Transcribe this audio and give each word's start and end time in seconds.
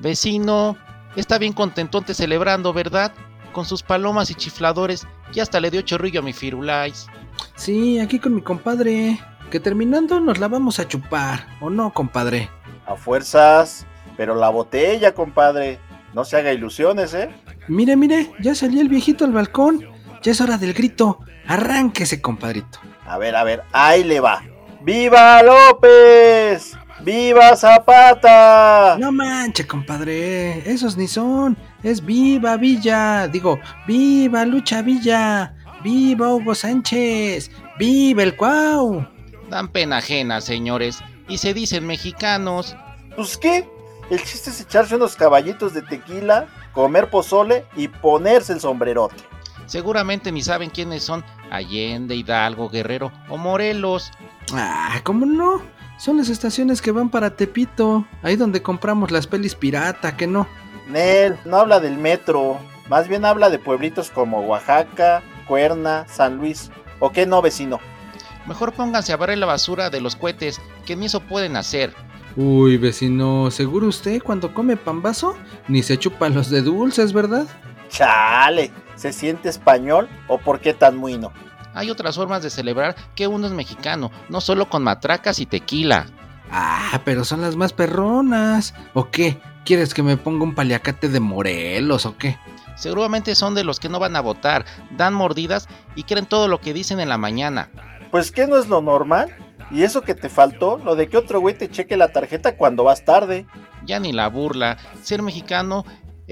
Vecino, 0.00 0.76
está 1.16 1.38
bien 1.38 1.52
contentonte 1.52 2.14
celebrando, 2.14 2.72
¿verdad? 2.72 3.12
Con 3.52 3.64
sus 3.64 3.82
palomas 3.82 4.30
y 4.30 4.34
chifladores, 4.34 5.06
y 5.34 5.40
hasta 5.40 5.60
le 5.60 5.70
dio 5.70 5.82
chorrillo 5.82 6.20
a 6.20 6.22
mi 6.24 6.32
firulais. 6.32 7.06
Sí, 7.54 7.98
aquí 7.98 8.18
con 8.18 8.34
mi 8.34 8.42
compadre. 8.42 9.18
Que 9.50 9.60
terminando 9.60 10.20
nos 10.20 10.38
la 10.38 10.48
vamos 10.48 10.78
a 10.78 10.86
chupar, 10.86 11.46
¿o 11.60 11.70
no, 11.70 11.92
compadre? 11.92 12.48
A 12.86 12.94
fuerzas, 12.94 13.84
pero 14.16 14.34
la 14.34 14.48
botella, 14.48 15.12
compadre. 15.12 15.78
No 16.14 16.24
se 16.24 16.36
haga 16.36 16.52
ilusiones, 16.52 17.14
¿eh? 17.14 17.30
Mire, 17.68 17.96
mire, 17.96 18.32
ya 18.40 18.54
salió 18.54 18.80
el 18.80 18.88
viejito 18.88 19.24
al 19.24 19.32
balcón. 19.32 19.86
Ya 20.22 20.32
es 20.32 20.40
hora 20.40 20.58
del 20.58 20.74
grito. 20.74 21.18
Arránquese, 21.46 22.20
compadrito. 22.20 22.78
A 23.06 23.18
ver, 23.18 23.34
a 23.34 23.44
ver, 23.44 23.62
ahí 23.72 24.04
le 24.04 24.20
va. 24.20 24.42
¡Viva 24.82 25.42
López! 25.42 25.90
¡Viva 27.02 27.56
Zapata! 27.56 28.96
No 28.98 29.10
manche, 29.10 29.66
compadre. 29.66 30.70
Esos 30.70 30.96
ni 30.96 31.08
son. 31.08 31.56
Es 31.82 32.04
viva 32.04 32.56
Villa. 32.56 33.26
Digo, 33.26 33.58
viva 33.86 34.44
Lucha 34.44 34.82
Villa. 34.82 35.54
Viva 35.82 36.34
Hugo 36.34 36.54
Sánchez. 36.54 37.50
Viva 37.78 38.22
el 38.22 38.36
Cuau. 38.36 39.06
Dan 39.48 39.68
pena 39.68 39.98
ajena, 39.98 40.40
señores, 40.40 41.02
y 41.28 41.38
se 41.38 41.54
dicen 41.54 41.86
mexicanos. 41.86 42.76
¿Pues 43.16 43.36
qué? 43.36 43.68
El 44.10 44.22
chiste 44.22 44.50
es 44.50 44.60
echarse 44.60 44.96
unos 44.96 45.16
caballitos 45.16 45.72
de 45.72 45.82
tequila, 45.82 46.46
comer 46.72 47.08
pozole 47.10 47.64
y 47.76 47.88
ponerse 47.88 48.52
el 48.52 48.60
sombrerote. 48.60 49.16
Seguramente 49.66 50.32
ni 50.32 50.42
saben 50.42 50.70
quiénes 50.70 51.04
son 51.04 51.24
Allende, 51.50 52.14
Hidalgo, 52.14 52.68
Guerrero 52.68 53.12
o 53.28 53.36
Morelos. 53.36 54.10
Ah, 54.52 55.00
¿cómo 55.04 55.26
no? 55.26 55.62
Son 56.00 56.16
las 56.16 56.30
estaciones 56.30 56.80
que 56.80 56.92
van 56.92 57.10
para 57.10 57.36
Tepito, 57.36 58.06
ahí 58.22 58.34
donde 58.34 58.62
compramos 58.62 59.10
las 59.10 59.26
pelis 59.26 59.54
pirata, 59.54 60.16
que 60.16 60.26
no. 60.26 60.46
Nel, 60.88 61.36
no 61.44 61.58
habla 61.58 61.78
del 61.78 61.98
metro, 61.98 62.58
más 62.88 63.06
bien 63.06 63.26
habla 63.26 63.50
de 63.50 63.58
pueblitos 63.58 64.08
como 64.08 64.40
Oaxaca, 64.40 65.22
Cuerna, 65.46 66.06
San 66.08 66.38
Luis. 66.38 66.70
¿O 67.00 67.12
qué 67.12 67.26
no, 67.26 67.42
vecino? 67.42 67.80
Mejor 68.46 68.72
pónganse 68.72 69.12
a 69.12 69.18
barrer 69.18 69.36
la 69.36 69.44
basura 69.44 69.90
de 69.90 70.00
los 70.00 70.16
cohetes, 70.16 70.58
que 70.86 70.96
ni 70.96 71.04
eso 71.04 71.20
pueden 71.20 71.54
hacer. 71.54 71.92
Uy, 72.34 72.78
vecino, 72.78 73.50
¿seguro 73.50 73.86
usted 73.86 74.22
cuando 74.22 74.54
come 74.54 74.78
pambazo 74.78 75.36
ni 75.68 75.82
se 75.82 75.98
chupa 75.98 76.30
los 76.30 76.48
de 76.48 76.62
dulces, 76.62 77.12
verdad? 77.12 77.46
Chale, 77.90 78.72
¿se 78.96 79.12
siente 79.12 79.50
español 79.50 80.08
o 80.28 80.38
por 80.38 80.60
qué 80.60 80.72
tan 80.72 80.96
muino? 80.96 81.30
Hay 81.74 81.90
otras 81.90 82.16
formas 82.16 82.42
de 82.42 82.50
celebrar 82.50 82.96
que 83.14 83.26
uno 83.26 83.46
es 83.46 83.52
mexicano, 83.52 84.10
no 84.28 84.40
solo 84.40 84.68
con 84.68 84.82
matracas 84.82 85.38
y 85.38 85.46
tequila. 85.46 86.06
Ah, 86.50 87.00
pero 87.04 87.24
son 87.24 87.40
las 87.40 87.56
más 87.56 87.72
perronas. 87.72 88.74
¿O 88.94 89.10
qué? 89.10 89.40
¿Quieres 89.64 89.94
que 89.94 90.02
me 90.02 90.16
ponga 90.16 90.44
un 90.44 90.54
paliacate 90.54 91.08
de 91.08 91.20
Morelos 91.20 92.06
o 92.06 92.16
qué? 92.16 92.38
Seguramente 92.76 93.34
son 93.34 93.54
de 93.54 93.62
los 93.62 93.78
que 93.78 93.88
no 93.88 93.98
van 93.98 94.16
a 94.16 94.20
votar, 94.20 94.64
dan 94.96 95.14
mordidas 95.14 95.68
y 95.94 96.04
creen 96.04 96.26
todo 96.26 96.48
lo 96.48 96.60
que 96.60 96.72
dicen 96.72 96.98
en 96.98 97.10
la 97.10 97.18
mañana. 97.18 97.68
Pues 98.10 98.32
¿qué 98.32 98.46
no 98.46 98.56
es 98.56 98.68
lo 98.68 98.80
normal? 98.80 99.36
¿Y 99.70 99.82
eso 99.82 100.02
que 100.02 100.14
te 100.14 100.28
faltó? 100.28 100.78
Lo 100.78 100.96
de 100.96 101.08
que 101.08 101.16
otro 101.16 101.40
güey 101.40 101.56
te 101.56 101.70
cheque 101.70 101.96
la 101.96 102.10
tarjeta 102.10 102.56
cuando 102.56 102.82
vas 102.82 103.04
tarde. 103.04 103.46
Ya 103.84 104.00
ni 104.00 104.12
la 104.12 104.28
burla. 104.28 104.78
Ser 105.02 105.22
mexicano 105.22 105.84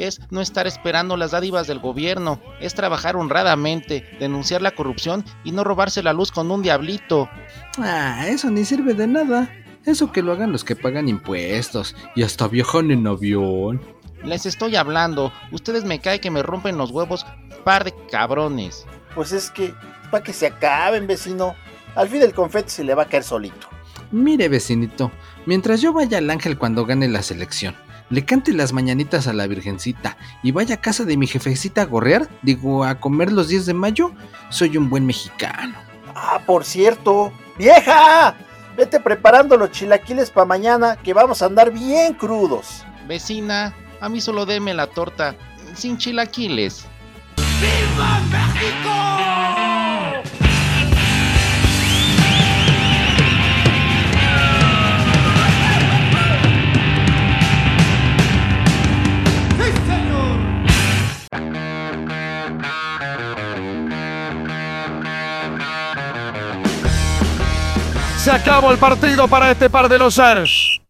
es 0.06 0.20
no 0.30 0.41
estar 0.41 0.66
esperando 0.66 1.16
las 1.16 1.32
dádivas 1.32 1.66
del 1.66 1.78
gobierno, 1.78 2.41
es 2.60 2.74
trabajar 2.74 3.16
honradamente, 3.16 4.04
denunciar 4.18 4.62
la 4.62 4.70
corrupción 4.70 5.24
y 5.44 5.52
no 5.52 5.64
robarse 5.64 6.02
la 6.02 6.12
luz 6.12 6.30
con 6.30 6.50
un 6.50 6.62
diablito. 6.62 7.28
Ah, 7.78 8.26
eso 8.28 8.50
ni 8.50 8.64
sirve 8.64 8.94
de 8.94 9.06
nada. 9.06 9.50
Eso 9.84 10.12
que 10.12 10.22
lo 10.22 10.32
hagan 10.32 10.52
los 10.52 10.64
que 10.64 10.76
pagan 10.76 11.08
impuestos 11.08 11.96
y 12.14 12.22
hasta 12.22 12.48
viajan 12.48 12.91
en 12.91 13.06
avión. 13.06 13.80
Les 14.24 14.46
estoy 14.46 14.76
hablando, 14.76 15.32
ustedes 15.52 15.84
me 15.84 16.00
caen 16.00 16.20
que 16.20 16.30
me 16.30 16.42
rompen 16.42 16.76
los 16.76 16.91
huevos, 16.91 17.25
par 17.64 17.84
de 17.84 17.94
cabrones. 18.10 18.84
Pues 19.14 19.32
es 19.32 19.50
que, 19.50 19.72
para 20.10 20.22
que 20.22 20.32
se 20.32 20.47
acaben, 20.47 21.06
vecino. 21.06 21.54
Al 21.94 22.08
fin 22.08 22.22
el 22.22 22.34
confeti 22.34 22.70
se 22.70 22.84
le 22.84 22.94
va 22.94 23.04
a 23.04 23.08
caer 23.08 23.25
solito. 23.25 23.69
Mire, 24.10 24.48
vecinito, 24.48 25.10
mientras 25.47 25.81
yo 25.81 25.92
vaya 25.92 26.19
al 26.19 26.31
ángel 26.31 26.58
cuando 26.58 26.87
gane 26.87 27.08
la 27.08 27.22
selección, 27.22 27.75
le 28.10 28.24
cante 28.24 28.52
las 28.52 28.72
mañanitas 28.72 29.26
a 29.26 29.32
la 29.32 29.46
Virgencita 29.46 30.16
y 30.42 30.52
vaya 30.52 30.76
a 30.76 30.80
casa 30.80 31.04
de 31.04 31.16
mi 31.16 31.26
jefecita 31.26 31.82
a 31.82 31.86
gorrear, 31.86 32.28
digo, 32.42 32.84
a 32.84 33.00
comer 33.00 33.32
los 33.32 33.48
10 33.48 33.66
de 33.66 33.74
mayo, 33.74 34.12
soy 34.50 34.76
un 34.76 34.88
buen 34.88 35.06
mexicano. 35.06 35.74
Ah, 36.14 36.41
por 36.46 36.64
cierto, 36.64 37.32
vieja, 37.58 38.34
vete 38.76 39.00
preparando 39.00 39.56
los 39.56 39.70
chilaquiles 39.70 40.30
para 40.30 40.46
mañana 40.46 40.96
que 40.96 41.14
vamos 41.14 41.42
a 41.42 41.46
andar 41.46 41.70
bien 41.70 42.14
crudos. 42.14 42.84
Vecina, 43.06 43.74
a 44.00 44.08
mí 44.08 44.20
solo 44.20 44.46
deme 44.46 44.75
la 44.75 44.86
torta, 44.86 45.34
sin 45.75 45.98
chilaquiles. 45.98 46.86
¡Viva 47.36 48.20
México! 48.30 49.57
Se 68.28 68.34
acabó 68.34 68.72
el 68.72 68.77
partido 68.77 69.27
para 69.27 69.50
este 69.50 69.71
par 69.71 69.89
de 69.89 69.99
los 69.99 70.19
Ars. 70.19 70.83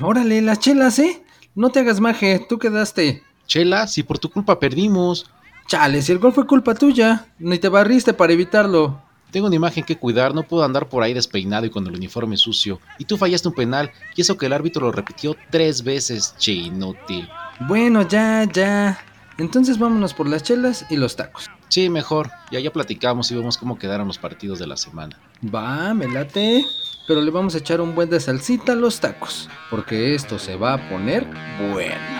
Órale, 0.00 0.42
las 0.42 0.58
chelas, 0.58 0.98
¿eh? 0.98 1.22
No 1.54 1.70
te 1.70 1.78
hagas 1.78 2.00
maje, 2.00 2.44
tú 2.48 2.58
quedaste. 2.58 3.22
Chela, 3.46 3.86
si 3.86 4.02
por 4.02 4.18
tu 4.18 4.28
culpa 4.28 4.58
perdimos. 4.58 5.30
Chale, 5.68 6.02
si 6.02 6.10
el 6.10 6.18
gol 6.18 6.32
fue 6.32 6.48
culpa 6.48 6.74
tuya, 6.74 7.28
ni 7.38 7.60
te 7.60 7.68
barriste 7.68 8.12
para 8.12 8.32
evitarlo. 8.32 9.00
Tengo 9.30 9.46
una 9.46 9.54
imagen 9.54 9.84
que 9.84 9.96
cuidar, 9.96 10.34
no 10.34 10.42
puedo 10.42 10.64
andar 10.64 10.88
por 10.88 11.04
ahí 11.04 11.14
despeinado 11.14 11.64
y 11.64 11.70
con 11.70 11.86
el 11.86 11.94
uniforme 11.94 12.36
sucio. 12.36 12.80
Y 12.98 13.04
tú 13.04 13.16
fallaste 13.16 13.46
un 13.46 13.54
penal, 13.54 13.92
y 14.16 14.22
eso 14.22 14.36
que 14.36 14.46
el 14.46 14.52
árbitro 14.52 14.86
lo 14.86 14.90
repitió 14.90 15.36
tres 15.52 15.84
veces, 15.84 16.34
che 16.38 16.54
inútil. 16.54 17.28
Bueno, 17.68 18.02
ya, 18.02 18.42
ya. 18.52 18.98
Entonces 19.38 19.78
vámonos 19.78 20.12
por 20.12 20.28
las 20.28 20.42
chelas 20.42 20.86
y 20.90 20.96
los 20.96 21.14
tacos. 21.14 21.48
Sí, 21.68 21.88
mejor. 21.88 22.32
Ya 22.50 22.58
ya 22.58 22.72
platicamos 22.72 23.30
y 23.30 23.36
vemos 23.36 23.58
cómo 23.58 23.78
quedaron 23.78 24.08
los 24.08 24.18
partidos 24.18 24.58
de 24.58 24.66
la 24.66 24.76
semana. 24.76 25.16
Va, 25.42 25.94
me 25.94 26.08
late. 26.08 26.64
Pero 27.06 27.20
le 27.20 27.30
vamos 27.30 27.54
a 27.54 27.58
echar 27.58 27.80
un 27.80 27.94
buen 27.94 28.08
de 28.08 28.18
salsita 28.18 28.72
a 28.72 28.76
los 28.76 29.00
tacos, 29.00 29.50
porque 29.70 30.14
esto 30.14 30.38
se 30.38 30.56
va 30.56 30.74
a 30.74 30.88
poner 30.88 31.26
bueno. 31.72 32.14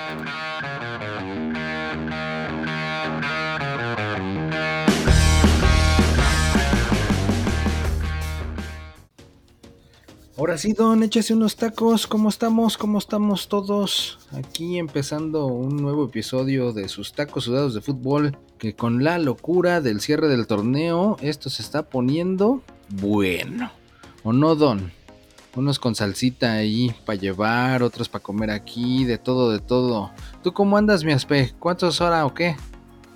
Ahora 10.37 10.59
sí, 10.59 10.75
Don, 10.75 11.03
échese 11.03 11.33
unos 11.33 11.57
tacos. 11.57 12.07
¿Cómo 12.07 12.29
estamos? 12.29 12.77
¿Cómo 12.77 12.99
estamos 12.99 13.49
todos? 13.49 14.19
Aquí 14.33 14.79
empezando 14.79 15.47
un 15.47 15.77
nuevo 15.77 16.05
episodio 16.05 16.73
de 16.73 16.89
sus 16.89 17.15
tacos 17.15 17.45
sudados 17.45 17.73
de 17.73 17.81
fútbol. 17.81 18.37
Que 18.59 18.75
con 18.75 19.03
la 19.05 19.19
locura 19.19 19.81
del 19.81 20.01
cierre 20.01 20.29
del 20.29 20.47
torneo, 20.47 21.17
esto 21.23 21.49
se 21.49 21.63
está 21.63 21.89
poniendo 21.89 22.63
bueno. 22.89 23.71
¿O 24.23 24.33
no, 24.33 24.55
Don? 24.55 24.93
Unos 25.57 25.79
con 25.79 25.95
salsita 25.95 26.55
ahí 26.55 26.95
para 27.07 27.19
llevar, 27.19 27.83
otros 27.83 28.09
para 28.09 28.23
comer 28.23 28.51
aquí, 28.51 29.05
de 29.05 29.19
todo, 29.19 29.53
de 29.53 29.61
todo. 29.61 30.11
¿Tú 30.43 30.53
cómo 30.53 30.77
andas, 30.77 31.05
mi 31.05 31.13
aspe? 31.13 31.55
¿Cuántas 31.61 32.01
horas 32.01 32.25
o 32.25 32.35
qué? 32.35 32.57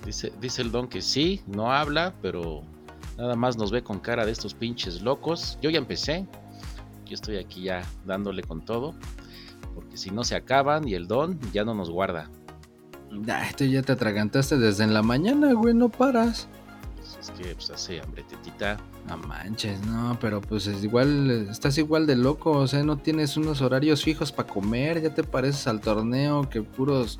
Dice, 0.05 0.31
dice 0.39 0.61
el 0.61 0.71
don 0.71 0.87
que 0.87 1.01
sí, 1.01 1.41
no 1.47 1.73
habla, 1.73 2.13
pero 2.21 2.61
nada 3.17 3.35
más 3.35 3.57
nos 3.57 3.71
ve 3.71 3.83
con 3.83 3.99
cara 3.99 4.25
de 4.25 4.31
estos 4.31 4.53
pinches 4.53 5.01
locos. 5.01 5.57
Yo 5.61 5.69
ya 5.69 5.79
empecé. 5.79 6.25
Yo 7.05 7.15
estoy 7.15 7.37
aquí 7.37 7.63
ya 7.63 7.81
dándole 8.05 8.41
con 8.43 8.63
todo. 8.63 8.95
Porque 9.75 9.97
si 9.97 10.09
no 10.09 10.23
se 10.23 10.35
acaban 10.35 10.87
y 10.87 10.93
el 10.93 11.07
don 11.07 11.39
ya 11.51 11.65
no 11.65 11.73
nos 11.73 11.89
guarda. 11.89 12.29
Ah, 13.27 13.49
tú 13.57 13.65
ya 13.65 13.81
te 13.81 13.91
atragantaste 13.91 14.57
desde 14.57 14.83
en 14.83 14.93
la 14.93 15.01
mañana, 15.01 15.53
güey, 15.53 15.73
no 15.73 15.89
paras. 15.89 16.47
Es 17.19 17.31
que 17.31 17.53
pues 17.55 17.69
hace 17.69 17.99
hambre 17.99 18.23
tetita. 18.23 18.77
No 19.09 19.17
manches, 19.17 19.83
no, 19.87 20.17
pero 20.21 20.39
pues 20.39 20.67
es 20.67 20.83
igual, 20.83 21.47
estás 21.49 21.79
igual 21.79 22.05
de 22.05 22.15
loco, 22.15 22.51
o 22.51 22.67
sea, 22.67 22.83
no 22.83 22.97
tienes 22.97 23.37
unos 23.37 23.61
horarios 23.61 24.03
fijos 24.03 24.31
para 24.31 24.47
comer, 24.47 25.01
ya 25.01 25.13
te 25.15 25.23
pareces 25.23 25.65
al 25.65 25.81
torneo 25.81 26.47
que 26.47 26.61
puros 26.61 27.19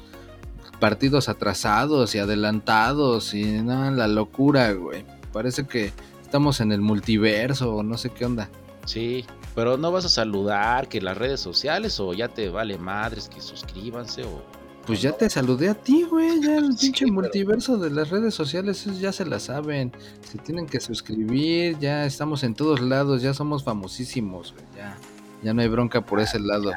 partidos 0.80 1.30
atrasados 1.30 2.14
y 2.14 2.20
adelantados 2.20 3.34
y 3.34 3.44
nada, 3.44 3.90
la 3.90 4.08
locura, 4.08 4.72
güey. 4.74 5.04
Parece 5.34 5.66
que 5.66 5.92
estamos 6.22 6.62
en 6.62 6.72
el 6.72 6.82
multiverso 6.82 7.76
o 7.76 7.84
no 7.84 7.98
sé 7.98 8.12
qué 8.12 8.26
onda. 8.26 8.50
Sí, 8.86 9.26
pero 9.56 9.78
no 9.78 9.92
vas 9.92 10.06
a 10.06 10.10
saludar 10.10 10.90
que 10.90 11.02
las 11.02 11.18
redes 11.18 11.40
sociales 11.40 12.00
o 12.00 12.14
ya 12.14 12.28
te 12.28 12.50
vale 12.50 12.78
madres 12.78 13.30
que 13.30 13.42
suscríbanse 13.42 14.24
o 14.24 14.44
pues 14.90 15.04
ya 15.04 15.12
te 15.12 15.30
saludé 15.30 15.70
a 15.70 15.76
ti, 15.76 16.02
güey. 16.02 16.42
Ya 16.42 16.58
el 16.58 16.76
pinche 16.82 17.06
multiverso 17.06 17.78
de 17.78 17.92
las 17.92 18.10
redes 18.10 18.34
sociales 18.34 18.84
ya 19.00 19.12
se 19.12 19.24
la 19.24 19.40
saben. 19.40 19.92
Se 20.28 20.40
tienen 20.40 20.66
que 20.66 20.80
suscribir, 20.80 21.78
ya 21.78 22.08
estamos 22.08 22.44
en 22.44 22.56
todos 22.56 22.82
lados, 22.82 23.22
ya 23.22 23.36
somos 23.36 23.64
famosísimos, 23.64 24.52
güey. 24.52 24.66
Ya, 24.76 24.98
ya 25.44 25.54
no 25.54 25.62
hay 25.62 25.68
bronca 25.68 26.02
por 26.02 26.20
ese 26.20 26.40
lado. 26.40 26.72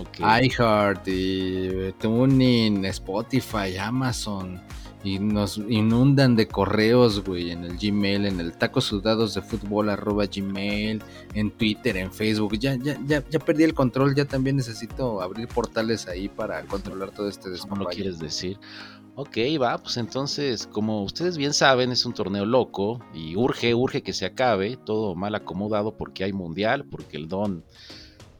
Ok. 0.00 0.20
iHeart 0.20 1.06
y 1.08 1.92
Tuning, 2.00 2.86
Spotify, 2.86 3.76
Amazon. 3.78 4.62
Y 5.06 5.20
nos 5.20 5.58
inundan 5.58 6.34
de 6.34 6.48
correos, 6.48 7.22
güey, 7.22 7.52
en 7.52 7.62
el 7.62 7.78
Gmail, 7.78 8.26
en 8.26 8.40
el 8.40 8.54
taco 8.54 8.80
sudados 8.80 9.34
de 9.34 9.40
fútbol 9.40 9.88
arroba 9.88 10.26
Gmail, 10.26 11.00
en 11.32 11.52
Twitter, 11.52 11.96
en 11.96 12.12
Facebook. 12.12 12.58
Ya, 12.58 12.74
ya, 12.74 12.98
ya, 13.06 13.22
ya 13.30 13.38
perdí 13.38 13.62
el 13.62 13.72
control, 13.72 14.16
ya 14.16 14.24
también 14.24 14.56
necesito 14.56 15.22
abrir 15.22 15.46
portales 15.46 16.08
ahí 16.08 16.28
para 16.28 16.60
controlar 16.62 17.12
todo 17.12 17.28
este 17.28 17.50
¿Cómo 17.68 17.84
lo 17.84 17.86
quieres 17.86 18.18
decir? 18.18 18.58
Ok, 19.14 19.36
va, 19.62 19.78
pues 19.78 19.96
entonces, 19.96 20.66
como 20.66 21.04
ustedes 21.04 21.36
bien 21.36 21.54
saben, 21.54 21.92
es 21.92 22.04
un 22.04 22.12
torneo 22.12 22.44
loco 22.44 22.98
y 23.14 23.36
urge, 23.36 23.76
urge 23.76 24.02
que 24.02 24.12
se 24.12 24.26
acabe, 24.26 24.76
todo 24.76 25.14
mal 25.14 25.36
acomodado 25.36 25.96
porque 25.96 26.24
hay 26.24 26.32
mundial, 26.32 26.84
porque 26.84 27.16
el 27.16 27.28
Don 27.28 27.64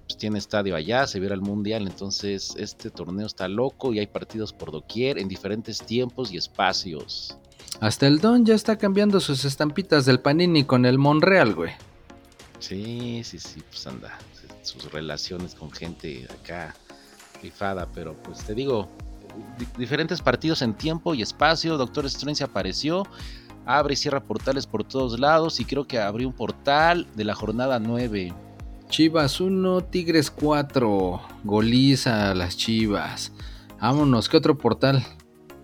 pues, 0.06 0.16
tiene 0.16 0.38
estadio 0.38 0.74
allá, 0.76 1.06
se 1.06 1.20
viera 1.20 1.34
el 1.34 1.40
mundial, 1.40 1.86
entonces 1.86 2.54
este 2.58 2.90
torneo 2.90 3.26
está 3.26 3.48
loco 3.48 3.92
y 3.92 3.98
hay 3.98 4.06
partidos 4.06 4.52
por 4.52 4.70
doquier 4.72 5.18
en 5.18 5.28
diferentes 5.28 5.78
tiempos 5.80 6.32
y 6.32 6.36
espacios. 6.36 7.36
Hasta 7.80 8.06
el 8.06 8.20
Don 8.20 8.44
ya 8.46 8.54
está 8.54 8.76
cambiando 8.76 9.20
sus 9.20 9.44
estampitas 9.44 10.06
del 10.06 10.20
Panini 10.20 10.64
con 10.64 10.86
el 10.86 10.98
Monreal, 10.98 11.54
güey. 11.54 11.72
Sí, 12.58 13.22
sí, 13.24 13.38
sí, 13.38 13.62
pues 13.68 13.86
anda, 13.86 14.18
sus 14.62 14.90
relaciones 14.90 15.54
con 15.54 15.70
gente 15.70 16.26
acá 16.42 16.74
rifada, 17.42 17.86
pero 17.94 18.14
pues 18.22 18.38
te 18.44 18.54
digo, 18.54 18.88
di- 19.58 19.66
diferentes 19.76 20.22
partidos 20.22 20.62
en 20.62 20.72
tiempo 20.74 21.14
y 21.14 21.20
espacio, 21.22 21.76
Doctor 21.76 22.06
Strange 22.06 22.42
apareció, 22.44 23.06
abre 23.66 23.92
y 23.92 23.96
cierra 23.96 24.20
portales 24.20 24.66
por 24.66 24.84
todos 24.84 25.20
lados 25.20 25.60
y 25.60 25.66
creo 25.66 25.86
que 25.86 25.98
abrió 25.98 26.26
un 26.28 26.34
portal 26.34 27.06
de 27.14 27.24
la 27.24 27.34
jornada 27.34 27.78
9. 27.78 28.32
Chivas 28.88 29.40
1, 29.40 29.80
Tigres 29.82 30.30
4. 30.30 31.20
Goliza 31.44 32.30
a 32.30 32.34
las 32.34 32.56
Chivas. 32.56 33.32
Vámonos, 33.80 34.28
¿qué 34.28 34.36
otro 34.36 34.56
portal? 34.56 35.04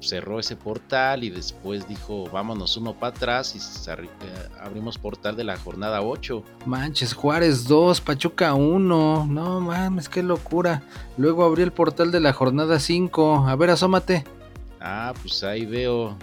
Cerró 0.00 0.40
ese 0.40 0.56
portal 0.56 1.22
y 1.22 1.30
después 1.30 1.86
dijo, 1.88 2.24
vámonos 2.32 2.76
uno 2.76 2.92
para 2.94 3.14
atrás 3.14 3.54
y 3.54 3.58
eh, 3.90 4.02
abrimos 4.60 4.98
portal 4.98 5.36
de 5.36 5.44
la 5.44 5.56
jornada 5.56 6.02
8. 6.02 6.42
Manches, 6.66 7.14
Juárez 7.14 7.68
2, 7.68 8.00
Pachuca 8.00 8.54
1. 8.54 9.26
No 9.30 9.60
mames, 9.60 10.08
qué 10.08 10.24
locura. 10.24 10.82
Luego 11.16 11.44
abrió 11.44 11.64
el 11.64 11.72
portal 11.72 12.10
de 12.10 12.18
la 12.20 12.32
jornada 12.32 12.80
5. 12.80 13.46
A 13.48 13.54
ver, 13.54 13.70
asómate. 13.70 14.24
Ah, 14.80 15.14
pues 15.22 15.44
ahí 15.44 15.64
veo, 15.64 16.16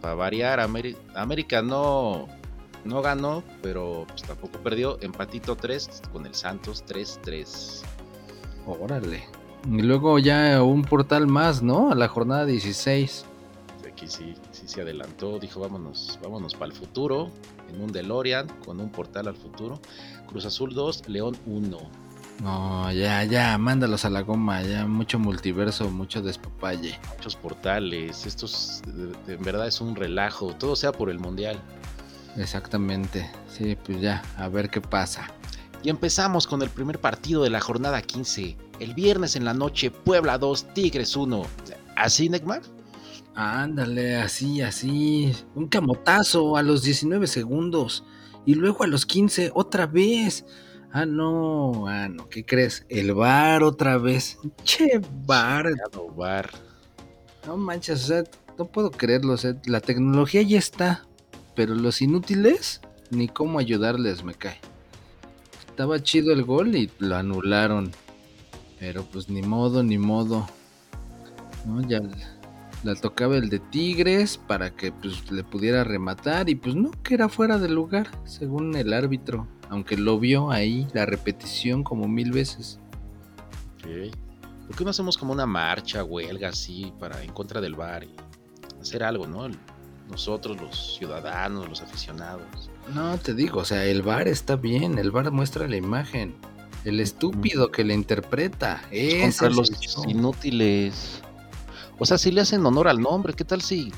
para 0.00 0.14
variar, 0.14 0.60
Ameri- 0.60 0.96
América 1.16 1.60
no, 1.60 2.28
no 2.84 3.02
ganó, 3.02 3.42
pero 3.62 4.04
pues 4.08 4.22
tampoco 4.22 4.58
perdió. 4.58 4.98
Empatito 5.00 5.56
3 5.56 6.02
con 6.12 6.26
el 6.26 6.34
Santos 6.34 6.84
3-3. 6.86 7.82
Órale. 8.66 9.24
Y 9.70 9.82
luego 9.82 10.18
ya 10.18 10.62
un 10.62 10.82
portal 10.82 11.26
más, 11.26 11.62
¿no? 11.62 11.90
A 11.90 11.94
la 11.94 12.08
jornada 12.08 12.46
16. 12.46 13.24
Aquí 13.86 14.06
sí, 14.08 14.34
sí 14.52 14.62
se 14.66 14.80
adelantó, 14.80 15.38
dijo 15.38 15.60
vámonos, 15.60 16.18
vámonos 16.22 16.54
para 16.54 16.66
el 16.66 16.72
futuro, 16.72 17.30
en 17.68 17.82
un 17.82 17.92
DeLorean, 17.92 18.46
con 18.64 18.80
un 18.80 18.88
portal 18.90 19.28
al 19.28 19.36
futuro. 19.36 19.78
Cruz 20.26 20.46
Azul 20.46 20.72
2, 20.74 21.08
León 21.08 21.36
1. 21.44 21.78
No, 22.42 22.90
ya, 22.92 23.22
ya, 23.24 23.58
mándalos 23.58 24.06
a 24.06 24.10
la 24.10 24.22
goma. 24.22 24.62
Ya, 24.62 24.86
mucho 24.86 25.18
multiverso, 25.18 25.90
mucho 25.90 26.22
despapalle. 26.22 26.98
Muchos 27.16 27.36
portales, 27.36 28.24
esto 28.24 28.46
es, 28.46 28.80
de- 28.86 29.08
de- 29.26 29.34
en 29.34 29.42
verdad 29.42 29.66
es 29.66 29.82
un 29.82 29.94
relajo, 29.94 30.54
todo 30.54 30.74
sea 30.76 30.92
por 30.92 31.10
el 31.10 31.18
Mundial. 31.18 31.60
Exactamente. 32.36 33.30
Sí, 33.48 33.76
pues 33.84 34.00
ya, 34.00 34.22
a 34.36 34.48
ver 34.48 34.70
qué 34.70 34.80
pasa. 34.80 35.28
Y 35.82 35.88
empezamos 35.88 36.46
con 36.46 36.62
el 36.62 36.70
primer 36.70 37.00
partido 37.00 37.42
de 37.42 37.50
la 37.50 37.60
jornada 37.60 38.02
15. 38.02 38.56
El 38.80 38.94
viernes 38.94 39.36
en 39.36 39.44
la 39.44 39.54
noche, 39.54 39.90
Puebla 39.90 40.38
2, 40.38 40.74
Tigres 40.74 41.16
1. 41.16 41.42
¿Así, 41.96 42.28
Neymar? 42.28 42.62
Ándale, 43.34 44.16
así, 44.16 44.60
así. 44.60 45.32
Un 45.54 45.68
camotazo 45.68 46.56
a 46.56 46.62
los 46.62 46.82
19 46.82 47.26
segundos. 47.26 48.04
Y 48.44 48.54
luego 48.54 48.84
a 48.84 48.86
los 48.86 49.06
15 49.06 49.52
otra 49.54 49.86
vez. 49.86 50.44
Ah, 50.92 51.06
no, 51.06 51.86
ah, 51.86 52.08
no, 52.08 52.28
¿qué 52.28 52.44
crees? 52.44 52.84
El 52.88 53.14
bar 53.14 53.62
otra 53.62 53.96
vez. 53.96 54.38
Che, 54.64 55.00
bar. 55.24 55.66
Bar. 56.16 56.50
No 57.46 57.56
manches, 57.56 58.04
o 58.04 58.06
sea, 58.06 58.24
no 58.58 58.66
puedo 58.66 58.90
creerlo. 58.90 59.34
O 59.34 59.36
sea, 59.38 59.56
la 59.64 59.80
tecnología 59.80 60.42
ya 60.42 60.58
está. 60.58 61.06
Pero 61.60 61.74
los 61.74 62.00
inútiles, 62.00 62.80
ni 63.10 63.28
cómo 63.28 63.58
ayudarles, 63.58 64.24
me 64.24 64.32
cae. 64.32 64.58
Estaba 65.68 66.02
chido 66.02 66.32
el 66.32 66.42
gol 66.42 66.74
y 66.74 66.90
lo 67.00 67.16
anularon. 67.16 67.92
Pero 68.78 69.04
pues 69.04 69.28
ni 69.28 69.42
modo, 69.42 69.82
ni 69.82 69.98
modo. 69.98 70.48
No, 71.66 71.86
ya 71.86 72.00
la 72.82 72.94
tocaba 72.94 73.36
el 73.36 73.50
de 73.50 73.58
Tigres 73.58 74.38
para 74.38 74.70
que 74.70 74.90
pues 74.90 75.30
le 75.30 75.44
pudiera 75.44 75.84
rematar 75.84 76.48
y 76.48 76.54
pues 76.54 76.74
no, 76.74 76.92
que 77.02 77.12
era 77.12 77.28
fuera 77.28 77.58
de 77.58 77.68
lugar, 77.68 78.08
según 78.24 78.74
el 78.74 78.94
árbitro, 78.94 79.46
aunque 79.68 79.98
lo 79.98 80.18
vio 80.18 80.50
ahí 80.50 80.86
la 80.94 81.04
repetición 81.04 81.84
como 81.84 82.08
mil 82.08 82.32
veces. 82.32 82.78
Ok. 83.80 84.16
¿Por 84.66 84.76
qué 84.76 84.84
no 84.84 84.88
hacemos 84.88 85.18
como 85.18 85.34
una 85.34 85.44
marcha, 85.44 86.04
huelga 86.04 86.48
así, 86.48 86.90
para 86.98 87.22
en 87.22 87.34
contra 87.34 87.60
del 87.60 87.74
bar 87.74 88.04
y 88.04 88.16
hacer 88.80 89.02
algo, 89.02 89.26
¿no? 89.26 89.46
Nosotros, 90.10 90.60
los 90.60 90.96
ciudadanos, 90.98 91.68
los 91.68 91.82
aficionados. 91.82 92.42
No, 92.94 93.16
te 93.18 93.34
digo, 93.34 93.60
o 93.60 93.64
sea, 93.64 93.84
el 93.84 94.02
VAR 94.02 94.28
está 94.28 94.56
bien, 94.56 94.98
el 94.98 95.10
VAR 95.10 95.30
muestra 95.30 95.68
la 95.68 95.76
imagen. 95.76 96.34
El 96.84 96.98
estúpido 96.98 97.70
que 97.70 97.84
le 97.84 97.94
interpreta, 97.94 98.82
es 98.90 99.38
contra 99.38 99.50
los 99.50 99.70
inútiles. 100.08 101.20
O 101.98 102.06
sea, 102.06 102.16
si 102.16 102.30
le 102.30 102.40
hacen 102.40 102.64
honor 102.64 102.88
al 102.88 103.00
nombre, 103.00 103.34
¿qué 103.34 103.44
tal 103.44 103.60
si 103.60 103.92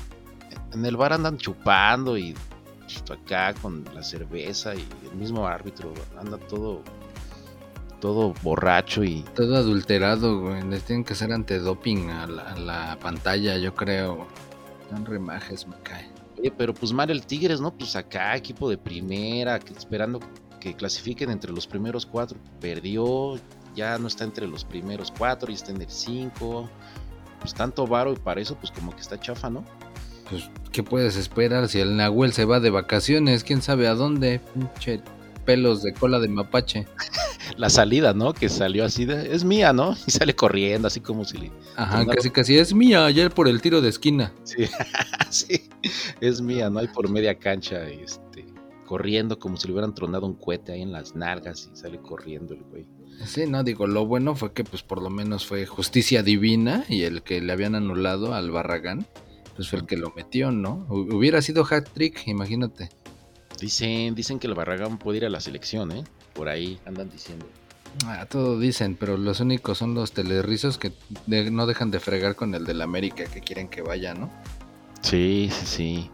en 0.73 0.85
el 0.85 0.97
bar 0.97 1.13
andan 1.13 1.37
chupando 1.37 2.17
y 2.17 2.35
acá 3.11 3.53
con 3.55 3.83
la 3.93 4.03
cerveza 4.03 4.75
y 4.75 4.85
el 5.09 5.15
mismo 5.17 5.47
árbitro 5.47 5.93
anda 6.19 6.37
todo 6.37 6.83
todo 7.99 8.33
borracho 8.43 9.03
y 9.03 9.23
todo 9.33 9.55
adulterado, 9.55 10.41
güey. 10.41 10.61
Les 10.63 10.83
tienen 10.83 11.05
que 11.05 11.13
hacer 11.13 11.31
antidoping 11.31 12.09
a 12.09 12.27
la, 12.27 12.41
a 12.51 12.59
la 12.59 12.99
pantalla, 12.99 13.57
yo 13.57 13.73
creo. 13.73 14.27
Son 14.89 15.05
remajes, 15.05 15.67
me 15.67 15.75
cae. 15.83 16.09
Oye, 16.39 16.51
pero 16.51 16.73
pues 16.73 16.91
mal 16.91 17.09
el 17.09 17.25
Tigres, 17.25 17.61
¿no? 17.61 17.73
Pues 17.73 17.95
acá, 17.95 18.35
equipo 18.35 18.69
de 18.69 18.77
primera, 18.77 19.59
que- 19.59 19.73
esperando 19.73 20.19
que 20.59 20.73
clasifiquen 20.75 21.29
entre 21.29 21.51
los 21.51 21.67
primeros 21.67 22.05
cuatro. 22.05 22.37
Perdió, 22.59 23.35
ya 23.75 23.97
no 23.97 24.07
está 24.07 24.23
entre 24.23 24.47
los 24.47 24.63
primeros 24.65 25.11
cuatro, 25.17 25.51
y 25.51 25.55
está 25.55 25.71
en 25.71 25.81
el 25.81 25.89
cinco. 25.89 26.69
Pues 27.39 27.53
tanto 27.53 27.85
varo 27.85 28.13
y 28.13 28.15
para 28.15 28.39
eso, 28.41 28.55
pues 28.55 28.71
como 28.71 28.95
que 28.95 29.01
está 29.01 29.19
chafa, 29.19 29.49
¿no? 29.49 29.65
Pues, 30.29 30.49
¿qué 30.71 30.81
puedes 30.83 31.17
esperar 31.17 31.67
si 31.67 31.79
el 31.79 31.97
Nahuel 31.97 32.31
se 32.33 32.45
va 32.45 32.59
de 32.61 32.69
vacaciones? 32.69 33.43
¿Quién 33.43 33.61
sabe 33.61 33.87
a 33.87 33.93
dónde? 33.95 34.39
Pinche 34.53 35.01
pelos 35.45 35.83
de 35.83 35.93
cola 35.93 36.19
de 36.19 36.27
mapache. 36.27 36.87
La 37.57 37.69
salida, 37.69 38.13
¿no? 38.13 38.33
Que 38.33 38.49
salió 38.49 38.85
así 38.85 39.05
de, 39.05 39.35
es 39.35 39.43
mía, 39.43 39.73
¿no? 39.73 39.95
Y 40.07 40.11
sale 40.11 40.35
corriendo, 40.35 40.87
así 40.87 40.99
como 41.01 41.25
si 41.25 41.37
le... 41.37 41.51
Ajá, 41.75 42.05
casi 42.05 42.29
casi 42.29 42.57
es 42.57 42.73
mía 42.73 43.05
ayer 43.05 43.31
por 43.31 43.47
el 43.47 43.61
tiro 43.61 43.81
de 43.81 43.89
esquina. 43.89 44.33
Sí, 44.43 44.65
sí, 45.29 45.69
es 46.21 46.41
mía, 46.41 46.69
¿no? 46.69 46.79
Hay 46.79 46.87
por 46.87 47.09
media 47.09 47.37
cancha, 47.37 47.87
este, 47.87 48.45
corriendo 48.85 49.37
como 49.39 49.57
si 49.57 49.67
le 49.67 49.73
hubieran 49.73 49.93
tronado 49.93 50.25
un 50.25 50.33
cohete 50.35 50.71
ahí 50.71 50.81
en 50.81 50.91
las 50.91 51.15
nalgas 51.15 51.69
y 51.73 51.75
sale 51.77 51.99
corriendo 51.99 52.53
el 52.53 52.63
güey. 52.63 52.85
Sí, 53.25 53.45
no, 53.47 53.63
digo, 53.63 53.85
lo 53.87 54.05
bueno 54.07 54.35
fue 54.35 54.53
que 54.53 54.63
pues 54.63 54.81
por 54.81 55.01
lo 55.01 55.09
menos 55.09 55.45
fue 55.45 55.65
justicia 55.67 56.23
divina 56.23 56.83
y 56.89 57.03
el 57.03 57.21
que 57.21 57.41
le 57.41 57.53
habían 57.53 57.75
anulado 57.75 58.33
al 58.33 58.49
Barragán, 58.51 59.05
pues 59.55 59.69
fue 59.69 59.79
el 59.79 59.85
que 59.85 59.97
lo 59.97 60.11
metió, 60.15 60.51
¿no? 60.51 60.85
Hu- 60.89 61.13
Hubiera 61.13 61.41
sido 61.41 61.63
hat 61.69 61.87
trick, 61.93 62.27
imagínate. 62.27 62.89
Dicen, 63.59 64.15
dicen 64.15 64.39
que 64.39 64.47
el 64.47 64.53
Barragán 64.55 64.97
puede 64.97 65.17
ir 65.19 65.25
a 65.25 65.29
la 65.29 65.39
selección, 65.39 65.91
¿eh? 65.91 66.03
Por 66.33 66.49
ahí 66.49 66.79
andan 66.85 67.09
diciendo. 67.09 67.45
Ah, 68.05 68.25
todo 68.29 68.59
dicen, 68.59 68.95
pero 68.99 69.17
los 69.17 69.39
únicos 69.39 69.77
son 69.77 69.93
los 69.93 70.11
telerrizos 70.13 70.77
que 70.77 70.91
de- 71.27 71.51
no 71.51 71.67
dejan 71.67 71.91
de 71.91 71.99
fregar 71.99 72.35
con 72.35 72.55
el 72.55 72.65
del 72.65 72.81
América 72.81 73.25
que 73.25 73.41
quieren 73.41 73.67
que 73.69 73.81
vaya, 73.81 74.13
¿no? 74.15 74.31
Sí, 75.01 75.49
sí, 75.51 75.65
sí. 75.65 76.09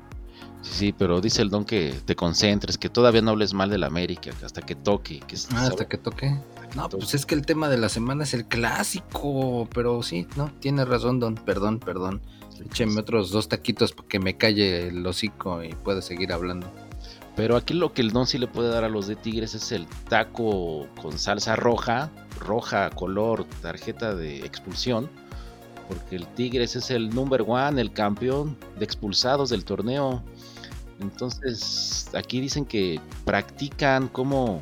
Sí, 0.61 0.71
sí, 0.73 0.91
pero 0.91 1.21
dice 1.21 1.41
el 1.41 1.49
don 1.49 1.63
que 1.63 1.93
te 2.05 2.17
concentres, 2.17 2.77
que 2.77 2.89
todavía 2.89 3.21
no 3.21 3.31
hables 3.31 3.53
mal 3.53 3.69
del 3.69 3.85
América, 3.85 4.31
que 4.37 4.45
hasta 4.45 4.61
que 4.61 4.75
toque. 4.75 5.21
Que 5.21 5.37
Ah, 5.51 5.67
hasta 5.67 5.87
que 5.87 5.97
toque. 5.97 6.37
No, 6.75 6.89
pues 6.89 7.13
es 7.15 7.25
que 7.25 7.33
el 7.33 7.45
tema 7.45 7.69
de 7.69 7.77
la 7.77 7.87
semana 7.87 8.25
es 8.25 8.33
el 8.33 8.45
clásico, 8.45 9.69
pero 9.73 10.03
sí, 10.03 10.27
no, 10.35 10.51
tiene 10.59 10.83
razón, 10.83 11.19
Don, 11.21 11.35
perdón, 11.35 11.79
perdón. 11.79 12.21
Écheme 12.65 12.99
otros 12.99 13.31
dos 13.31 13.47
taquitos 13.47 13.93
para 13.93 14.09
que 14.09 14.19
me 14.19 14.35
calle 14.35 14.89
el 14.89 15.07
hocico 15.07 15.63
y 15.63 15.69
pueda 15.69 16.01
seguir 16.01 16.33
hablando. 16.33 16.69
Pero 17.39 17.55
aquí 17.55 17.73
lo 17.73 17.93
que 17.93 18.01
el 18.01 18.11
don 18.11 18.27
sí 18.27 18.37
le 18.37 18.47
puede 18.47 18.67
dar 18.67 18.83
a 18.83 18.89
los 18.89 19.07
de 19.07 19.15
Tigres 19.15 19.55
es 19.55 19.71
el 19.71 19.87
taco 20.09 20.87
con 21.01 21.17
salsa 21.17 21.55
roja, 21.55 22.11
roja 22.37 22.89
color 22.89 23.45
tarjeta 23.61 24.13
de 24.13 24.39
expulsión, 24.39 25.09
porque 25.87 26.17
el 26.17 26.27
Tigres 26.27 26.75
es 26.75 26.91
el 26.91 27.15
number 27.15 27.45
one, 27.47 27.79
el 27.79 27.93
campeón 27.93 28.57
de 28.77 28.83
expulsados 28.83 29.49
del 29.49 29.63
torneo. 29.63 30.21
Entonces 30.99 32.09
aquí 32.13 32.41
dicen 32.41 32.65
que 32.65 32.99
practican 33.23 34.09
cómo, 34.09 34.61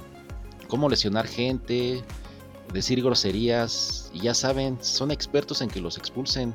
cómo 0.67 0.87
lesionar 0.87 1.25
gente, 1.25 2.03
decir 2.73 3.01
groserías 3.01 4.11
y 4.13 4.19
ya 4.19 4.35
saben, 4.35 4.77
son 4.81 5.09
expertos 5.09 5.63
en 5.63 5.69
que 5.69 5.81
los 5.81 5.97
expulsen. 5.97 6.53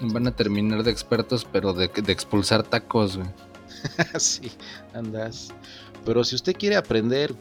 Van 0.00 0.26
a 0.26 0.34
terminar 0.34 0.82
de 0.82 0.90
expertos, 0.90 1.46
pero 1.52 1.74
de, 1.74 1.88
de 1.88 2.10
expulsar 2.10 2.62
tacos, 2.62 3.18
güey. 3.18 3.28
sí, 4.18 4.52
andas. 4.94 5.52
Pero 6.04 6.24
si 6.24 6.34
usted 6.34 6.54
quiere 6.54 6.76
aprender 6.76 7.34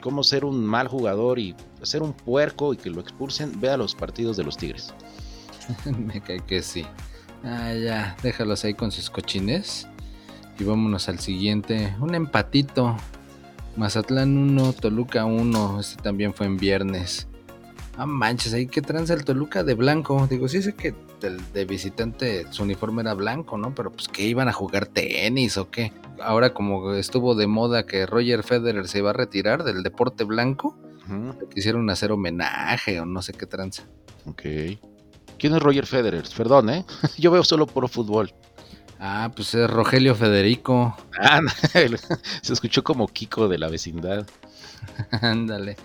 cómo 0.00 0.22
ser 0.22 0.44
un 0.44 0.64
mal 0.64 0.88
jugador 0.88 1.38
y 1.38 1.54
ser 1.82 2.02
un 2.02 2.12
puerco 2.12 2.72
y 2.72 2.76
que 2.76 2.90
lo 2.90 3.00
expulsen, 3.00 3.60
vea 3.60 3.76
los 3.76 3.94
partidos 3.94 4.36
de 4.36 4.44
los 4.44 4.56
Tigres. 4.56 4.94
Me 5.84 6.20
cae 6.20 6.40
que 6.40 6.62
sí. 6.62 6.84
Ah, 7.44 7.72
ya, 7.74 8.16
déjalos 8.22 8.64
ahí 8.64 8.74
con 8.74 8.90
sus 8.90 9.10
cochines. 9.10 9.86
Y 10.58 10.64
vámonos 10.64 11.08
al 11.08 11.18
siguiente. 11.18 11.94
Un 12.00 12.14
empatito. 12.14 12.96
Mazatlán 13.76 14.36
1, 14.38 14.72
Toluca 14.74 15.26
1. 15.26 15.80
Este 15.80 16.02
también 16.02 16.32
fue 16.32 16.46
en 16.46 16.56
viernes. 16.56 17.28
Ah, 17.98 18.06
manches, 18.06 18.54
ahí 18.54 18.66
que 18.66 18.80
tranza 18.80 19.14
el 19.14 19.24
Toluca 19.24 19.64
de 19.64 19.74
blanco. 19.74 20.26
Digo, 20.28 20.48
sí 20.48 20.62
sé 20.62 20.74
que 20.74 20.94
el 21.26 21.52
de 21.52 21.64
visitante 21.64 22.46
su 22.50 22.62
uniforme 22.62 23.02
era 23.02 23.14
blanco, 23.14 23.58
¿no? 23.58 23.74
Pero 23.74 23.92
pues 23.92 24.08
que 24.08 24.22
iban 24.22 24.48
a 24.48 24.52
jugar 24.52 24.86
tenis 24.86 25.56
o 25.56 25.70
qué. 25.70 25.92
Ahora 26.22 26.54
como 26.54 26.94
estuvo 26.94 27.34
de 27.34 27.46
moda 27.46 27.86
que 27.86 28.06
Roger 28.06 28.42
Federer 28.42 28.88
se 28.88 28.98
iba 28.98 29.10
a 29.10 29.14
retirar 29.14 29.64
del 29.64 29.82
deporte 29.82 30.24
blanco, 30.24 30.76
quisieron 31.54 31.88
hacer 31.90 32.12
homenaje 32.12 33.00
o 33.00 33.06
no 33.06 33.22
sé 33.22 33.32
qué 33.32 33.46
tranza. 33.46 33.84
Ok. 34.26 34.42
¿Quién 35.38 35.54
es 35.54 35.62
Roger 35.62 35.86
Federer? 35.86 36.24
Perdón, 36.36 36.70
¿eh? 36.70 36.84
Yo 37.18 37.30
veo 37.30 37.44
solo 37.44 37.66
por 37.66 37.88
fútbol. 37.88 38.32
Ah, 38.98 39.30
pues 39.34 39.54
es 39.54 39.68
Rogelio 39.68 40.14
Federico. 40.14 40.96
Ah, 41.20 41.40
se 42.42 42.52
escuchó 42.52 42.82
como 42.82 43.06
Kiko 43.08 43.48
de 43.48 43.58
la 43.58 43.68
vecindad. 43.68 44.26
Ándale. 45.20 45.76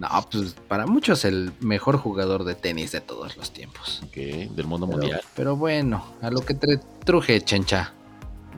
No, 0.00 0.08
pues 0.32 0.56
para 0.66 0.86
muchos 0.86 1.26
el 1.26 1.52
mejor 1.60 1.98
jugador 1.98 2.44
de 2.44 2.54
tenis 2.54 2.90
de 2.90 3.02
todos 3.02 3.36
los 3.36 3.52
tiempos. 3.52 4.00
Ok, 4.06 4.16
del 4.16 4.66
mundo 4.66 4.86
mundial. 4.86 5.20
Pero 5.36 5.56
bueno, 5.56 6.02
a 6.22 6.30
lo 6.30 6.40
que 6.40 6.54
te 6.54 6.80
truje, 7.04 7.38
chencha. 7.42 7.92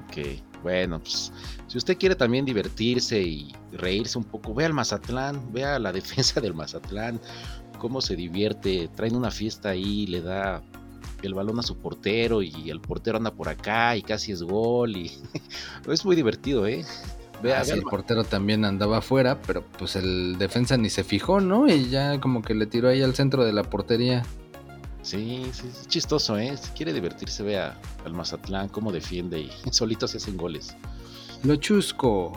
Ok, 0.06 0.38
bueno, 0.62 1.00
pues 1.00 1.32
si 1.66 1.78
usted 1.78 1.99
quiere 1.99 2.14
también 2.14 2.44
divertirse 2.44 3.20
y 3.20 3.52
reírse 3.72 4.18
un 4.18 4.25
poco, 4.25 4.54
vea 4.54 4.68
al 4.68 4.72
Mazatlán, 4.72 5.52
vea 5.52 5.80
la 5.80 5.90
defensa 5.92 6.40
del 6.40 6.54
Mazatlán, 6.54 7.20
cómo 7.80 8.00
se 8.00 8.14
divierte, 8.14 8.88
traen 8.94 9.16
una 9.16 9.32
fiesta 9.32 9.70
ahí, 9.70 10.06
le 10.06 10.20
da 10.20 10.62
el 11.22 11.34
balón 11.34 11.58
a 11.58 11.64
su 11.64 11.76
portero 11.76 12.42
y 12.42 12.70
el 12.70 12.80
portero 12.80 13.16
anda 13.16 13.32
por 13.32 13.49
acá 13.49 13.96
y 13.96 14.02
casi 14.02 14.30
es 14.30 14.44
gol 14.44 14.96
y 14.96 15.11
es 15.90 16.04
muy 16.04 16.14
divertido, 16.14 16.68
¿eh? 16.68 16.84
El 17.42 17.82
portero 17.82 18.25
también 18.25 18.64
andaba 18.64 18.99
afuera, 18.99 19.40
pero 19.42 19.64
pues 19.78 19.96
el 19.96 20.37
defensa 20.38 20.76
ni 20.76 20.90
se 20.90 21.02
fijó, 21.02 21.40
¿no? 21.40 21.68
Y 21.68 21.88
ya 21.88 22.20
como 22.20 22.42
que 22.42 22.54
le 22.54 22.66
tiró 22.66 22.88
ahí 22.88 23.02
al 23.02 23.14
centro 23.14 23.44
de 23.44 23.52
la 23.52 23.64
portería. 23.64 24.22
Sí, 25.02 25.42
sí, 25.52 25.68
es 25.68 25.88
chistoso, 25.88 26.38
¿eh? 26.38 26.56
Si 26.56 26.70
quiere 26.70 26.92
divertirse, 26.92 27.42
vea 27.42 27.76
al 28.04 28.12
Mazatlán 28.12 28.68
cómo 28.68 28.92
defiende 28.92 29.40
y 29.40 29.50
solito 29.70 30.06
se 30.06 30.18
hacen 30.18 30.37
goles. 30.37 30.76
Lo 31.42 31.56
chusco. 31.56 32.32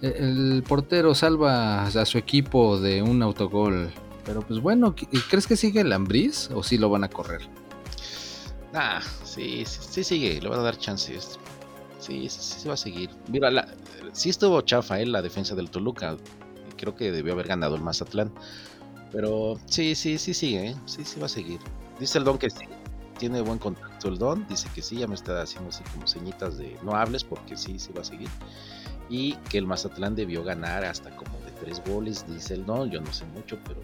E, 0.00 0.08
el 0.18 0.64
portero 0.66 1.14
salva 1.14 1.84
a 1.84 2.06
su 2.06 2.16
equipo 2.16 2.80
de 2.80 3.02
un 3.02 3.22
autogol. 3.22 3.92
Pero 4.24 4.40
pues 4.40 4.60
bueno, 4.60 4.94
¿crees 5.28 5.46
que 5.46 5.56
sigue 5.56 5.82
el 5.82 5.92
Ambriz 5.92 6.50
o 6.54 6.62
sí 6.62 6.78
lo 6.78 6.88
van 6.88 7.04
a 7.04 7.10
correr? 7.10 7.42
Ah, 8.72 9.00
sí, 9.22 9.64
sí, 9.66 9.80
sí 9.88 10.02
sigue, 10.02 10.40
le 10.40 10.48
van 10.48 10.60
a 10.60 10.62
dar 10.62 10.78
chances. 10.78 11.38
Sí, 12.04 12.28
sí, 12.28 12.40
sí 12.60 12.68
va 12.68 12.74
a 12.74 12.76
seguir. 12.76 13.08
Mira, 13.28 13.50
la, 13.50 13.66
sí 14.12 14.28
estuvo 14.28 14.60
chafa 14.60 15.00
¿eh? 15.00 15.06
la 15.06 15.22
defensa 15.22 15.54
del 15.54 15.70
Toluca. 15.70 16.18
Creo 16.76 16.94
que 16.94 17.10
debió 17.10 17.32
haber 17.32 17.48
ganado 17.48 17.76
el 17.76 17.80
Mazatlán. 17.80 18.30
Pero 19.10 19.58
sí, 19.64 19.94
sí, 19.94 20.18
sí 20.18 20.34
sigue, 20.34 20.70
¿eh? 20.70 20.76
sí, 20.84 21.02
sí 21.04 21.18
va 21.18 21.26
a 21.26 21.30
seguir. 21.30 21.60
Dice 21.98 22.18
el 22.18 22.24
Don 22.24 22.36
que 22.36 22.50
sí, 22.50 22.66
tiene 23.18 23.40
buen 23.40 23.58
contacto 23.58 24.08
el 24.08 24.18
Don. 24.18 24.46
Dice 24.48 24.68
que 24.74 24.82
sí, 24.82 24.98
ya 24.98 25.06
me 25.06 25.14
está 25.14 25.40
haciendo 25.40 25.70
así 25.70 25.82
como 25.94 26.06
señitas 26.06 26.58
de 26.58 26.76
no 26.82 26.94
hables 26.94 27.24
porque 27.24 27.56
sí, 27.56 27.78
sí 27.78 27.90
va 27.96 28.02
a 28.02 28.04
seguir. 28.04 28.28
Y 29.08 29.36
que 29.48 29.56
el 29.56 29.66
Mazatlán 29.66 30.14
debió 30.14 30.44
ganar 30.44 30.84
hasta 30.84 31.08
como 31.16 31.38
de 31.38 31.52
tres 31.52 31.82
goles, 31.86 32.26
dice 32.28 32.52
el 32.52 32.66
Don. 32.66 32.90
Yo 32.90 33.00
no 33.00 33.10
sé 33.14 33.24
mucho, 33.26 33.58
pero 33.64 33.80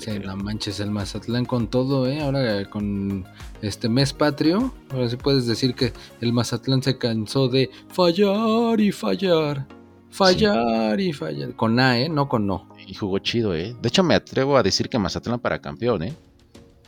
Sí, 0.00 0.18
no 0.18 0.36
manches, 0.36 0.80
el 0.80 0.90
Mazatlán 0.90 1.44
con 1.44 1.68
todo, 1.68 2.08
¿eh? 2.08 2.20
Ahora 2.20 2.68
con 2.68 3.24
este 3.62 3.88
mes 3.88 4.12
patrio, 4.12 4.74
ahora 4.90 5.08
sí 5.08 5.16
puedes 5.16 5.46
decir 5.46 5.74
que 5.74 5.92
el 6.20 6.32
Mazatlán 6.32 6.82
se 6.82 6.98
cansó 6.98 7.48
de 7.48 7.70
fallar 7.88 8.80
y 8.80 8.90
fallar, 8.90 9.66
fallar 10.10 11.00
y 11.00 11.12
fallar. 11.12 11.54
Con 11.54 11.78
A, 11.78 11.98
¿eh? 12.00 12.08
No 12.08 12.28
con 12.28 12.46
no. 12.46 12.68
Y 12.86 12.94
jugó 12.94 13.18
chido, 13.18 13.54
¿eh? 13.54 13.76
De 13.80 13.88
hecho, 13.88 14.02
me 14.02 14.14
atrevo 14.14 14.56
a 14.56 14.62
decir 14.62 14.88
que 14.88 14.98
Mazatlán 14.98 15.40
para 15.40 15.60
campeón, 15.60 16.02
¿eh? 16.02 16.14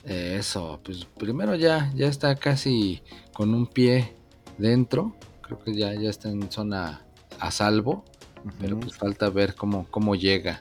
Eso, 0.05 0.81
pues 0.83 1.05
primero 1.05 1.55
ya, 1.55 1.93
ya 1.95 2.09
está 2.09 2.35
casi 2.35 3.03
con 3.33 3.55
un 3.55 3.67
pie 3.67 4.15
dentro. 4.59 5.15
Creo 5.43 5.59
que 5.59 5.75
ya, 5.75 5.95
ya 5.95 6.11
está 6.11 6.31
en 6.31 6.51
zona 6.51 7.03
a 7.39 7.51
salvo. 7.51 8.05
Pero 8.59 8.81
pues 8.81 8.95
falta 8.97 9.29
ver 9.29 9.55
cómo, 9.55 9.87
cómo 9.91 10.15
llega 10.15 10.61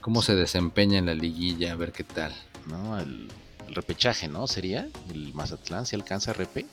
cómo 0.00 0.22
se 0.22 0.34
desempeña 0.34 0.98
en 0.98 1.06
la 1.06 1.14
liguilla, 1.14 1.72
a 1.72 1.76
ver 1.76 1.92
qué 1.92 2.04
tal. 2.04 2.32
No, 2.66 2.98
el, 2.98 3.28
repechaje, 3.68 4.28
¿no? 4.28 4.46
¿Sería? 4.46 4.88
¿El 5.10 5.34
Mazatlán 5.34 5.84
si 5.84 5.94
alcanza 5.94 6.32
repe? 6.32 6.66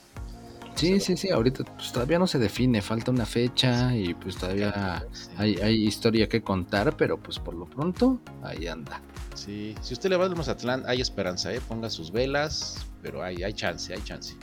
Sí, 0.75 0.99
sí, 0.99 1.15
sí, 1.15 1.29
ahorita 1.29 1.63
pues, 1.63 1.91
todavía 1.91 2.19
no 2.19 2.27
se 2.27 2.39
define, 2.39 2.81
falta 2.81 3.11
una 3.11 3.25
fecha 3.25 3.95
y 3.95 4.13
pues 4.13 4.37
todavía 4.37 5.05
hay, 5.37 5.55
hay, 5.55 5.85
historia 5.85 6.27
que 6.27 6.41
contar, 6.41 6.97
pero 6.97 7.17
pues 7.17 7.39
por 7.39 7.53
lo 7.53 7.65
pronto 7.65 8.19
ahí 8.43 8.67
anda. 8.67 9.01
Sí, 9.35 9.75
si 9.81 9.93
usted 9.93 10.09
le 10.09 10.17
va 10.17 10.25
al 10.25 10.35
Mazatlán 10.35 10.83
hay 10.85 11.01
esperanza, 11.01 11.53
¿eh? 11.53 11.61
ponga 11.65 11.89
sus 11.89 12.11
velas, 12.11 12.85
pero 13.01 13.23
hay, 13.23 13.43
hay 13.43 13.53
chance, 13.53 13.93
hay 13.93 14.01
chance. 14.03 14.35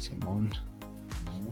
Simón. 0.00 0.50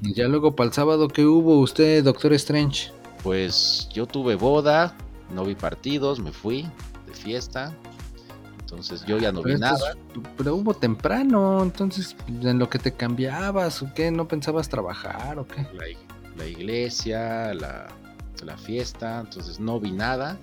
Y 0.02 0.14
ya 0.14 0.28
luego 0.28 0.54
para 0.54 0.68
el 0.68 0.74
sábado, 0.74 1.08
¿qué 1.08 1.24
hubo 1.24 1.58
usted, 1.58 2.04
Doctor 2.04 2.32
Strange? 2.34 2.92
Pues 3.22 3.88
yo 3.92 4.06
tuve 4.06 4.36
boda, 4.36 4.96
no 5.30 5.44
vi 5.44 5.54
partidos, 5.54 6.20
me 6.20 6.32
fui 6.32 6.68
de 7.06 7.14
fiesta. 7.14 7.74
Entonces 8.60 9.04
yo 9.06 9.16
ya 9.18 9.32
no 9.32 9.42
vi 9.42 9.54
nada. 9.54 9.96
pero 10.36 10.54
hubo 10.54 10.74
temprano, 10.74 11.62
entonces 11.62 12.14
en 12.28 12.58
lo 12.58 12.68
que 12.68 12.78
te 12.78 12.92
cambiabas 12.92 13.82
o 13.82 13.92
qué, 13.94 14.10
no 14.10 14.28
pensabas 14.28 14.68
trabajar 14.68 15.38
o 15.38 15.46
qué. 15.46 15.66
La, 16.36 16.46
iglesia, 16.46 17.54
la, 17.54 17.88
fiesta, 18.58 19.20
entonces 19.20 19.58
no 19.58 19.80
vi 19.80 19.90
nada, 19.90 20.38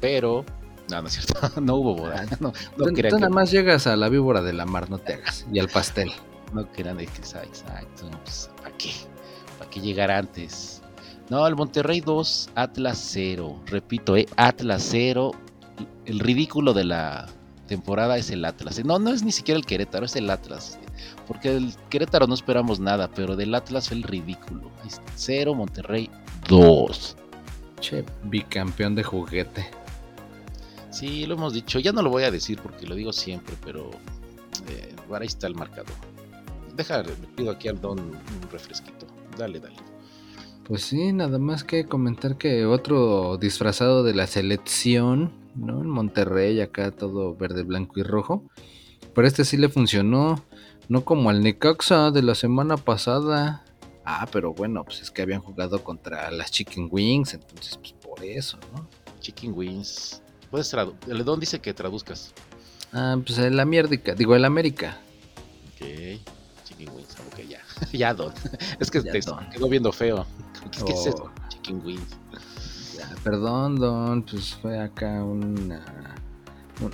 pero 0.00 0.46
no, 0.88 1.02
no 1.02 1.08
es 1.08 1.14
cierto, 1.14 1.60
no 1.60 1.76
hubo 1.76 1.94
boda. 1.94 2.24
Ah, 2.26 2.36
no, 2.40 2.52
no 2.78 2.84
tú, 2.86 3.18
nada 3.18 3.28
más 3.28 3.50
llegas 3.50 3.86
a 3.86 3.96
la 3.96 4.08
víbora 4.08 4.40
de 4.40 4.54
la 4.54 4.64
mar, 4.64 4.88
no 4.88 4.98
te 4.98 5.14
hagas, 5.14 5.46
y 5.52 5.58
al 5.58 5.68
pastel. 5.68 6.10
No 6.52 6.64
quieran 6.70 6.96
de 6.96 7.06
que 7.06 7.18
exacto, 7.18 8.08
pues, 8.22 8.48
¿para 8.62 8.70
qué? 8.78 8.92
¿Para 9.58 9.68
qué 9.68 9.80
llegar 9.80 10.12
antes? 10.12 10.75
No, 11.28 11.46
el 11.46 11.56
Monterrey 11.56 12.00
2, 12.00 12.50
Atlas 12.54 12.98
0. 13.12 13.62
Repito, 13.66 14.16
eh, 14.16 14.26
Atlas 14.36 14.86
0. 14.90 15.32
El 16.04 16.20
ridículo 16.20 16.72
de 16.72 16.84
la 16.84 17.26
temporada 17.66 18.16
es 18.16 18.30
el 18.30 18.44
Atlas. 18.44 18.82
No, 18.84 18.98
no 18.98 19.10
es 19.10 19.24
ni 19.24 19.32
siquiera 19.32 19.58
el 19.58 19.66
Querétaro, 19.66 20.06
es 20.06 20.14
el 20.14 20.30
Atlas. 20.30 20.78
Porque 21.26 21.56
el 21.56 21.74
Querétaro 21.90 22.26
no 22.28 22.34
esperamos 22.34 22.78
nada, 22.78 23.10
pero 23.12 23.34
del 23.34 23.54
Atlas 23.54 23.88
fue 23.88 23.96
el 23.96 24.04
ridículo. 24.04 24.70
0, 25.16 25.54
Monterrey 25.54 26.08
2. 26.48 27.16
Che, 27.80 28.04
bicampeón 28.24 28.94
de 28.94 29.02
juguete. 29.02 29.68
Sí, 30.90 31.26
lo 31.26 31.34
hemos 31.34 31.52
dicho. 31.52 31.80
Ya 31.80 31.92
no 31.92 32.02
lo 32.02 32.10
voy 32.10 32.22
a 32.22 32.30
decir 32.30 32.60
porque 32.62 32.86
lo 32.86 32.94
digo 32.94 33.12
siempre, 33.12 33.56
pero 33.64 33.90
eh, 34.68 34.94
ahí 35.12 35.26
está 35.26 35.48
el 35.48 35.56
marcador. 35.56 35.94
Deja, 36.74 37.02
pido 37.34 37.50
aquí 37.50 37.68
al 37.68 37.80
Don 37.80 37.98
un 37.98 38.50
refresquito. 38.50 39.06
Dale, 39.36 39.58
dale. 39.60 39.85
Pues 40.66 40.82
sí, 40.82 41.12
nada 41.12 41.38
más 41.38 41.62
que 41.62 41.84
comentar 41.84 42.36
que 42.36 42.66
otro 42.66 43.36
disfrazado 43.36 44.02
de 44.02 44.14
la 44.14 44.26
selección, 44.26 45.30
¿no? 45.54 45.80
En 45.80 45.88
Monterrey, 45.88 46.60
acá 46.60 46.90
todo 46.90 47.36
verde, 47.36 47.62
blanco 47.62 48.00
y 48.00 48.02
rojo. 48.02 48.42
Pero 49.14 49.28
este 49.28 49.44
sí 49.44 49.56
le 49.56 49.68
funcionó, 49.68 50.42
no 50.88 51.04
como 51.04 51.30
al 51.30 51.40
Necaxa 51.40 52.10
de 52.10 52.22
la 52.22 52.34
semana 52.34 52.76
pasada. 52.76 53.64
Ah, 54.04 54.26
pero 54.32 54.54
bueno, 54.54 54.82
pues 54.84 55.02
es 55.02 55.12
que 55.12 55.22
habían 55.22 55.40
jugado 55.40 55.84
contra 55.84 56.32
las 56.32 56.50
Chicken 56.50 56.88
Wings, 56.90 57.34
entonces 57.34 57.76
pues 57.76 57.92
por 57.92 58.24
eso, 58.24 58.58
¿no? 58.74 58.88
Chicken 59.20 59.52
Wings. 59.54 60.20
Puedes 60.50 60.68
traducir. 60.68 60.98
El 61.08 61.24
Don 61.24 61.38
dice 61.38 61.60
que 61.60 61.74
traduzcas. 61.74 62.32
Ah, 62.92 63.16
pues 63.24 63.38
el 63.38 63.60
América, 63.60 64.14
digo 64.14 64.34
el 64.34 64.44
América. 64.44 64.98
Ok, 65.74 66.20
Chicken 66.64 66.88
Wings, 66.88 67.16
ok, 67.32 67.40
ya. 67.48 67.60
ya, 67.92 68.14
Don. 68.14 68.32
Es 68.80 68.90
que 68.90 69.00
te 69.00 69.20
quedó 69.20 69.68
viendo 69.68 69.92
feo. 69.92 70.26
¿Qué, 70.70 70.92
es 70.92 71.06
eso? 71.06 71.30
Oh. 71.30 71.48
Chicken 71.48 71.82
wings. 71.84 72.16
perdón, 73.22 73.76
Don, 73.76 74.22
pues 74.22 74.54
fue 74.54 74.78
acá 74.78 75.22
una, 75.22 75.84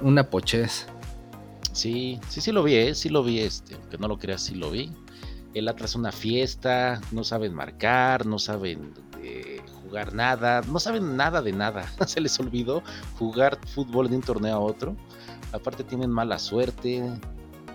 una 0.03 0.29
pochez. 0.29 0.87
Sí, 1.73 2.21
sí, 2.29 2.41
sí 2.41 2.53
lo 2.53 2.63
vi, 2.63 2.75
¿eh? 2.75 2.95
sí 2.95 3.09
lo 3.09 3.23
vi, 3.23 3.41
este, 3.41 3.75
aunque 3.75 3.99
no 3.99 4.09
lo 4.09 4.19
creas, 4.19 4.43
sí 4.43 4.55
lo 4.55 4.71
vi. 4.71 4.93
El 5.55 5.69
Atlas 5.69 5.95
una 5.95 6.13
fiesta, 6.13 7.01
no 7.13 7.25
saben 7.25 7.55
marcar, 7.55 8.27
no 8.27 8.39
saben 8.39 8.93
eh, 9.23 9.61
jugar 9.83 10.15
nada, 10.15 10.63
no 10.63 10.79
saben 10.79 11.17
nada 11.17 11.43
de 11.43 11.53
nada. 11.53 11.87
Se 12.07 12.21
les 12.21 12.39
olvidó 12.41 12.83
jugar 13.19 13.59
fútbol 13.67 14.09
de 14.09 14.17
un 14.17 14.23
torneo 14.23 14.57
a 14.57 14.61
otro. 14.61 14.97
Aparte 15.53 15.85
tienen 15.85 16.11
mala 16.11 16.39
suerte, 16.39 17.03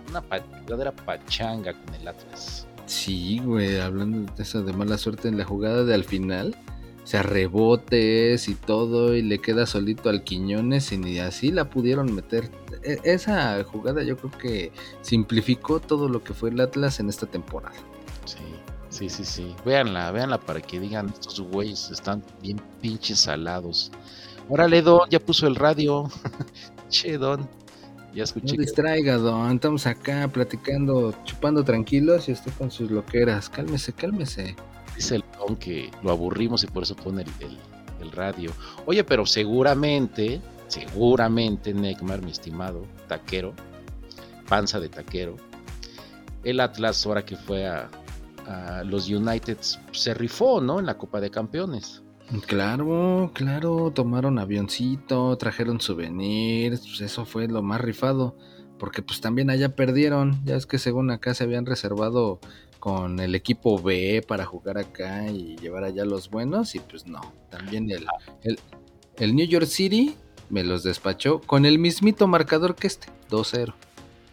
una 0.10 0.22
verdadera 0.22 0.91
pachanga 0.91 1.74
con 1.74 1.94
el 1.96 2.08
Atlas. 2.08 2.67
Sí, 2.88 3.39
güey, 3.44 3.79
hablando 3.79 4.32
de 4.34 4.44
eso 4.44 4.63
de 4.63 4.72
mala 4.72 4.98
suerte 4.98 5.27
en 5.27 5.38
la 5.38 5.44
jugada 5.44 5.84
de 5.84 5.94
al 5.94 6.06
final, 6.06 6.56
o 7.03 7.06
sea, 7.06 7.22
rebotes 7.22 8.48
y 8.48 8.56
todo, 8.56 9.13
y 9.13 9.22
le 9.22 9.39
queda 9.39 9.65
solito 9.65 10.10
al 10.10 10.24
Quiñones 10.24 10.94
y 10.94 10.98
ni 10.98 11.20
así 11.20 11.51
la 11.51 11.70
pudieron 11.70 12.15
meter. 12.15 12.50
E, 12.84 12.98
esa 13.03 13.62
jugada 13.65 14.03
yo 14.03 14.15
creo 14.15 14.32
que 14.32 14.72
simplificó 15.01 15.82
todo 15.82 16.08
lo 16.08 16.24
que 16.24 16.34
fue 16.34 16.50
el 16.50 16.62
Atlas 16.62 17.01
en 17.01 17.10
esta 17.10 17.25
temporada. 17.25 17.75
Sí, 18.24 18.38
sí, 18.89 19.10
sí, 19.10 19.25
sí. 19.25 19.56
Véanla, 19.65 20.10
véanla 20.12 20.39
para 20.39 20.62
que 20.62 20.79
digan, 20.79 21.10
estos 21.10 21.41
güeyes 21.41 21.91
están 21.91 22.24
bien 22.41 22.62
pinches 22.82 23.20
salados. 23.20 23.91
Órale, 24.48 24.82
Don, 24.82 25.10
ya 25.10 25.20
puso 25.20 25.46
el 25.46 25.56
radio. 25.56 26.10
che, 26.89 27.17
Don. 27.17 27.50
Ya 28.17 28.24
escuché. 28.24 28.57
No 28.57 28.62
distraiga, 28.62 29.17
Don. 29.17 29.53
Estamos 29.55 29.86
acá 29.86 30.27
platicando, 30.27 31.13
chupando 31.24 31.63
tranquilos 31.63 32.27
y 32.27 32.33
estoy 32.33 32.51
con 32.53 32.71
sus 32.71 32.91
loqueras. 32.91 33.50
Cálmese, 33.50 33.93
cálmese 33.93 34.55
dice 34.97 35.15
el 35.15 35.24
Don 35.38 35.55
que 35.55 35.89
lo 36.03 36.12
aburrimos 36.12 36.63
y 36.63 36.67
por 36.67 36.83
eso 36.83 36.95
pone 36.95 37.24
el, 37.39 38.12
radio. 38.12 38.51
Oye, 38.86 39.03
pero 39.03 39.25
seguramente, 39.25 40.41
seguramente, 40.67 41.74
Neymar, 41.74 42.21
mi 42.21 42.31
estimado 42.31 42.86
taquero, 43.07 43.53
panza 44.47 44.79
de 44.79 44.88
taquero, 44.88 45.36
el 46.43 46.59
Atlas, 46.59 47.05
ahora 47.05 47.25
que 47.25 47.36
fue 47.36 47.67
a, 47.67 47.89
los 48.86 49.09
United, 49.09 49.57
se 49.91 50.13
rifó, 50.13 50.62
¿no? 50.62 50.79
En 50.79 50.86
la 50.86 50.97
Copa 50.97 51.19
de 51.19 51.29
Campeones. 51.29 52.01
Claro, 52.46 53.31
claro, 53.34 53.91
tomaron 53.91 54.38
avioncito, 54.38 55.38
trajeron 55.38 55.79
souvenirs, 55.79 56.81
pues 56.81 57.00
eso 57.00 57.25
fue 57.25 57.48
lo 57.48 57.62
más 57.63 57.79
rifado, 57.79 58.36
porque 58.77 59.01
pues 59.01 59.22
también 59.22 59.50
allá 59.50 59.75
perdieron, 59.75 60.43
ya 60.43 60.57
es 60.57 60.65
que 60.65 60.77
según 60.77 61.10
acá 61.10 61.34
se 61.34 61.46
habían 61.46 61.65
reservado 61.65 62.41
con 62.79 63.22
el 63.22 63.34
equipo 63.34 63.81
B 63.81 64.24
para 64.27 64.46
jugar 64.46 64.77
acá 64.77 65.27
y 65.29 65.55
llevar 65.55 65.86
allá 65.86 66.03
los 66.03 66.29
buenos 66.29 66.75
y 66.75 66.79
pues 66.79 67.07
no, 67.07 67.22
también 67.50 67.89
el, 67.91 68.05
el, 69.15 69.36
New 69.36 69.48
York 69.48 69.65
City 69.65 70.15
me 70.50 70.65
los 70.65 70.84
despachó 70.84 71.39
con 71.39 71.65
el 71.65 71.79
mismito 71.79 72.27
marcador 72.27 72.75
que 72.75 72.88
este, 72.88 73.07
2-0. 73.29 73.74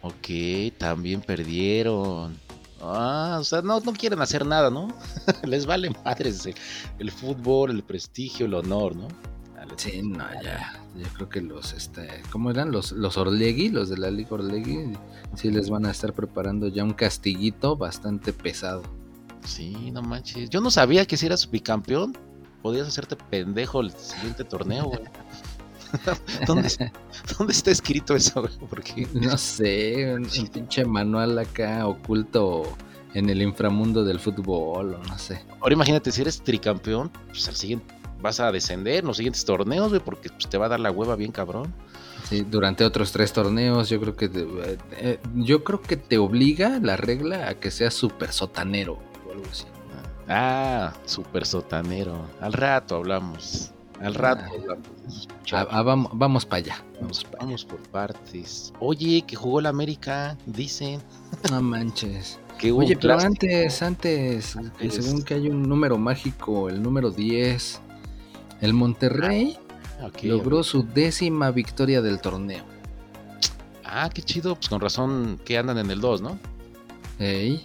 Ok, 0.02 0.76
también 0.78 1.20
perdieron. 1.20 2.43
Ah, 2.92 3.38
o 3.40 3.44
sea, 3.44 3.62
no, 3.62 3.80
no 3.80 3.92
quieren 3.92 4.20
hacer 4.20 4.44
nada, 4.44 4.70
¿no? 4.70 4.88
Les 5.44 5.66
vale 5.66 5.90
madres 6.04 6.48
el 6.98 7.10
fútbol, 7.10 7.70
el 7.70 7.82
prestigio, 7.82 8.46
el 8.46 8.54
honor, 8.54 8.94
¿no? 8.96 9.08
Sí, 9.76 10.02
no, 10.02 10.24
ya. 10.42 10.80
Yo 10.94 11.06
creo 11.14 11.28
que 11.28 11.40
los, 11.40 11.72
este, 11.72 12.22
¿cómo 12.30 12.50
eran? 12.50 12.70
Los, 12.70 12.92
los 12.92 13.16
Orlegui, 13.16 13.70
los 13.70 13.88
de 13.88 13.96
la 13.96 14.10
Liga 14.10 14.30
Orlegui, 14.32 14.92
sí 15.34 15.50
les 15.50 15.68
van 15.68 15.86
a 15.86 15.90
estar 15.90 16.12
preparando 16.12 16.68
ya 16.68 16.84
un 16.84 16.92
castiguito 16.92 17.76
bastante 17.76 18.32
pesado. 18.32 18.82
Sí, 19.44 19.90
no 19.90 20.02
manches. 20.02 20.50
Yo 20.50 20.60
no 20.60 20.70
sabía 20.70 21.06
que 21.06 21.16
si 21.16 21.26
eras 21.26 21.50
bicampeón, 21.50 22.16
podías 22.62 22.88
hacerte 22.88 23.16
pendejo 23.16 23.80
el 23.80 23.90
siguiente 23.92 24.44
torneo, 24.44 24.84
güey. 24.84 25.00
¿Dónde, 26.46 26.68
¿Dónde, 27.38 27.52
está 27.52 27.70
escrito 27.70 28.14
eso? 28.14 28.48
Porque... 28.68 29.06
No 29.14 29.38
sé, 29.38 30.14
un, 30.14 30.26
pinche 30.48 30.84
manual 30.84 31.38
acá 31.38 31.86
oculto 31.86 32.76
en 33.14 33.30
el 33.30 33.42
inframundo 33.42 34.04
del 34.04 34.18
fútbol, 34.18 34.94
o 34.94 34.98
no 34.98 35.18
sé. 35.18 35.44
Ahora 35.60 35.74
imagínate, 35.74 36.10
si 36.10 36.22
eres 36.22 36.42
tricampeón, 36.42 37.10
pues 37.28 37.48
al 37.48 37.54
siguiente 37.54 37.94
vas 38.20 38.40
a 38.40 38.50
descender 38.50 39.00
en 39.00 39.06
los 39.06 39.18
siguientes 39.18 39.44
torneos, 39.44 39.90
güey, 39.90 40.00
porque 40.02 40.30
pues, 40.30 40.48
te 40.48 40.56
va 40.56 40.66
a 40.66 40.68
dar 40.70 40.80
la 40.80 40.90
hueva 40.90 41.14
bien 41.14 41.30
cabrón. 41.30 41.74
Sí, 42.28 42.40
durante 42.42 42.84
otros 42.84 43.12
tres 43.12 43.32
torneos, 43.34 43.90
yo 43.90 44.00
creo 44.00 44.16
que 44.16 44.30
te, 44.30 44.40
eh, 44.40 44.78
eh, 44.92 45.20
yo 45.34 45.62
creo 45.62 45.82
que 45.82 45.98
te 45.98 46.16
obliga 46.16 46.80
la 46.80 46.96
regla 46.96 47.48
a 47.48 47.54
que 47.54 47.70
seas 47.70 47.92
súper 47.92 48.32
sotanero 48.32 48.98
o 49.28 49.32
algo 49.32 49.44
así. 49.50 49.66
Ah, 50.26 50.94
súper 51.04 51.44
sotanero. 51.44 52.26
Al 52.40 52.54
rato 52.54 52.96
hablamos. 52.96 53.72
Al 54.04 54.14
rato 54.14 54.44
ah. 54.46 54.50
hablamos. 54.52 55.28
Ah, 55.52 55.66
ah, 55.70 55.82
vamos, 55.82 56.10
vamos 56.12 56.46
para 56.46 56.58
allá. 56.58 56.84
Vamos, 57.00 57.26
vamos 57.40 57.64
por 57.64 57.80
partes. 57.88 58.72
Oye, 58.78 59.22
que 59.26 59.34
jugó 59.34 59.60
la 59.60 59.70
América, 59.70 60.36
dicen. 60.46 61.00
No 61.50 61.60
manches. 61.62 62.38
Oye, 62.62 62.96
pero 62.96 63.18
antes, 63.18 63.82
antes, 63.82 64.56
según 64.88 65.22
que 65.22 65.34
hay 65.34 65.48
un 65.48 65.62
número 65.62 65.98
mágico, 65.98 66.68
el 66.68 66.82
número 66.82 67.10
10, 67.10 67.80
el 68.60 68.72
Monterrey 68.72 69.58
ah, 70.00 70.10
logró 70.22 70.62
su 70.62 70.82
décima 70.82 71.50
victoria 71.50 72.00
del 72.00 72.20
torneo. 72.20 72.64
Ah, 73.84 74.08
qué 74.12 74.22
chido, 74.22 74.54
pues 74.54 74.68
con 74.68 74.80
razón 74.80 75.38
que 75.44 75.58
andan 75.58 75.78
en 75.78 75.90
el 75.90 76.00
2, 76.00 76.22
¿no? 76.22 76.38
Ey. 77.18 77.62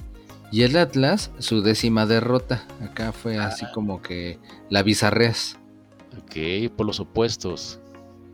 Y 0.52 0.63
el 0.63 0.75
Atlas, 0.78 1.32
su 1.38 1.62
décima 1.62 2.06
derrota. 2.06 2.65
Acá 2.82 3.12
fue 3.12 3.38
ah. 3.38 3.47
así 3.47 3.65
como 3.73 4.02
que 4.02 4.39
la 4.69 4.84
bizarrez. 4.84 5.59
Ok, 6.17 6.72
por 6.76 6.86
los 6.86 7.00
opuestos. 7.00 7.80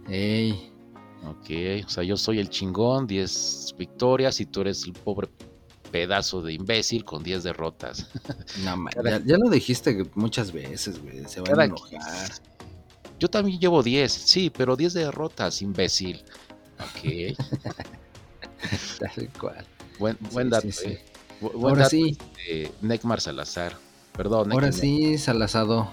Ey. 0.08 0.72
Ok, 1.28 1.86
o 1.86 1.90
sea, 1.90 2.04
yo 2.04 2.18
soy 2.18 2.40
el 2.40 2.50
chingón, 2.50 3.08
10 3.08 3.76
victorias 3.78 4.40
y 4.40 4.46
tú 4.46 4.62
eres 4.62 4.84
el 4.86 4.94
pobre 4.94 5.28
pedazo 5.92 6.42
de 6.42 6.54
imbécil 6.54 7.04
con 7.04 7.24
10 7.24 7.44
derrotas. 7.44 8.08
No, 8.64 8.88
ya, 9.26 9.38
lo 9.38 9.50
dijiste 9.50 10.06
muchas 10.16 10.52
veces, 10.52 11.02
güey. 11.02 11.26
Se 11.28 11.42
van 11.42 11.60
a 11.60 11.66
enojar. 11.66 12.32
Yo 13.20 13.28
también 13.30 13.60
llevo 13.60 13.82
10, 13.82 14.12
sí, 14.12 14.52
pero 14.56 14.76
10 14.76 14.94
derrotas, 14.94 15.62
imbécil. 15.62 16.24
Ok. 16.80 17.38
Tal 19.00 19.30
cual. 19.40 19.66
Buen, 20.00 20.18
buen 20.32 20.50
dato, 20.50 20.68
eh. 20.86 21.04
Ahora 21.42 21.90
sí. 21.90 22.18
De 22.48 22.72
Necmar 22.82 23.22
Salazar. 23.22 23.78
Perdón. 24.16 24.52
Ahora 24.52 24.72
sí, 24.72 25.18
Salazado. 25.18 25.92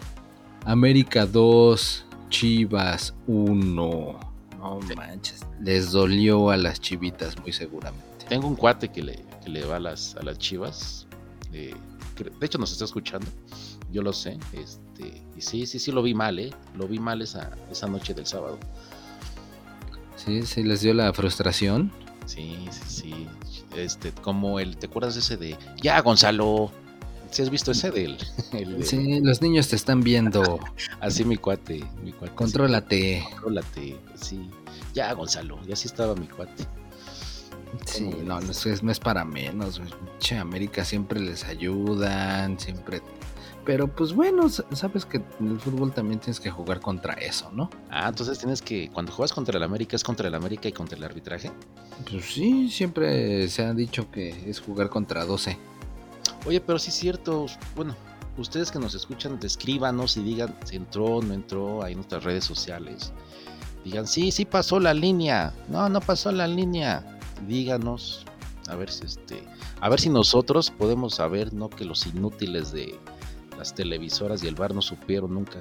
América 0.65 1.27
2, 1.27 2.05
Chivas 2.29 3.15
1. 3.27 4.33
No 4.59 4.81
manches. 4.97 5.45
Les 5.61 5.91
dolió 5.91 6.51
a 6.51 6.57
las 6.57 6.81
chivitas, 6.81 7.39
muy 7.41 7.53
seguramente. 7.53 8.27
Tengo 8.29 8.47
un 8.47 8.55
cuate 8.55 8.89
que 8.89 9.03
le, 9.03 9.25
que 9.43 9.51
le 9.51 9.65
va 9.65 9.77
a 9.77 9.81
las, 9.81 10.15
a 10.17 10.23
las 10.23 10.39
chivas. 10.39 11.07
Eh, 11.53 11.75
de 12.39 12.47
hecho, 12.47 12.59
nos 12.59 12.71
está 12.73 12.85
escuchando. 12.85 13.27
Yo 13.91 14.03
lo 14.03 14.13
sé. 14.13 14.39
Este, 14.53 15.23
y 15.37 15.41
sí, 15.41 15.67
sí, 15.67 15.79
sí, 15.79 15.91
lo 15.91 16.03
vi 16.03 16.15
mal, 16.15 16.39
¿eh? 16.39 16.51
Lo 16.77 16.87
vi 16.87 16.99
mal 16.99 17.21
esa, 17.23 17.51
esa 17.71 17.89
noche 17.89 18.15
del 18.15 18.27
sábado. 18.27 18.59
Sí, 20.17 20.43
sí, 20.43 20.63
les 20.63 20.81
dio 20.81 20.95
la 20.95 21.13
frustración. 21.13 21.91
Sí, 22.27 22.57
sí, 22.71 22.83
sí. 22.87 23.27
Este, 23.77 24.13
como 24.13 24.61
el, 24.61 24.77
¿te 24.77 24.87
acuerdas 24.87 25.17
ese 25.17 25.37
de, 25.37 25.57
ya, 25.83 26.01
Gonzalo? 26.01 26.71
¿Si 27.33 27.41
has 27.41 27.49
visto 27.49 27.73
ese 27.73 27.91
del? 27.91 28.19
El 28.53 28.85
Sí, 28.85 29.21
los 29.21 29.41
niños 29.41 29.69
te 29.69 29.77
están 29.77 30.03
viendo. 30.03 30.61
así 31.01 31.25
mi 31.25 31.39
cuate, 31.39 31.83
mi 32.03 32.13
cuate. 32.13 32.35
Contrólate. 32.35 33.27
contrólate, 33.31 33.97
sí. 34.15 34.51
Ya, 34.93 35.13
Gonzalo, 35.15 35.59
ya 35.67 35.75
sí 35.75 35.89
estaba 35.89 36.15
mi 36.15 36.27
cuate. 36.27 36.67
Sí, 37.87 38.11
no, 38.23 38.39
no 38.39 38.51
es, 38.51 38.83
no 38.83 38.93
es 38.93 39.01
para 39.01 39.25
menos. 39.25 39.81
Che, 40.19 40.37
América 40.37 40.85
siempre 40.85 41.21
les 41.21 41.45
ayudan, 41.45 42.61
siempre. 42.61 43.01
Pero 43.65 43.89
pues 43.89 44.13
bueno, 44.13 44.51
sabes 44.51 45.07
que 45.07 45.23
en 45.41 45.53
el 45.53 45.61
fútbol 45.61 45.93
también 45.93 46.21
tienes 46.21 46.39
que 46.39 46.51
jugar 46.51 46.81
contra 46.81 47.15
eso, 47.15 47.51
¿no? 47.53 47.71
Ah, 47.89 48.09
entonces 48.09 48.39
tienes 48.39 48.61
que, 48.61 48.91
cuando 48.93 49.13
juegas 49.13 49.33
contra 49.33 49.57
el 49.57 49.63
América, 49.63 49.97
¿es 49.97 50.05
contra 50.05 50.29
el 50.29 50.35
América 50.35 50.69
y 50.69 50.73
contra 50.73 50.99
el 50.99 51.05
arbitraje? 51.05 51.51
Pues 52.11 52.27
sí, 52.27 52.69
siempre 52.69 53.49
se 53.49 53.65
ha 53.65 53.73
dicho 53.73 54.11
que 54.11 54.51
es 54.51 54.61
jugar 54.61 54.91
contra 54.91 55.25
12. 55.25 55.57
Oye, 56.45 56.61
pero 56.61 56.79
sí 56.79 56.89
es 56.89 56.97
cierto, 56.97 57.47
bueno, 57.77 57.95
ustedes 58.37 58.71
que 58.71 58.79
nos 58.79 58.95
escuchan, 58.95 59.39
descríbanos 59.39 60.17
y 60.17 60.23
digan 60.23 60.57
si 60.65 60.77
entró, 60.77 61.21
no 61.23 61.35
entró, 61.35 61.83
ahí 61.83 61.93
en 61.93 61.99
nuestras 61.99 62.25
redes 62.25 62.45
sociales. 62.45 63.13
Digan, 63.85 64.07
sí, 64.07 64.31
sí 64.31 64.45
pasó 64.45 64.79
la 64.79 64.95
línea, 64.95 65.53
no, 65.69 65.89
no 65.89 66.01
pasó 66.01 66.31
la 66.31 66.47
línea 66.47 67.13
díganos, 67.47 68.25
a 68.69 68.77
ver 68.77 68.91
si 68.91 69.05
este, 69.05 69.43
a 69.81 69.89
ver 69.89 70.01
si 70.01 70.09
nosotros 70.09 70.71
podemos 70.71 71.17
saber, 71.17 71.53
¿no? 71.53 71.69
Que 71.69 71.85
los 71.85 72.07
inútiles 72.07 72.73
de 72.73 72.99
las 73.59 73.75
televisoras 73.75 74.43
y 74.43 74.49
el 74.49 74.55
bar 74.55 74.75
no 74.75 74.83
supieron 74.83 75.35
nunca. 75.35 75.61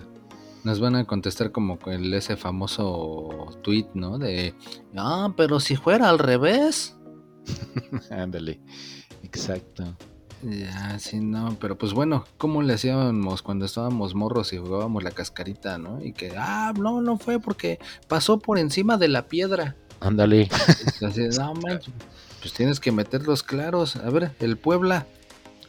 Nos 0.64 0.80
van 0.80 0.96
a 0.96 1.06
contestar 1.06 1.52
como 1.52 1.80
con 1.80 2.14
ese 2.14 2.38
famoso 2.38 3.50
tweet, 3.64 3.88
¿no? 3.96 4.20
De, 4.20 4.54
ah, 4.96 5.34
pero 5.36 5.60
si 5.60 5.76
fuera 5.76 6.10
al 6.10 6.20
revés. 6.20 6.96
Ándale, 8.12 8.60
exacto. 9.24 9.84
Ya, 10.44 10.98
sí, 10.98 11.20
no, 11.20 11.56
pero 11.60 11.78
pues 11.78 11.94
bueno, 11.94 12.26
¿cómo 12.38 12.64
le 12.64 12.74
hacíamos 12.74 13.42
cuando 13.42 13.66
estábamos 13.66 14.16
morros 14.16 14.54
y 14.54 14.58
jugábamos 14.58 15.04
la 15.04 15.12
cascarita, 15.12 15.78
¿no? 15.78 16.04
Y 16.04 16.14
que, 16.14 16.34
ah, 16.38 16.74
no, 16.78 17.02
no 17.02 17.18
fue 17.18 17.40
porque 17.40 17.80
pasó 18.08 18.40
por 18.40 18.58
encima 18.58 18.98
de 18.98 19.08
la 19.08 19.28
piedra. 19.28 19.76
Ándale. 20.00 20.50
pues 21.00 22.54
tienes 22.56 22.80
que 22.80 22.92
meterlos 22.92 23.44
claros. 23.44 23.98
A 23.98 24.10
ver, 24.10 24.32
el 24.40 24.58
Puebla, 24.58 25.06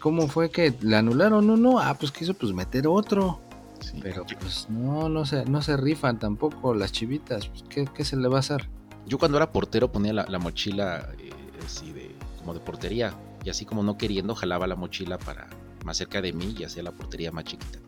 ¿cómo 0.01 0.27
fue 0.29 0.51
que 0.51 0.75
le 0.81 0.97
anularon 0.97 1.51
uno? 1.51 1.79
Ah, 1.79 1.97
pues 1.99 2.11
quiso 2.11 2.33
pues 2.33 2.53
meter 2.53 2.87
otro. 2.87 3.41
Sí. 3.81 3.99
Pero 4.01 4.25
pues 4.41 4.69
no, 4.71 5.09
no 5.09 5.27
se, 5.27 5.45
no 5.45 5.61
se 5.61 5.77
rifan 5.77 6.19
tampoco 6.19 6.75
las 6.75 6.93
chivitas. 6.93 7.49
Pues, 7.49 7.65
¿qué, 7.69 7.85
qué 7.93 8.05
se 8.05 8.17
le 8.17 8.29
va 8.29 8.37
a 8.39 8.41
hacer? 8.41 8.71
Yo 9.07 9.19
cuando 9.19 9.37
era 9.37 9.53
portero 9.53 9.93
ponía 9.93 10.15
la, 10.15 10.25
la 10.29 10.39
mochila 10.39 11.09
eh, 11.19 11.31
así 11.67 11.93
de 11.93 12.15
como 12.39 12.55
de 12.55 12.61
portería 12.61 13.13
y 13.45 13.51
así 13.51 13.65
como 13.65 13.83
no 13.83 13.97
queriendo 13.97 14.35
jalaba 14.35 14.67
la 14.67 14.77
mochila 14.77 15.19
para 15.19 15.49
más 15.85 15.97
cerca 15.97 16.21
de 16.21 16.33
mí 16.33 16.55
y 16.59 16.65
hacía 16.65 16.83
la 16.83 16.93
portería 16.93 17.33
más 17.33 17.45
chiquita. 17.45 17.79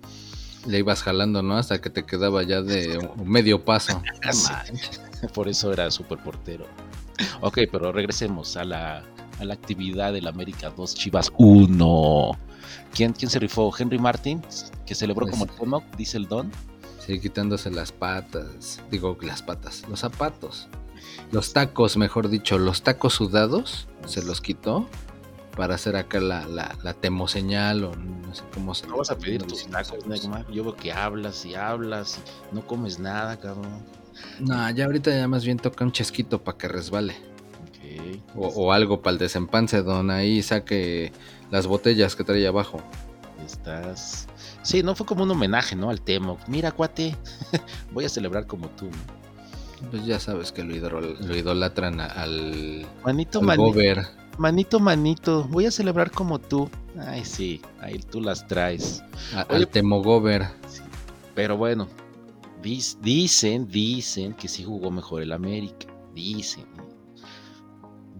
Le 0.66 0.78
ibas 0.78 1.02
jalando, 1.02 1.42
¿no? 1.42 1.56
Hasta 1.58 1.80
que 1.80 1.90
te 1.90 2.04
quedaba 2.04 2.42
ya 2.42 2.62
de 2.62 2.98
un 3.16 3.28
medio 3.28 3.64
paso. 3.64 4.00
Manches. 4.24 5.00
Por 5.34 5.48
eso 5.48 5.72
era 5.72 5.90
súper 5.90 6.18
portero. 6.18 6.66
Ok, 7.42 7.58
pero 7.70 7.92
regresemos 7.92 8.56
a 8.56 8.64
la, 8.64 9.04
a 9.38 9.44
la 9.44 9.54
actividad 9.54 10.12
del 10.12 10.26
América 10.26 10.70
2 10.70 10.94
Chivas 10.94 11.30
1. 11.36 12.30
¿Quién, 12.94 13.12
¿Quién 13.12 13.30
se 13.30 13.38
rifó? 13.38 13.72
Henry 13.78 13.98
Martin, 13.98 14.42
que 14.86 14.94
celebró 14.94 15.26
como 15.26 15.44
el 15.44 15.50
Pues- 15.50 15.60
Temoc, 15.60 15.84
dice 15.96 16.16
el 16.16 16.26
Don. 16.28 16.50
Sí, 16.98 17.20
quitándose 17.20 17.70
las 17.70 17.92
patas. 17.92 18.80
Digo, 18.90 19.16
las 19.20 19.42
patas, 19.42 19.84
los 19.88 20.00
zapatos. 20.00 20.68
Los 21.30 21.52
tacos, 21.52 21.96
mejor 21.98 22.30
dicho, 22.30 22.58
los 22.58 22.82
tacos 22.82 23.12
sudados 23.14 23.86
se 24.06 24.22
los 24.24 24.40
quitó 24.40 24.88
para 25.56 25.74
hacer 25.76 25.96
acá 25.96 26.20
la, 26.20 26.46
la, 26.48 26.76
la 26.82 26.94
temoseñal 26.94 27.84
o 27.84 27.94
no 27.94 28.34
sé 28.34 28.42
cómo 28.52 28.74
se 28.74 28.86
No 28.86 28.96
vas 28.98 29.10
a 29.10 29.18
pedir 29.18 29.42
tus 29.44 29.66
tacos. 29.66 29.98
Yo 30.52 30.64
veo 30.64 30.74
que 30.76 30.92
hablas 30.92 31.44
y 31.46 31.54
hablas 31.54 32.18
y 32.52 32.54
no 32.54 32.66
comes 32.66 32.98
nada, 32.98 33.38
cabrón. 33.38 33.82
No, 34.40 34.70
ya 34.70 34.84
ahorita 34.86 35.10
ya 35.10 35.26
más 35.28 35.44
bien 35.44 35.58
toca 35.58 35.84
un 35.84 35.92
chesquito 35.92 36.42
para 36.42 36.56
que 36.58 36.68
resbale. 36.68 37.14
Ok. 37.62 38.20
O, 38.36 38.46
o 38.48 38.72
algo 38.72 39.02
para 39.02 39.12
el 39.12 39.18
desempance, 39.18 39.82
don. 39.82 40.10
Ahí 40.10 40.42
saque 40.42 41.12
las 41.50 41.66
botellas 41.66 42.14
que 42.16 42.24
trae 42.24 42.46
abajo. 42.46 42.80
Estás. 43.44 44.26
Sí, 44.62 44.82
no 44.82 44.94
fue 44.94 45.04
como 45.06 45.24
un 45.24 45.30
homenaje, 45.30 45.76
¿no? 45.76 45.90
Al 45.90 46.00
Temoc. 46.00 46.40
Mira, 46.48 46.72
cuate, 46.72 47.16
voy 47.92 48.04
a 48.04 48.08
celebrar 48.08 48.46
como 48.46 48.68
tú. 48.70 48.88
Pues 49.90 50.06
ya 50.06 50.18
sabes 50.18 50.50
que 50.52 50.62
lo, 50.64 50.74
idol- 50.74 51.18
lo 51.20 51.36
idolatran 51.36 52.00
al, 52.00 52.86
Manito, 53.04 53.40
al 53.40 53.44
manito, 53.44 53.62
Gober. 53.66 54.06
Manito, 54.38 54.80
manito, 54.80 55.44
voy 55.44 55.66
a 55.66 55.70
celebrar 55.70 56.10
como 56.10 56.38
tú. 56.38 56.68
Ay, 56.98 57.24
sí, 57.24 57.60
ahí 57.80 57.98
tú 57.98 58.20
las 58.20 58.46
traes. 58.46 59.02
a- 59.34 59.42
al 59.42 59.68
Temogober. 59.68 60.46
Sí. 60.68 60.82
Pero 61.34 61.56
bueno, 61.56 61.88
dis- 62.62 62.98
dicen, 63.00 63.66
dicen 63.68 64.34
que 64.34 64.48
sí 64.48 64.64
jugó 64.64 64.90
mejor 64.90 65.22
el 65.22 65.32
América. 65.32 65.86
Dicen. 66.14 66.66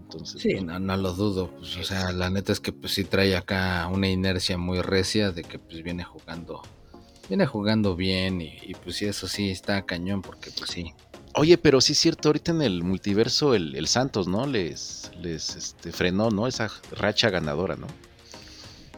Entonces, 0.01 0.41
Sí, 0.41 0.53
no, 0.61 0.79
no 0.79 0.95
lo 0.97 1.13
dudo. 1.13 1.49
Pues, 1.51 1.75
o 1.77 1.83
sea, 1.83 2.11
la 2.11 2.29
neta 2.29 2.51
es 2.51 2.59
que 2.59 2.71
pues 2.71 2.93
sí 2.93 3.03
trae 3.03 3.35
acá 3.35 3.87
una 3.91 4.07
inercia 4.07 4.57
muy 4.57 4.81
recia 4.81 5.31
de 5.31 5.43
que 5.43 5.59
pues 5.59 5.83
viene 5.83 6.03
jugando. 6.03 6.61
Viene 7.27 7.45
jugando 7.47 7.95
bien 7.95 8.39
y, 8.41 8.53
y, 8.61 8.75
pues 8.75 8.97
sí, 8.97 9.05
eso 9.05 9.27
sí 9.27 9.49
está 9.49 9.81
cañón 9.83 10.21
porque 10.21 10.51
pues 10.55 10.69
sí. 10.69 10.93
Oye, 11.37 11.57
pero 11.57 11.81
sí 11.81 11.91
es 11.93 11.99
cierto, 11.99 12.29
ahorita 12.29 12.51
en 12.51 12.61
el 12.61 12.83
multiverso 12.83 13.55
el, 13.55 13.75
el 13.75 13.87
Santos, 13.87 14.27
¿no? 14.27 14.45
Les, 14.45 15.11
les 15.21 15.55
este, 15.55 15.91
frenó, 15.91 16.29
¿no? 16.29 16.47
Esa 16.47 16.69
racha 16.91 17.29
ganadora, 17.29 17.75
¿no? 17.75 17.87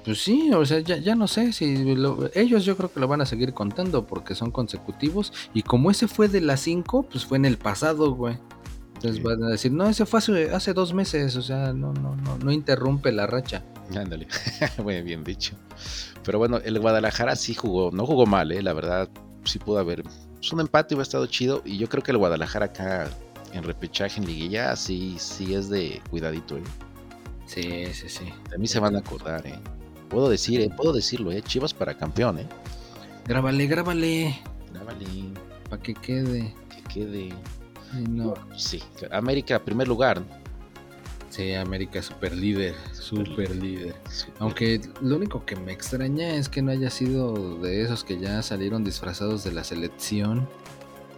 Pues 0.06 0.24
sí, 0.24 0.52
o 0.54 0.66
sea, 0.66 0.80
ya, 0.80 0.98
ya 0.98 1.16
no 1.16 1.28
sé 1.28 1.52
si 1.52 1.96
lo- 1.96 2.30
ellos 2.34 2.64
yo 2.64 2.78
creo 2.78 2.92
que 2.94 3.00
lo 3.00 3.08
van 3.08 3.22
a 3.22 3.26
seguir 3.26 3.54
contando 3.54 4.06
porque 4.08 4.36
son 4.36 4.52
consecutivos 4.52 5.34
y 5.54 5.64
como 5.64 5.92
ese 5.92 6.08
fue 6.08 6.28
de 6.30 6.40
las 6.42 6.62
5, 6.62 7.04
pues 7.12 7.26
fue 7.26 7.38
en 7.38 7.46
el 7.46 7.58
pasado, 7.58 8.12
güey. 8.14 8.38
Entonces 8.96 9.22
van 9.22 9.44
a 9.44 9.50
decir, 9.50 9.72
no, 9.72 9.88
ese 9.90 10.06
fue 10.06 10.20
hace, 10.20 10.50
hace 10.52 10.74
dos 10.74 10.94
meses, 10.94 11.36
o 11.36 11.42
sea, 11.42 11.74
no, 11.74 11.92
no, 11.94 12.16
no, 12.16 12.38
no 12.38 12.52
interrumpe 12.52 13.12
la 13.12 13.28
racha. 13.28 13.64
Ándale, 13.96 14.28
muy 14.84 15.02
bien 15.02 15.24
dicho. 15.24 15.56
Pero 16.24 16.40
bueno, 16.40 16.58
el 16.64 16.80
Guadalajara 16.80 17.36
sí 17.36 17.54
jugó, 17.54 17.92
no 17.92 18.06
jugó 18.06 18.26
mal, 18.26 18.52
¿eh? 18.52 18.62
La 18.62 18.74
verdad, 18.74 19.10
sí 19.44 19.60
pudo 19.60 19.80
haber. 19.80 20.04
Es 20.48 20.54
un 20.54 20.62
empate, 20.62 20.96
hubiera 20.96 21.04
estado 21.04 21.26
chido. 21.26 21.62
Y 21.66 21.78
yo 21.78 21.90
creo 21.90 22.02
que 22.02 22.12
el 22.12 22.18
Guadalajara 22.18 22.68
acá 22.68 23.10
en 23.52 23.64
repechaje, 23.64 24.22
en 24.22 24.26
liguilla, 24.26 24.78
sí, 24.78 25.18
sí 25.20 25.54
es 25.54 25.70
de 25.70 26.02
cuidadito, 26.10 26.56
¿eh? 26.56 26.64
Sí, 27.46 27.88
sí, 27.94 28.08
sí. 28.08 28.34
De 28.50 28.58
mí 28.58 28.66
se 28.66 28.80
van 28.80 28.96
a 28.96 29.00
acordar, 29.00 29.46
¿eh? 29.46 29.60
Puedo 30.08 30.30
decir, 30.30 30.62
¿eh? 30.62 30.70
Puedo 30.74 30.94
decirlo, 30.94 31.34
¿eh? 31.34 31.42
Chivas 31.42 31.74
para 31.74 31.98
campeón, 31.98 32.40
¿eh? 32.40 32.48
Grábale, 33.26 33.68
grábale, 33.68 34.40
Grábale, 34.72 35.06
para 35.70 35.82
que 35.84 35.94
quede. 35.94 36.56
que 36.70 36.82
quede. 36.94 37.30
Ay, 37.94 38.06
no. 38.08 38.34
Sí, 38.56 38.82
América, 39.12 39.60
primer 39.62 39.90
lugar. 39.90 40.24
Sí, 41.38 41.54
América 41.54 42.02
super 42.02 42.36
líder, 42.36 42.74
super 42.94 43.56
líder. 43.56 43.94
Aunque 44.40 44.82
lo 45.02 45.18
único 45.18 45.46
que 45.46 45.56
me 45.56 45.72
extraña 45.72 46.34
es 46.34 46.50
que 46.50 46.64
no 46.64 46.72
haya 46.72 46.90
sido 46.90 47.60
de 47.60 47.84
esos 47.84 48.04
que 48.04 48.18
ya 48.18 48.42
salieron 48.42 48.84
disfrazados 48.84 49.44
de 49.44 49.52
la 49.52 49.64
selección. 49.64 50.50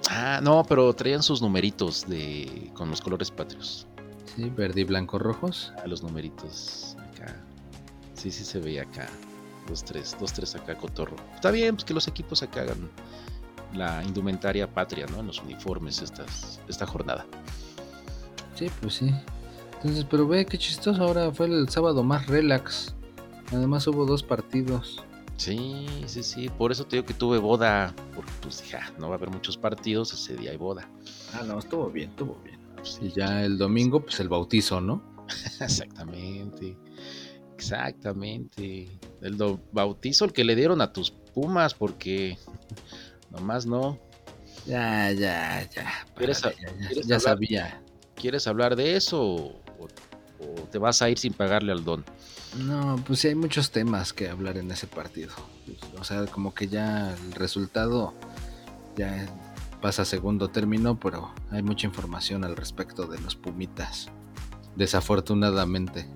Ah, 0.10 0.42
no, 0.44 0.66
pero 0.68 0.94
traían 0.94 1.24
sus 1.24 1.42
numeritos 1.42 2.06
de 2.10 2.70
con 2.74 2.90
los 2.90 3.00
colores 3.00 3.32
patrios. 3.32 3.88
Sí, 4.36 4.50
verde 4.50 4.82
y 4.82 4.84
blanco 4.84 5.20
rojos. 5.20 5.72
Ah, 5.78 5.88
los 5.88 6.04
numeritos 6.04 6.98
acá. 7.14 7.42
Sí, 8.14 8.30
sí 8.30 8.44
se 8.44 8.60
veía 8.60 8.82
acá. 8.82 9.08
Dos, 9.70 9.86
tres, 9.86 10.18
dos, 10.20 10.34
tres 10.34 10.54
acá, 10.54 10.76
cotorro. 10.76 11.16
Está 11.34 11.50
bien, 11.50 11.76
pues 11.76 11.86
que 11.86 11.94
los 11.94 12.10
equipos 12.10 12.44
acá 12.44 12.64
hagan 12.64 12.90
la 13.74 14.04
indumentaria 14.04 14.70
patria, 14.70 15.06
¿no? 15.06 15.22
En 15.22 15.28
los 15.28 15.42
uniformes 15.42 16.02
estas, 16.02 16.60
esta 16.68 16.86
jornada. 16.86 17.26
Sí, 18.56 18.70
pues 18.82 18.96
sí. 18.96 19.16
Entonces, 19.82 20.06
pero 20.10 20.28
ve 20.28 20.46
qué 20.46 20.58
chistoso. 20.58 21.02
Ahora 21.02 21.32
fue 21.32 21.46
el 21.48 21.70
sábado 21.70 22.04
más 22.04 22.28
relax. 22.28 22.94
Además 23.52 23.88
hubo 23.88 24.06
dos 24.06 24.24
partidos. 24.24 25.04
Sí, 25.38 25.86
sí, 26.06 26.22
sí. 26.22 26.50
Por 26.50 26.72
eso 26.74 26.86
te 26.86 26.98
digo 26.98 27.06
que 27.08 27.14
tuve 27.14 27.38
boda. 27.38 27.94
Porque 28.14 28.32
pues 28.42 28.62
dije, 28.62 28.78
ah, 28.78 28.92
no 29.00 29.08
va 29.08 29.16
a 29.16 29.18
haber 29.18 29.30
muchos 29.30 29.58
partidos, 29.58 30.14
ese 30.14 30.36
día 30.36 30.52
hay 30.52 30.58
boda. 30.58 30.90
Ah, 31.34 31.44
no, 31.46 31.58
estuvo 31.60 31.90
bien, 31.90 32.10
estuvo 32.10 32.36
bien. 32.44 32.60
Pues, 32.76 33.00
Y 33.02 33.12
ya 33.12 33.44
el 33.46 33.58
domingo, 33.58 34.02
pues 34.02 34.20
el 34.20 34.28
bautizo, 34.28 34.82
¿no? 34.82 35.02
Exactamente. 35.62 36.78
Exactamente. 37.56 38.90
El 39.22 39.38
do- 39.38 39.62
bautizo 39.72 40.26
el 40.26 40.34
que 40.34 40.44
le 40.44 40.56
dieron 40.56 40.82
a 40.82 40.92
tus 40.92 41.12
pumas, 41.12 41.74
porque 41.74 42.38
nomás 43.32 43.66
no. 43.66 43.98
Ya, 44.66 45.12
ya, 45.14 45.68
ya. 45.74 45.90
¿Quieres 46.18 46.42
párale, 46.42 46.66
a- 46.66 46.72
ya, 46.72 46.78
ya- 46.82 46.90
ya 46.96 47.02
hablar? 47.16 47.22
sabía. 47.22 47.82
¿Quieres 48.16 48.48
hablar 48.48 48.76
de 48.76 48.98
eso 48.98 49.54
o, 50.40 50.62
te 50.72 50.78
vas 50.78 51.02
a 51.02 51.10
ir 51.10 51.18
sin 51.18 51.34
pagarle 51.34 51.72
al 51.72 51.84
don? 51.84 52.04
No, 52.58 53.02
pues 53.06 53.20
sí 53.20 53.28
hay 53.28 53.36
muchos 53.36 53.72
temas 53.72 54.14
que 54.14 54.30
hablar 54.30 54.58
en 54.58 54.72
ese 54.72 54.88
partido. 54.88 55.34
O 56.00 56.04
sea, 56.04 56.26
como 56.26 56.54
que 56.54 56.68
ya 56.68 57.14
el 57.14 57.32
resultado 57.34 58.14
ya 58.96 59.28
pasa 59.82 60.02
a 60.02 60.06
segundo 60.06 60.50
término, 60.50 61.00
pero 61.00 61.32
hay 61.52 61.62
mucha 61.62 61.88
información 61.88 62.44
al 62.44 62.56
respecto 62.56 63.06
de 63.06 63.20
los 63.20 63.36
Pumitas. 63.36 64.10
Desafortunadamente. 64.76 66.08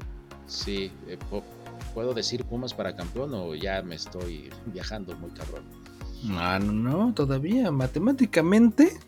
Sí, 0.48 0.92
eh, 1.08 1.18
¿puedo 1.94 2.14
decir 2.14 2.46
Pumas 2.46 2.74
para 2.74 2.96
campeón 2.96 3.34
o 3.34 3.56
ya 3.56 3.82
me 3.82 3.96
estoy 3.96 4.50
viajando 4.68 5.16
muy 5.18 5.32
cabrón? 5.32 5.64
No, 6.24 6.60
no, 6.60 6.72
no, 6.72 7.14
todavía 7.14 7.72
matemáticamente 7.72 9.00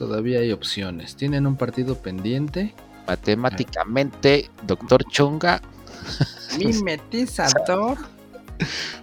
todavía 0.00 0.40
hay 0.40 0.50
opciones. 0.50 1.14
Tienen 1.14 1.46
un 1.46 1.56
partido 1.56 1.96
pendiente. 1.96 2.74
Matemáticamente, 3.10 4.50
doctor 4.66 5.04
Chonga, 5.10 5.60
Mimetizador. 6.58 7.98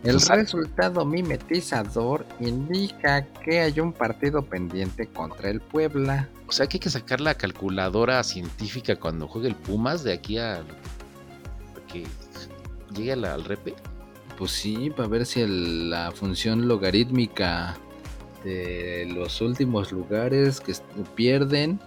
El 0.04 0.13
Pues, 0.13 0.28
resultado 0.30 1.04
mimetizador 1.04 2.26
indica 2.39 3.26
que 3.43 3.60
hay 3.62 3.80
un 3.80 3.91
partido 3.91 4.43
pendiente 4.46 5.08
contra 5.08 5.50
el 5.50 5.60
Puebla. 5.62 6.30
o 6.48 6.52
sea 6.52 6.67
que 6.67 6.76
hay 6.78 6.80
que 6.80 6.89
sacar 6.91 7.20
la 7.20 7.34
calculadora 7.34 8.24
científica 8.24 8.96
cuando 8.96 9.28
juegue 9.28 9.48
el 9.50 9.56
Pumas 9.56 10.04
de 10.04 10.13
aquí 10.13 10.38
a, 10.38 10.58
a 10.58 10.62
que 11.91 12.06
llegue 12.96 13.13
al 13.13 13.43
repe. 13.43 13.74
Pues 14.38 14.52
sí, 14.52 14.91
para 14.96 15.10
ver 15.10 15.26
si 15.26 15.41
el- 15.41 15.89
la 15.89 16.12
función 16.12 16.67
logarítmica 16.67 17.76
de 18.43 19.12
los 19.12 19.41
últimos 19.41 19.91
lugares 19.91 20.62
que 20.62 20.76
pierden 21.15 21.80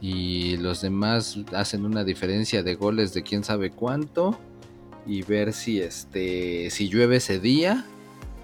y 0.00 0.56
los 0.58 0.80
demás 0.82 1.38
hacen 1.54 1.84
una 1.84 2.04
diferencia 2.04 2.62
de 2.62 2.74
goles 2.74 3.14
de 3.14 3.22
quién 3.22 3.44
sabe 3.44 3.70
cuánto 3.70 4.38
y 5.06 5.22
ver 5.22 5.52
si 5.52 5.80
este 5.80 6.70
si 6.70 6.88
llueve 6.88 7.16
ese 7.16 7.40
día, 7.40 7.84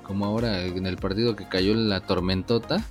como 0.03 0.25
ahora 0.27 0.63
en 0.63 0.87
el 0.87 0.97
partido 0.97 1.37
que 1.37 1.49
cayó 1.49 1.73
en 1.73 1.89
la 1.89 2.01
tormentota 2.01 2.85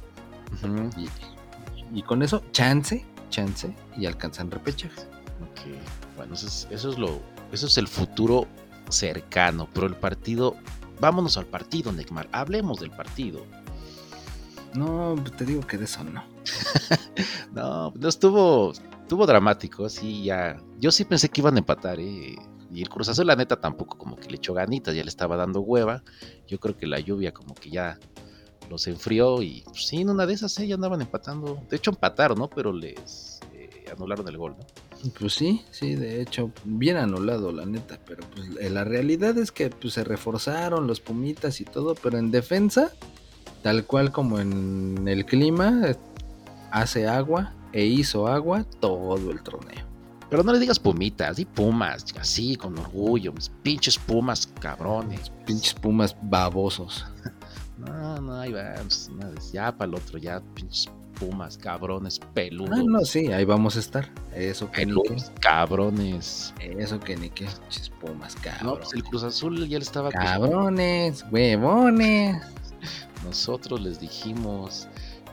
y, 0.97 1.99
y 1.99 2.01
con 2.03 2.21
eso 2.21 2.43
chance, 2.51 3.05
chance 3.29 3.73
y 3.97 4.05
alcanzan 4.05 4.51
repechaje. 4.51 5.01
Ok, 5.41 6.15
bueno, 6.17 6.33
eso 6.33 6.47
es, 6.47 6.67
eso 6.69 6.89
es 6.89 6.97
lo, 6.97 7.19
eso 7.51 7.67
es 7.67 7.77
el 7.77 7.87
futuro 7.87 8.47
cercano, 8.89 9.67
pero 9.73 9.87
el 9.87 9.95
partido, 9.95 10.55
vámonos 10.99 11.37
al 11.37 11.45
partido, 11.45 11.91
Neymar, 11.91 12.27
hablemos 12.31 12.79
del 12.79 12.91
partido. 12.91 13.45
No, 14.73 15.15
te 15.37 15.45
digo 15.45 15.61
que 15.61 15.77
de 15.77 15.85
eso 15.85 16.03
no. 16.03 16.23
No, 17.51 17.91
no 17.95 18.07
estuvo, 18.07 18.71
estuvo 18.71 19.25
dramático, 19.25 19.89
sí, 19.89 20.23
ya, 20.23 20.61
yo 20.79 20.91
sí 20.91 21.03
pensé 21.03 21.29
que 21.29 21.41
iban 21.41 21.55
a 21.55 21.59
empatar, 21.59 21.99
eh, 21.99 22.35
y 22.71 22.81
el 22.81 22.89
Cruz 22.89 23.09
Azul, 23.09 23.25
la 23.27 23.35
neta, 23.35 23.59
tampoco 23.59 23.97
como 23.97 24.15
que 24.15 24.29
le 24.29 24.35
echó 24.35 24.53
ganitas, 24.53 24.93
ya 24.93 25.03
le 25.03 25.09
estaba 25.09 25.35
dando 25.35 25.61
hueva, 25.61 26.03
yo 26.47 26.59
creo 26.59 26.77
que 26.77 26.85
la 26.85 26.99
lluvia 26.99 27.33
como 27.33 27.55
que 27.55 27.71
ya 27.71 27.97
los 28.69 28.87
enfrió 28.87 29.41
y 29.41 29.63
pues, 29.65 29.87
sí, 29.87 30.01
en 30.01 30.09
una 30.09 30.25
de 30.25 30.33
esas 30.33 30.57
eh, 30.59 30.67
ya 30.67 30.75
andaban 30.75 31.01
empatando. 31.01 31.61
De 31.69 31.77
hecho 31.77 31.91
empataron, 31.91 32.37
¿no? 32.37 32.49
Pero 32.49 32.71
les 32.71 33.39
eh, 33.53 33.85
anularon 33.91 34.27
el 34.27 34.37
gol, 34.37 34.55
¿no? 34.57 35.11
Pues 35.17 35.33
sí, 35.33 35.63
sí, 35.71 35.95
de 35.95 36.21
hecho, 36.21 36.51
bien 36.65 36.97
anulado, 36.97 37.51
la 37.51 37.65
neta. 37.65 37.99
Pero 38.05 38.23
pues 38.35 38.71
la 38.71 38.83
realidad 38.83 39.37
es 39.37 39.51
que 39.51 39.69
pues, 39.69 39.93
se 39.93 40.03
reforzaron 40.03 40.87
los 40.87 40.99
Pumitas 40.99 41.61
y 41.61 41.65
todo, 41.65 41.95
pero 41.95 42.17
en 42.17 42.31
defensa, 42.31 42.91
tal 43.63 43.85
cual 43.85 44.11
como 44.11 44.39
en 44.39 45.07
el 45.07 45.25
clima, 45.25 45.95
hace 46.71 47.07
agua 47.07 47.53
e 47.73 47.85
hizo 47.85 48.27
agua 48.27 48.63
todo 48.79 49.31
el 49.31 49.41
torneo. 49.41 49.85
Pero 50.29 50.43
no 50.43 50.53
le 50.53 50.59
digas 50.59 50.77
pumitas, 50.79 51.37
di 51.37 51.45
pumas, 51.45 52.05
así, 52.19 52.55
con 52.55 52.77
orgullo, 52.77 53.33
mis 53.33 53.49
pinches 53.63 53.97
pumas 53.97 54.45
cabrones. 54.59 55.31
Pinches 55.45 55.73
Pumas 55.73 56.15
babosos. 56.21 57.05
No, 57.79 58.19
no, 58.19 58.37
ahí 58.37 58.51
va, 58.51 58.73
pues, 58.81 59.09
una 59.09 59.29
vez, 59.29 59.53
ya 59.53 59.71
para 59.71 59.87
el 59.87 59.95
otro, 59.95 60.17
ya 60.17 60.41
pinches 60.53 60.89
pumas 61.17 61.57
cabrones, 61.57 62.19
peludos. 62.33 62.77
Ah, 62.77 62.83
no, 62.85 63.05
sí, 63.05 63.31
ahí 63.31 63.45
vamos 63.45 63.77
a 63.77 63.79
estar. 63.79 64.09
Eso 64.35 64.69
que 64.69 64.85
ni 64.85 64.91
qué. 64.95 64.99
peludos, 65.01 65.31
cabrones. 65.39 66.53
Eso 66.59 66.99
que 66.99 67.15
ni 67.15 67.29
qué. 67.29 67.45
Pinches 67.45 67.89
Pumas, 68.01 68.35
No, 68.35 68.41
cabrón. 68.41 68.77
pues 68.79 68.93
el 68.93 69.03
Cruz 69.05 69.23
Azul 69.23 69.65
ya 69.69 69.77
le 69.77 69.83
estaba 69.85 70.11
Cabrones, 70.11 71.25
huevones. 71.31 72.43
Nosotros 73.23 73.79
les 73.79 73.97
dijimos, 74.01 74.88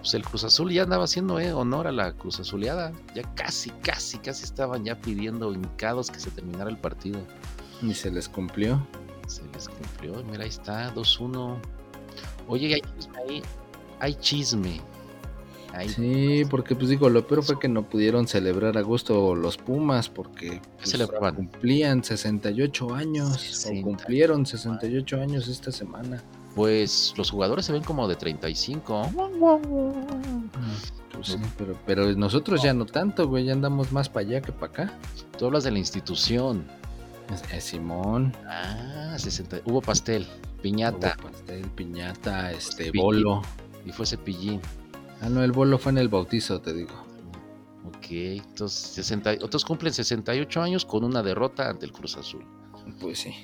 pues 0.07 0.15
el 0.15 0.23
Cruz 0.25 0.45
Azul 0.45 0.71
ya 0.71 0.85
andaba 0.85 1.03
haciendo 1.03 1.41
eh, 1.41 1.53
honor 1.53 1.89
a 1.89 1.91
la 1.91 2.13
Cruz 2.13 2.39
Azuleada. 2.39 2.93
Ya 3.13 3.23
casi, 3.35 3.71
casi, 3.83 4.19
casi 4.19 4.45
estaban 4.45 4.85
ya 4.85 4.95
pidiendo 5.01 5.53
hincados 5.53 6.13
que 6.13 6.21
se 6.21 6.31
terminara 6.31 6.71
el 6.71 6.77
partido. 6.79 7.19
Y 7.83 7.93
se 7.93 8.13
les 8.13 8.29
cumplió. 8.29 8.87
Se 9.27 9.43
les 9.53 9.69
cumplió. 9.69 10.23
Mira, 10.31 10.45
ahí 10.45 10.49
está, 10.49 10.95
2-1. 10.95 11.57
Oye, 12.47 12.75
hay 12.75 12.81
chisme 12.95 13.19
ahí. 13.19 13.43
Hay 13.99 14.15
chisme. 14.15 14.81
Hay- 15.73 15.89
Sí, 15.89 16.45
porque 16.49 16.77
pues 16.77 16.89
digo, 16.89 17.11
lo 17.11 17.27
peor 17.27 17.43
fue 17.43 17.59
que 17.59 17.67
no 17.69 17.83
pudieron 17.83 18.29
celebrar 18.29 18.79
a 18.79 18.83
gusto 18.83 19.35
los 19.35 19.57
Pumas 19.57 20.09
porque 20.09 20.61
pues, 20.77 20.91
celebraban? 20.91 21.35
cumplían 21.35 22.05
68 22.05 22.95
años 22.95 23.41
68. 23.41 23.81
o 23.81 23.83
cumplieron 23.83 24.47
68 24.47 25.21
años 25.21 25.49
esta 25.49 25.73
semana. 25.73 26.23
Pues 26.57 27.13
los 27.17 27.31
jugadores 27.31 27.67
se 27.67 27.73
ven 27.73 27.85
como 27.85 28.09
de 28.09 28.17
35. 28.17 29.11
Pues 31.13 31.29
sí, 31.29 31.37
pero, 31.57 31.79
pero 31.87 32.13
nosotros 32.15 32.63
ya 32.63 32.75
no 32.75 32.87
tanto, 32.87 33.29
güey, 33.29 33.45
ya 33.45 33.53
andamos 33.53 33.93
más 33.93 34.09
para 34.09 34.27
allá 34.27 34.41
que 34.41 34.53
para 34.53 34.67
acá. 34.73 34.99
Tú 35.39 35.47
hablas 35.47 35.65
de 35.65 35.71
la 35.71 35.79
institución. 35.79 36.67
Es, 37.33 37.43
es 37.53 37.65
Simón, 37.65 38.35
Ah, 38.49 39.15
60. 39.19 39.59
Hubo 39.67 39.81
pastel, 39.83 40.27
piñata 40.63 41.17
hubo 41.21 41.31
pastel, 41.31 41.63
piñata, 41.71 42.53
este, 42.53 42.85
Cepillín. 42.87 43.03
bolo. 43.05 43.43
y 43.85 43.93
fue 43.93 44.07
cepillín. 44.07 44.61
Ah, 45.21 45.29
no, 45.29 45.43
el 45.43 45.53
bolo 45.53 45.79
fue 45.79 45.93
en 45.93 45.99
el 45.99 46.09
bautizo, 46.09 46.61
te 46.61 46.73
digo. 46.73 46.95
Ok, 47.87 48.07
entonces, 48.11 48.79
60, 48.95 49.33
otros 49.43 49.65
cumplen 49.65 49.93
68 49.93 50.63
años 50.63 50.85
con 50.85 51.05
una 51.05 51.23
derrota 51.23 51.69
ante 51.69 51.85
el 51.87 51.93
Cruz 51.93 52.17
Azul. 52.17 52.45
Pues 53.01 53.19
sí, 53.21 53.35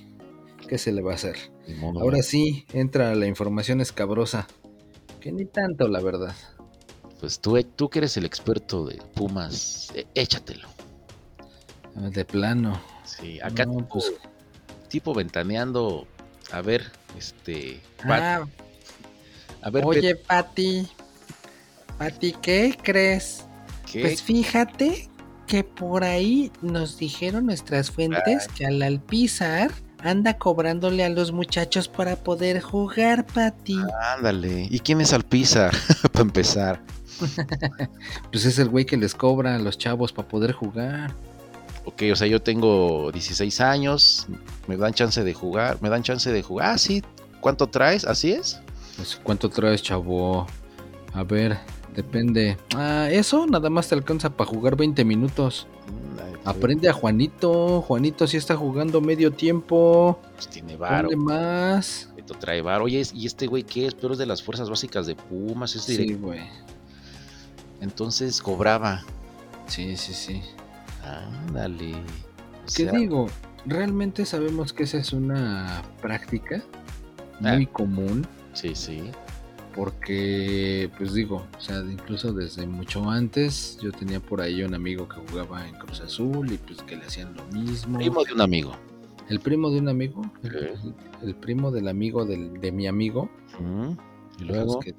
¿qué 0.68 0.78
se 0.78 0.92
le 0.92 1.02
va 1.02 1.12
a 1.12 1.14
hacer? 1.16 1.36
Modo, 1.78 2.00
Ahora 2.00 2.18
¿no? 2.18 2.22
sí, 2.22 2.66
entra 2.72 3.14
la 3.14 3.26
información 3.26 3.80
escabrosa. 3.80 4.46
Que 5.20 5.30
ni 5.32 5.44
tanto, 5.44 5.88
la 5.88 6.00
verdad. 6.00 6.34
Pues 7.20 7.38
tú, 7.40 7.60
tú 7.76 7.88
que 7.88 8.00
eres 8.00 8.16
el 8.16 8.24
experto 8.24 8.84
de 8.86 8.96
Pumas, 9.14 9.92
eh, 9.94 10.06
échatelo. 10.14 10.68
De 11.94 12.24
plano. 12.24 12.80
Sí, 13.04 13.38
acá 13.40 13.64
No, 13.66 13.76
tipo, 13.76 13.88
pues- 13.90 14.12
tipo 14.88 15.14
ventaneando, 15.14 16.06
a 16.50 16.62
ver, 16.62 16.90
este, 17.18 17.80
Ah, 18.04 18.44
a 19.60 19.70
ver, 19.70 19.84
oye, 19.84 20.16
Pati. 20.16 20.88
Pati, 21.98 22.32
¿qué 22.42 22.76
crees? 22.82 23.44
¿qué? 23.90 24.00
Pues 24.00 24.22
fíjate 24.22 25.08
que 25.46 25.62
por 25.62 26.02
ahí 26.02 26.50
nos 26.62 26.96
dijeron 26.98 27.46
nuestras 27.46 27.90
fuentes 27.90 28.48
que 28.48 28.66
al 28.66 28.82
Alpizar 28.82 29.70
anda 30.02 30.34
cobrándole 30.34 31.04
a 31.04 31.08
los 31.08 31.32
muchachos 31.32 31.88
para 31.88 32.16
poder 32.16 32.60
jugar, 32.60 33.26
Pati. 33.26 33.78
Ándale, 34.16 34.68
¿y 34.70 34.78
quién 34.80 35.00
es 35.00 35.12
Alpizar? 35.12 35.74
Para 36.12 36.22
empezar. 36.22 36.82
Pues 38.32 38.44
es 38.46 38.58
el 38.58 38.68
güey 38.68 38.84
que 38.84 38.96
les 38.96 39.14
cobra 39.14 39.54
a 39.54 39.58
los 39.58 39.78
chavos 39.78 40.12
para 40.12 40.26
poder 40.26 40.52
jugar. 40.52 41.14
Ok, 41.84 42.02
o 42.12 42.16
sea, 42.16 42.26
yo 42.26 42.40
tengo 42.40 43.12
16 43.12 43.60
años, 43.60 44.26
me 44.66 44.76
dan 44.76 44.94
chance 44.94 45.22
de 45.22 45.34
jugar, 45.34 45.78
me 45.82 45.88
dan 45.88 46.02
chance 46.02 46.32
de 46.32 46.42
jugar. 46.42 46.70
Ah, 46.70 46.78
sí, 46.78 47.02
¿cuánto 47.40 47.66
traes? 47.66 48.04
¿Así 48.04 48.32
es? 48.32 48.60
Pues, 48.96 49.20
¿Cuánto 49.22 49.48
traes, 49.50 49.82
chavo? 49.82 50.46
A 51.12 51.22
ver, 51.24 51.58
depende. 51.94 52.56
Ah, 52.74 53.08
eso 53.10 53.46
nada 53.46 53.70
más 53.70 53.88
te 53.88 53.94
alcanza 53.94 54.30
para 54.30 54.48
jugar 54.50 54.76
20 54.76 55.04
minutos. 55.04 55.66
Ay, 56.22 56.32
Aprende 56.44 56.88
a 56.88 56.92
Juanito. 56.92 57.82
Juanito 57.82 58.26
sí 58.26 58.36
está 58.36 58.56
jugando 58.56 59.00
medio 59.00 59.32
tiempo. 59.32 60.18
Pues 60.34 60.48
tiene 60.48 60.76
varo. 60.76 61.10
Más. 61.16 62.08
Esto 62.16 62.34
trae 62.34 62.62
varo. 62.62 62.84
Oye, 62.84 63.02
¿y 63.14 63.26
este 63.26 63.46
güey 63.46 63.62
qué 63.64 63.86
es? 63.86 63.94
Pero 63.94 64.12
es 64.12 64.18
de 64.18 64.26
las 64.26 64.42
fuerzas 64.42 64.70
básicas 64.70 65.06
de 65.06 65.14
Pumas, 65.16 65.74
es 65.76 65.82
Sí, 65.82 65.96
directo. 65.96 66.26
güey. 66.26 66.40
Entonces 67.80 68.40
cobraba. 68.40 69.02
Sí, 69.66 69.96
sí, 69.96 70.14
sí. 70.14 70.42
Ándale. 71.04 71.94
O 71.94 72.66
¿Qué 72.66 72.84
sea, 72.84 72.92
digo? 72.92 73.26
Realmente 73.66 74.24
sabemos 74.26 74.72
que 74.72 74.84
esa 74.84 74.98
es 74.98 75.12
una 75.12 75.82
práctica 76.00 76.62
Ah. 77.44 77.54
muy 77.54 77.66
común. 77.66 78.26
Sí, 78.52 78.74
sí. 78.74 79.02
Porque, 79.74 80.90
pues 80.98 81.14
digo, 81.14 81.46
o 81.56 81.60
sea, 81.60 81.78
incluso 81.80 82.32
desde 82.32 82.66
mucho 82.66 83.08
antes 83.10 83.78
yo 83.80 83.90
tenía 83.90 84.20
por 84.20 84.42
ahí 84.42 84.62
un 84.62 84.74
amigo 84.74 85.08
que 85.08 85.16
jugaba 85.16 85.66
en 85.66 85.74
Cruz 85.76 86.00
Azul 86.00 86.52
y 86.52 86.58
pues 86.58 86.82
que 86.82 86.96
le 86.96 87.04
hacían 87.04 87.34
lo 87.34 87.44
mismo. 87.46 87.98
Primo 87.98 88.22
de 88.24 88.32
un 88.34 88.40
amigo. 88.42 88.72
El 89.28 89.40
primo 89.40 89.70
de 89.70 89.78
un 89.78 89.88
amigo, 89.88 90.22
el, 91.22 91.34
primo 91.36 91.70
del 91.70 91.88
amigo 91.88 92.26
del, 92.26 92.60
de 92.60 92.70
mi 92.70 92.86
amigo. 92.86 93.30
Y 94.38 94.44
luego. 94.44 94.80
que 94.80 94.94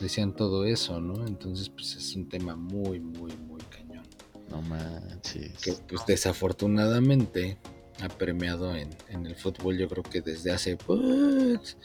decían 0.00 0.34
todo 0.36 0.64
eso, 0.64 1.00
¿no? 1.00 1.26
Entonces, 1.26 1.70
pues 1.70 1.96
es 1.96 2.14
un 2.14 2.28
tema 2.28 2.54
muy, 2.54 3.00
muy, 3.00 3.32
muy 3.36 3.60
cañón. 3.62 4.04
No 4.48 4.62
manches. 4.62 5.58
Que 5.60 5.72
pues 5.88 6.06
desafortunadamente 6.06 7.58
ha 8.00 8.08
premiado 8.08 8.76
en, 8.76 8.90
en 9.08 9.26
el 9.26 9.34
fútbol, 9.34 9.76
yo 9.76 9.88
creo 9.88 10.02
que 10.02 10.20
desde 10.20 10.52
hace... 10.52 10.76
pues, 10.76 11.76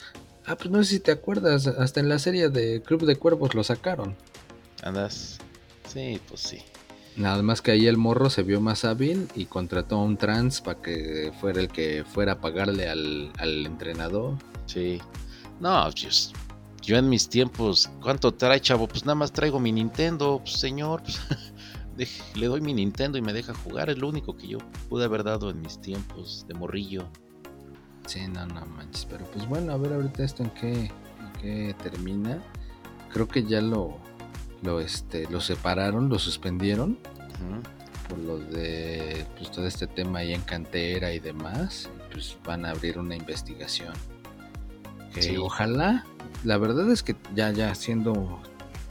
Ah, 0.45 0.56
pues 0.56 0.69
no 0.69 0.84
sé 0.84 0.95
si 0.95 0.99
te 0.99 1.12
acuerdas, 1.12 1.67
hasta 1.67 1.99
en 1.99 2.10
la 2.10 2.19
serie 2.19 2.49
de 2.49 2.82
Club 2.82 3.06
de 3.06 3.15
Cuervos 3.15 3.54
lo 3.54 3.63
sacaron. 3.63 4.15
Andas. 4.84 5.38
Sí, 5.88 6.19
pues 6.28 6.41
sí. 6.41 6.60
Nada 7.15 7.43
más 7.43 7.62
que 7.62 7.71
ahí 7.71 7.88
el 7.88 7.97
morro 7.97 8.30
se 8.30 8.43
vio 8.43 8.62
más 8.62 8.86
hábil 8.86 9.28
y 9.36 9.45
contrató 9.45 9.97
a 9.97 10.04
un 10.04 10.17
trans 10.17 10.62
para 10.62 10.82
que 10.82 11.34
fuera 11.39 11.60
el 11.60 11.67
que 11.67 12.06
fuera 12.06 12.34
a 12.34 12.41
pagarle 12.41 12.88
al, 12.88 13.32
al 13.38 13.65
entrenador. 13.65 14.38
Sí. 14.65 14.99
No, 15.60 15.89
Dios. 15.91 16.34
Yo 16.82 16.97
en 16.97 17.10
mis 17.10 17.28
tiempos, 17.28 17.89
¿cuánto 18.02 18.34
trae, 18.34 18.62
chavo? 18.62 18.88
Pues 18.88 19.06
nada 19.06 19.15
más 19.15 19.34
traigo 19.34 19.60
mi 19.60 19.71
Nintendo, 19.71 20.39
pues, 20.39 20.54
señor. 20.60 21.04
pues, 21.04 21.19
le 22.36 22.47
doy 22.47 22.62
mi 22.62 22.73
Nintendo 22.73 23.17
y 23.17 23.21
me 23.21 23.34
deja 23.34 23.54
jugar. 23.54 23.89
Es 23.89 23.97
lo 23.97 24.08
único 24.08 24.38
que 24.38 24.47
yo 24.47 24.60
pude 24.88 25.06
haber 25.06 25.23
dado 25.23 25.49
en 25.49 25.62
mis 25.62 25.80
tiempos 25.82 26.45
de 26.47 26.54
morrillo. 26.54 27.10
Sí, 28.10 28.28
no, 28.28 28.43
no 28.48 28.65
manches. 28.65 29.06
Pero 29.06 29.24
pues 29.26 29.48
bueno, 29.48 29.72
a 29.72 29.78
ver 29.78 29.93
ahorita 29.93 30.24
esto 30.24 30.41
en 30.41 30.50
qué, 30.50 30.74
en 30.86 31.32
qué 31.39 31.76
termina. 31.84 32.41
Creo 33.13 33.28
que 33.28 33.43
ya 33.43 33.62
lo, 33.62 33.98
lo, 34.63 34.80
este, 34.80 35.30
lo 35.30 35.39
separaron, 35.41 36.10
lo 36.10 36.17
suspendieron 36.17 36.98
por 38.10 38.17
lo 38.17 38.39
de 38.39 39.26
pues, 39.38 39.52
todo 39.52 39.67
este 39.67 39.86
tema 39.86 40.19
ahí 40.19 40.34
en 40.34 40.41
cantera 40.41 41.13
y 41.13 41.19
demás. 41.19 41.88
Pues 42.12 42.36
van 42.43 42.65
a 42.65 42.72
abrir 42.72 42.98
una 42.98 43.15
investigación. 43.15 43.93
Que 45.13 45.22
Sí. 45.22 45.38
ojalá, 45.38 46.06
la 46.43 46.58
verdad 46.58 46.89
es 46.91 47.04
que 47.04 47.15
ya, 47.36 47.52
ya 47.52 47.76
siendo 47.76 48.41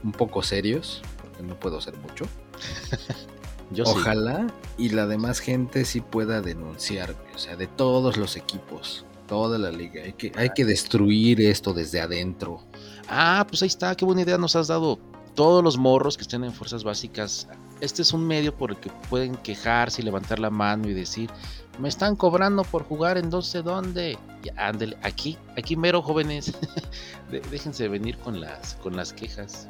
un 0.05 0.13
poco 0.13 0.45
serios, 0.45 1.03
porque 1.21 1.43
no 1.43 1.59
puedo 1.59 1.81
ser 1.81 1.97
mucho. 1.97 2.27
Yo 3.73 3.85
sí. 3.85 3.93
Ojalá 3.97 4.47
y 4.79 4.91
la 4.91 5.07
demás 5.07 5.41
gente 5.41 5.85
sí 5.85 6.01
pueda 6.01 6.41
denunciar, 6.41 7.15
o 7.35 7.39
sea, 7.39 7.57
de 7.57 7.67
todos 7.67 8.17
los 8.17 8.37
equipos, 8.37 9.05
toda 9.29 9.59
la 9.59 9.71
liga. 9.71 10.03
Hay 10.03 10.15
que, 10.15 10.33
hay 10.35 10.51
que 10.51 10.65
destruir 10.65 11.41
esto 11.41 11.73
desde 11.73 12.01
adentro. 12.01 12.65
Ah, 13.09 13.47
pues 13.49 13.63
ahí 13.63 13.69
está, 13.69 13.95
qué 13.95 14.05
buena 14.05 14.23
idea 14.23 14.39
nos 14.39 14.57
has 14.57 14.67
dado. 14.67 14.99
Todos 15.35 15.63
los 15.63 15.79
morros 15.79 16.17
que 16.17 16.23
estén 16.23 16.43
en 16.43 16.53
fuerzas 16.53 16.83
básicas, 16.83 17.47
este 17.81 18.03
es 18.03 18.13
un 18.13 18.27
medio 18.27 18.53
por 18.57 18.73
el 18.73 18.77
que 18.79 18.91
pueden 19.09 19.37
quejarse 19.37 20.03
y 20.03 20.05
levantar 20.05 20.41
la 20.41 20.51
mano 20.51 20.89
y 20.89 20.95
decir, 20.95 21.31
me 21.79 21.89
están 21.89 22.17
cobrando 22.17 22.65
por 22.65 22.83
jugar 22.83 23.19
en 23.19 23.29
no 23.31 23.41
sé 23.43 23.63
dónde. 23.63 24.19
Y 24.43 24.49
ándele, 24.57 24.97
aquí, 25.03 25.39
aquí 25.57 25.77
mero 25.77 26.03
jóvenes, 26.03 26.53
déjense 27.51 27.87
venir 27.87 28.19
con 28.19 28.41
las, 28.41 28.75
con 28.77 28.97
las 28.97 29.13
quejas. 29.13 29.69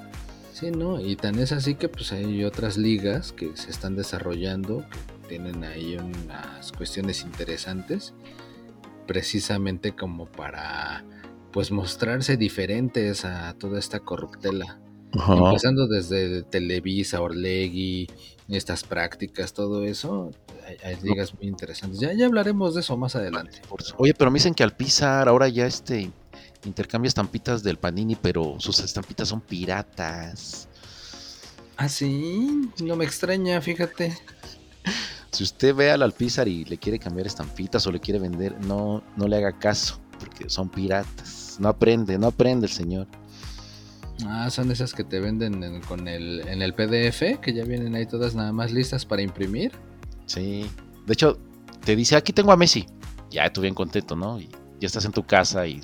Sí, 0.55 0.71
¿no? 0.71 1.01
Y 1.01 1.17
tan 1.17 1.39
es 1.39 1.53
así 1.53 1.75
que 1.75 1.89
pues 1.89 2.13
hay 2.13 2.45
otras 2.45 2.77
ligas 2.77 3.33
que 3.33 3.57
se 3.57 3.71
están 3.71 3.95
desarrollando, 3.95 4.85
que 4.91 5.29
tienen 5.29 5.63
ahí 5.65 5.97
unas 5.97 6.73
cuestiones 6.73 7.23
interesantes, 7.23 8.15
precisamente 9.09 9.97
como 9.97 10.27
para 10.27 11.05
pues 11.51 11.73
mostrarse 11.73 12.37
diferentes 12.37 13.25
a 13.25 13.55
toda 13.55 13.81
esta 13.81 13.99
corruptela. 14.01 14.79
Empezando 15.13 15.89
desde 15.89 16.43
Televisa, 16.43 17.23
Orlegui, 17.23 18.07
estas 18.49 18.85
prácticas, 18.85 19.55
todo 19.55 19.85
eso, 19.85 20.31
hay, 20.85 20.97
ligas 21.03 21.35
muy 21.35 21.49
interesantes. 21.49 21.99
Ya, 21.99 22.13
ya 22.13 22.27
hablaremos 22.27 22.75
de 22.75 22.83
eso 22.83 22.97
más 22.99 23.17
adelante. 23.17 23.63
Oye, 23.97 24.13
pero 24.15 24.31
me 24.31 24.37
dicen 24.37 24.55
que 24.55 24.63
Alpizar 24.63 25.29
ahora 25.29 25.49
ya 25.49 25.67
este 25.67 26.11
intercambia 26.65 27.09
estampitas 27.09 27.63
del 27.63 27.79
Panini, 27.79 28.17
pero 28.17 28.57
sus 28.59 28.81
estampitas 28.81 29.29
son 29.29 29.41
piratas. 29.41 30.69
Ah, 31.79 31.89
sí, 31.89 32.71
no 32.83 32.97
me 32.97 33.07
extraña, 33.07 33.61
fíjate. 33.63 34.17
Si 35.33 35.45
usted 35.45 35.75
ve 35.75 35.91
al 35.91 36.03
Alpizar 36.03 36.49
y 36.49 36.65
le 36.65 36.79
quiere 36.79 36.99
cambiar 36.99 37.27
estampitas 37.27 37.87
o 37.87 37.93
le 37.93 38.01
quiere 38.01 38.19
vender, 38.19 38.59
no, 38.65 39.03
no 39.17 39.29
le 39.29 39.37
haga 39.37 39.53
caso, 39.53 40.01
porque 40.19 40.49
son 40.49 40.69
piratas. 40.69 41.57
No 41.59 41.69
aprende, 41.69 42.19
no 42.19 42.29
aprende 42.29 42.67
el 42.67 42.73
señor. 42.73 43.07
Ah, 44.27 44.51
son 44.51 44.71
esas 44.71 44.95
que 44.95 45.05
te 45.05 45.21
venden 45.21 45.81
con 45.83 46.09
el, 46.09 46.47
en 46.49 46.63
el 46.63 46.75
PDF, 46.75 47.41
que 47.41 47.53
ya 47.55 47.65
vienen 47.65 47.95
ahí 47.95 48.07
todas 48.07 48.35
nada 48.35 48.53
más 48.53 48.73
listas 48.73 49.05
para 49.05 49.23
imprimir. 49.23 49.73
Sí. 50.27 50.69
De 51.07 51.13
hecho, 51.13 51.39
te 51.85 51.95
dice, 51.95 52.17
aquí 52.17 52.33
tengo 52.33 52.53
a 52.53 52.57
Messi. 52.57 52.87
Ya, 53.31 53.53
tú 53.53 53.61
bien 53.61 53.75
contento, 53.75 54.17
¿no? 54.17 54.41
Y 54.41 54.49
ya 54.81 54.87
estás 54.87 55.05
en 55.05 55.13
tu 55.13 55.25
casa 55.25 55.67
y 55.67 55.81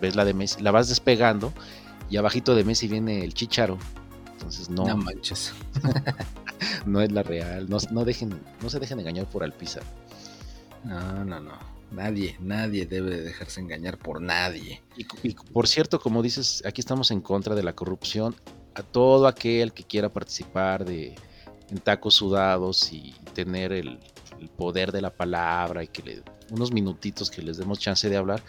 ves 0.00 0.16
la 0.16 0.24
de 0.24 0.34
Messi, 0.34 0.62
la 0.62 0.70
vas 0.70 0.88
despegando 0.88 1.52
y 2.08 2.16
abajito 2.16 2.54
de 2.54 2.64
Messi 2.64 2.88
viene 2.88 3.24
el 3.24 3.34
chicharo. 3.34 3.78
Entonces 4.32 4.70
no. 4.70 4.86
No 4.86 4.96
manches. 4.96 5.52
no 6.86 7.00
es 7.00 7.12
la 7.12 7.22
real. 7.22 7.68
No, 7.68 7.78
no, 7.90 8.04
dejen, 8.04 8.40
no 8.62 8.70
se 8.70 8.78
dejen 8.78 9.00
engañar 9.00 9.26
por 9.26 9.44
Alpizar. 9.44 9.82
No, 10.84 11.24
no, 11.24 11.40
no. 11.40 11.76
Nadie, 11.90 12.36
nadie 12.40 12.84
debe 12.84 13.20
dejarse 13.20 13.60
engañar 13.60 13.98
por 13.98 14.20
nadie. 14.20 14.82
Y, 14.96 15.04
por 15.34 15.68
cierto, 15.68 16.00
como 16.00 16.22
dices, 16.22 16.62
aquí 16.66 16.80
estamos 16.80 17.10
en 17.10 17.20
contra 17.20 17.54
de 17.54 17.62
la 17.62 17.74
corrupción. 17.74 18.34
A 18.74 18.82
todo 18.82 19.26
aquel 19.26 19.72
que 19.72 19.84
quiera 19.84 20.08
participar 20.10 20.84
de 20.84 21.14
en 21.70 21.78
tacos 21.78 22.14
sudados 22.14 22.92
y 22.92 23.14
tener 23.34 23.72
el, 23.72 23.98
poder 24.56 24.92
de 24.92 25.00
la 25.00 25.10
palabra 25.10 25.82
y 25.82 25.88
que 25.88 26.02
le, 26.02 26.22
unos 26.50 26.70
minutitos 26.70 27.30
que 27.30 27.40
les 27.40 27.56
demos 27.56 27.78
chance 27.78 28.08
de 28.08 28.16
hablar, 28.16 28.42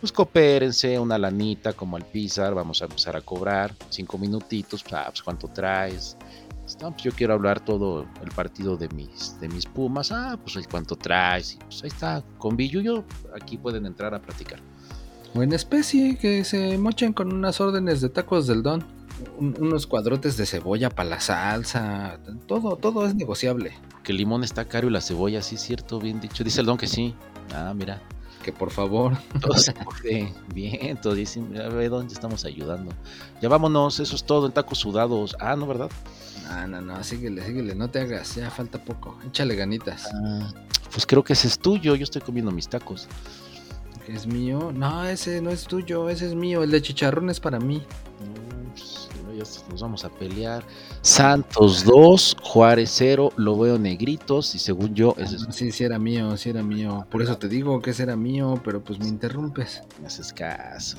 pues 0.00 0.12
coopérense, 0.12 0.98
una 0.98 1.18
lanita 1.18 1.72
como 1.72 1.96
al 1.96 2.04
Pizar, 2.04 2.54
vamos 2.54 2.80
a 2.82 2.86
empezar 2.86 3.16
a 3.16 3.20
cobrar 3.20 3.74
cinco 3.88 4.18
minutitos, 4.18 4.84
ah, 4.92 5.06
pues 5.08 5.22
cuánto 5.22 5.48
traes, 5.48 6.16
pues 6.78 7.02
yo 7.02 7.12
quiero 7.12 7.34
hablar 7.34 7.60
todo 7.60 8.06
el 8.22 8.30
partido 8.30 8.76
de 8.76 8.88
mis, 8.90 9.38
de 9.40 9.48
mis 9.48 9.66
Pumas. 9.66 10.12
Ah, 10.12 10.38
pues 10.42 10.66
cuánto 10.68 10.96
traes. 10.96 11.58
pues 11.64 11.82
ahí 11.82 11.88
está. 11.88 12.22
Con 12.38 12.56
Billuyo 12.56 13.04
aquí 13.40 13.56
pueden 13.56 13.86
entrar 13.86 14.14
a 14.14 14.20
platicar. 14.20 14.60
O 15.34 15.42
en 15.42 15.52
especie, 15.52 16.16
que 16.18 16.44
se 16.44 16.76
mochen 16.78 17.12
con 17.12 17.32
unas 17.32 17.60
órdenes 17.60 18.00
de 18.00 18.08
tacos 18.08 18.46
del 18.46 18.62
don. 18.62 18.84
unos 19.38 19.86
cuadrotes 19.86 20.36
de 20.36 20.46
cebolla 20.46 20.90
para 20.90 21.08
la 21.08 21.20
salsa. 21.20 22.18
Todo, 22.46 22.76
todo 22.76 23.06
es 23.06 23.14
negociable. 23.14 23.72
Que 24.02 24.12
el 24.12 24.18
limón 24.18 24.44
está 24.44 24.64
caro 24.64 24.88
y 24.88 24.90
la 24.90 25.00
cebolla, 25.00 25.42
sí, 25.42 25.56
cierto, 25.56 25.98
bien 25.98 26.20
dicho. 26.20 26.44
Dice 26.44 26.60
el 26.60 26.66
don 26.66 26.78
que 26.78 26.86
sí. 26.86 27.14
Ah, 27.54 27.72
mira. 27.74 28.00
Que 28.42 28.52
por 28.52 28.70
favor. 28.70 29.16
Bien, 30.54 30.98
todo 31.00 31.14
dice, 31.14 31.40
a 31.62 31.68
ver 31.68 31.90
dónde 31.90 32.14
estamos 32.14 32.44
ayudando. 32.44 32.92
Ya 33.42 33.48
vámonos, 33.48 34.00
eso 34.00 34.16
es 34.16 34.24
todo 34.24 34.46
en 34.46 34.52
tacos 34.52 34.78
sudados. 34.78 35.36
Ah, 35.40 35.56
no, 35.56 35.66
¿verdad? 35.66 35.90
Ah, 36.48 36.66
no, 36.66 36.80
no, 36.80 37.02
síguele, 37.04 37.44
síguele, 37.44 37.74
no 37.74 37.90
te 37.90 38.00
hagas, 38.00 38.34
ya 38.34 38.50
falta 38.50 38.82
poco, 38.82 39.16
échale 39.26 39.54
ganitas. 39.54 40.08
Ah, 40.12 40.52
pues 40.92 41.06
creo 41.06 41.22
que 41.22 41.34
ese 41.34 41.46
es 41.46 41.58
tuyo, 41.58 41.94
yo 41.94 42.02
estoy 42.02 42.22
comiendo 42.22 42.50
mis 42.50 42.68
tacos. 42.68 43.06
¿Es 44.08 44.26
mío? 44.26 44.72
No, 44.74 45.04
ese 45.04 45.40
no 45.40 45.50
es 45.50 45.64
tuyo, 45.64 46.08
ese 46.08 46.26
es 46.26 46.34
mío, 46.34 46.64
el 46.64 46.70
de 46.72 46.82
chicharrón 46.82 47.30
es 47.30 47.38
para 47.38 47.60
mí. 47.60 47.82
Nos 49.70 49.80
vamos 49.80 50.04
a 50.04 50.10
pelear. 50.10 50.64
Santos 51.02 51.84
2, 51.84 52.36
Juárez 52.42 52.90
0, 52.94 53.32
lo 53.36 53.58
veo 53.58 53.78
negritos 53.78 54.54
y 54.54 54.58
según 54.58 54.94
yo 54.94 55.14
ese 55.18 55.36
es... 55.36 55.46
Sí, 55.50 55.72
sí 55.72 55.84
era 55.84 55.98
mío, 55.98 56.36
sí 56.36 56.50
era 56.50 56.62
mío. 56.62 57.06
Por 57.10 57.22
eso 57.22 57.36
te 57.38 57.48
digo 57.48 57.80
que 57.80 57.90
ese 57.90 58.04
era 58.04 58.16
mío, 58.16 58.60
pero 58.64 58.82
pues 58.82 58.98
me 58.98 59.08
interrumpes. 59.08 59.82
Me 60.00 60.06
haces 60.06 60.32
caso. 60.32 60.98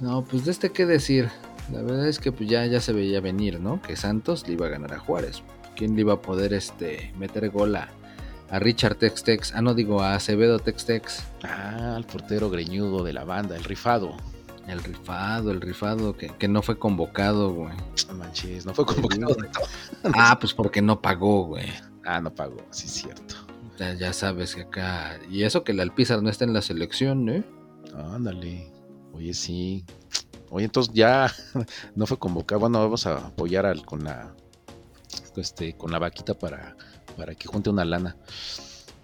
No, 0.00 0.24
pues 0.24 0.44
de 0.44 0.52
este 0.52 0.70
qué 0.70 0.86
decir. 0.86 1.28
La 1.72 1.82
verdad 1.82 2.08
es 2.08 2.18
que 2.18 2.32
pues 2.32 2.48
ya, 2.48 2.64
ya 2.66 2.80
se 2.80 2.92
veía 2.92 3.20
venir, 3.20 3.60
¿no? 3.60 3.82
Que 3.82 3.96
Santos 3.96 4.46
le 4.46 4.54
iba 4.54 4.66
a 4.66 4.70
ganar 4.70 4.94
a 4.94 4.98
Juárez. 4.98 5.42
¿Quién 5.76 5.94
le 5.94 6.00
iba 6.00 6.14
a 6.14 6.22
poder 6.22 6.54
este, 6.54 7.12
meter 7.18 7.50
gol 7.50 7.76
a, 7.76 7.88
Richard 8.50 8.96
Textex? 8.96 9.54
Ah, 9.54 9.60
no 9.60 9.74
digo, 9.74 10.00
a 10.00 10.14
Acevedo 10.14 10.58
Textex. 10.58 11.22
Ah, 11.42 11.94
el 11.96 12.04
portero 12.04 12.48
greñudo 12.48 13.04
de 13.04 13.12
la 13.12 13.24
banda, 13.24 13.56
el 13.56 13.64
rifado. 13.64 14.16
El 14.68 14.84
rifado, 14.84 15.50
el 15.50 15.60
rifado 15.62 16.14
que, 16.14 16.46
no 16.46 16.62
fue 16.62 16.78
convocado, 16.78 17.52
güey. 17.52 17.74
No 18.08 18.14
manches, 18.14 18.66
no 18.66 18.74
fue 18.74 18.84
convocado. 18.84 19.36
ah, 20.14 20.36
pues 20.38 20.52
porque 20.52 20.82
no 20.82 21.00
pagó, 21.00 21.46
güey. 21.46 21.66
Ah, 22.04 22.20
no 22.20 22.34
pagó, 22.34 22.58
sí 22.70 22.86
es 22.86 22.92
cierto. 22.92 23.34
Ya, 23.78 23.94
ya 23.94 24.12
sabes 24.12 24.54
que 24.54 24.62
acá. 24.62 25.18
Y 25.30 25.44
eso 25.44 25.64
que 25.64 25.72
el 25.72 25.80
Alpizar 25.80 26.22
no 26.22 26.28
está 26.28 26.44
en 26.44 26.52
la 26.52 26.60
selección, 26.60 27.28
¿eh? 27.30 27.44
Ándale. 27.96 28.70
Oye, 29.14 29.32
sí. 29.32 29.86
Oye, 30.50 30.66
entonces 30.66 30.92
ya 30.92 31.32
no 31.94 32.06
fue 32.06 32.18
convocado. 32.18 32.60
Bueno, 32.60 32.78
vamos 32.80 33.06
a 33.06 33.28
apoyar 33.28 33.64
al, 33.64 33.86
con 33.86 34.04
la 34.04 34.34
este, 35.36 35.74
con 35.76 35.90
la 35.90 35.98
vaquita 35.98 36.34
para, 36.34 36.76
para 37.16 37.34
que 37.34 37.48
junte 37.48 37.70
una 37.70 37.84
lana. 37.84 38.16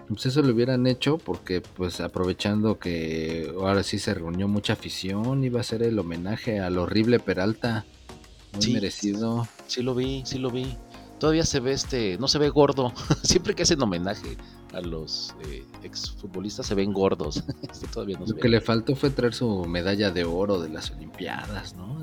Pues 0.09 0.27
eso 0.27 0.43
lo 0.43 0.53
hubieran 0.53 0.87
hecho 0.87 1.19
porque 1.19 1.61
pues 1.61 2.01
aprovechando 2.01 2.79
que 2.79 3.53
ahora 3.55 3.83
sí 3.83 3.99
se 3.99 4.14
reunió 4.14 4.49
mucha 4.49 4.75
afición, 4.75 5.45
iba 5.45 5.61
a 5.61 5.64
ser 5.64 5.83
el 5.83 5.99
homenaje 5.99 6.61
al 6.61 6.79
horrible 6.79 7.21
Peralta. 7.21 7.85
Muy 8.55 8.75
merecido. 8.75 9.49
Sí 9.67 9.83
lo 9.83 9.95
vi, 9.95 10.23
sí 10.27 10.38
lo 10.38 10.51
vi. 10.51 10.77
Todavía 11.19 11.45
se 11.45 11.61
ve 11.61 11.73
este, 11.73 12.19
no 12.19 12.29
se 12.29 12.38
ve 12.38 12.51
gordo. 12.51 12.93
Siempre 13.23 13.55
que 13.55 13.62
hacen 13.62 13.83
homenaje 13.83 14.37
a 14.75 14.81
los 14.81 15.35
eh, 15.49 15.64
exfutbolistas 15.83 16.67
se 16.67 16.75
ven 16.75 16.93
gordos. 16.93 17.45
Lo 17.97 18.37
que 18.37 18.49
le 18.49 18.61
faltó 18.61 18.97
fue 18.97 19.11
traer 19.11 19.35
su 19.35 19.64
medalla 19.64 20.11
de 20.11 20.25
oro 20.25 20.61
de 20.61 20.69
las 20.69 20.90
Olimpiadas, 20.90 21.75
¿no? 21.75 21.95